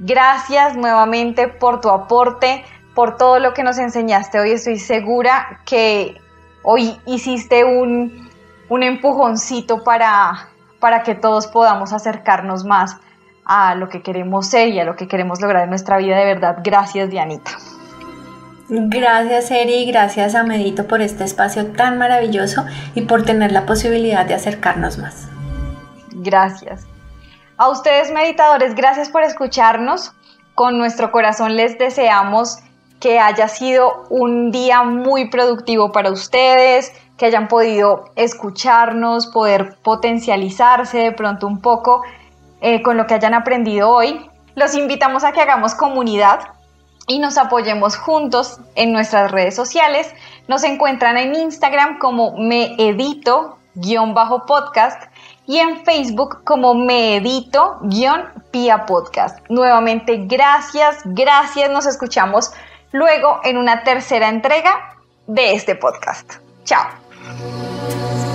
Gracias 0.00 0.76
nuevamente 0.76 1.46
por 1.46 1.80
tu 1.80 1.90
aporte, 1.90 2.64
por 2.96 3.16
todo 3.16 3.38
lo 3.38 3.54
que 3.54 3.62
nos 3.62 3.78
enseñaste 3.78 4.40
hoy. 4.40 4.50
Estoy 4.50 4.80
segura 4.80 5.60
que 5.64 6.20
hoy 6.64 7.00
hiciste 7.06 7.62
un, 7.62 8.28
empujoncito 8.68 9.84
para, 9.84 10.48
para 10.80 11.04
que 11.04 11.14
todos 11.14 11.46
podamos 11.46 11.92
acercarnos 11.92 12.64
más 12.64 12.96
a 13.48 13.74
lo 13.74 13.88
que 13.88 14.02
queremos 14.02 14.46
ser 14.46 14.68
y 14.68 14.78
a 14.78 14.84
lo 14.84 14.94
que 14.94 15.08
queremos 15.08 15.40
lograr 15.40 15.64
en 15.64 15.70
nuestra 15.70 15.96
vida. 15.96 16.16
De 16.16 16.24
verdad, 16.24 16.58
gracias 16.62 17.10
Dianita. 17.10 17.50
Gracias 18.68 19.50
Eri, 19.50 19.86
gracias 19.86 20.34
a 20.34 20.44
Medito 20.44 20.86
por 20.86 21.00
este 21.00 21.24
espacio 21.24 21.72
tan 21.72 21.96
maravilloso 21.96 22.66
y 22.94 23.02
por 23.02 23.24
tener 23.24 23.50
la 23.50 23.64
posibilidad 23.64 24.26
de 24.26 24.34
acercarnos 24.34 24.98
más. 24.98 25.26
Gracias. 26.12 26.86
A 27.56 27.70
ustedes 27.70 28.12
meditadores, 28.12 28.74
gracias 28.74 29.08
por 29.08 29.22
escucharnos. 29.22 30.12
Con 30.54 30.76
nuestro 30.76 31.10
corazón 31.10 31.56
les 31.56 31.78
deseamos 31.78 32.58
que 33.00 33.18
haya 33.18 33.48
sido 33.48 34.04
un 34.10 34.50
día 34.50 34.82
muy 34.82 35.30
productivo 35.30 35.90
para 35.90 36.10
ustedes, 36.10 36.92
que 37.16 37.26
hayan 37.26 37.48
podido 37.48 38.10
escucharnos, 38.16 39.28
poder 39.28 39.76
potencializarse 39.82 40.98
de 40.98 41.12
pronto 41.12 41.46
un 41.46 41.60
poco 41.60 42.02
eh, 42.60 42.82
con 42.82 42.96
lo 42.96 43.06
que 43.06 43.14
hayan 43.14 43.34
aprendido 43.34 43.88
hoy. 43.90 44.28
Los 44.54 44.74
invitamos 44.74 45.24
a 45.24 45.32
que 45.32 45.40
hagamos 45.40 45.74
comunidad 45.74 46.40
y 47.06 47.18
nos 47.18 47.36
apoyemos 47.38 47.96
juntos 47.96 48.60
en 48.74 48.92
nuestras 48.92 49.30
redes 49.30 49.56
sociales. 49.56 50.12
Nos 50.46 50.62
encuentran 50.64 51.16
en 51.16 51.34
Instagram 51.34 51.98
como 51.98 52.36
me 52.36 52.74
edito-podcast 52.76 55.04
y 55.46 55.56
en 55.58 55.82
Facebook 55.84 56.44
como 56.44 56.74
me 56.74 57.16
edito-pia 57.16 58.84
podcast. 58.86 59.38
Nuevamente, 59.48 60.26
gracias, 60.26 60.98
gracias, 61.04 61.70
nos 61.70 61.86
escuchamos 61.86 62.52
luego 62.92 63.40
en 63.44 63.56
una 63.56 63.82
tercera 63.82 64.28
entrega 64.28 64.98
de 65.26 65.54
este 65.54 65.74
podcast. 65.74 66.34
Chao. 66.64 68.27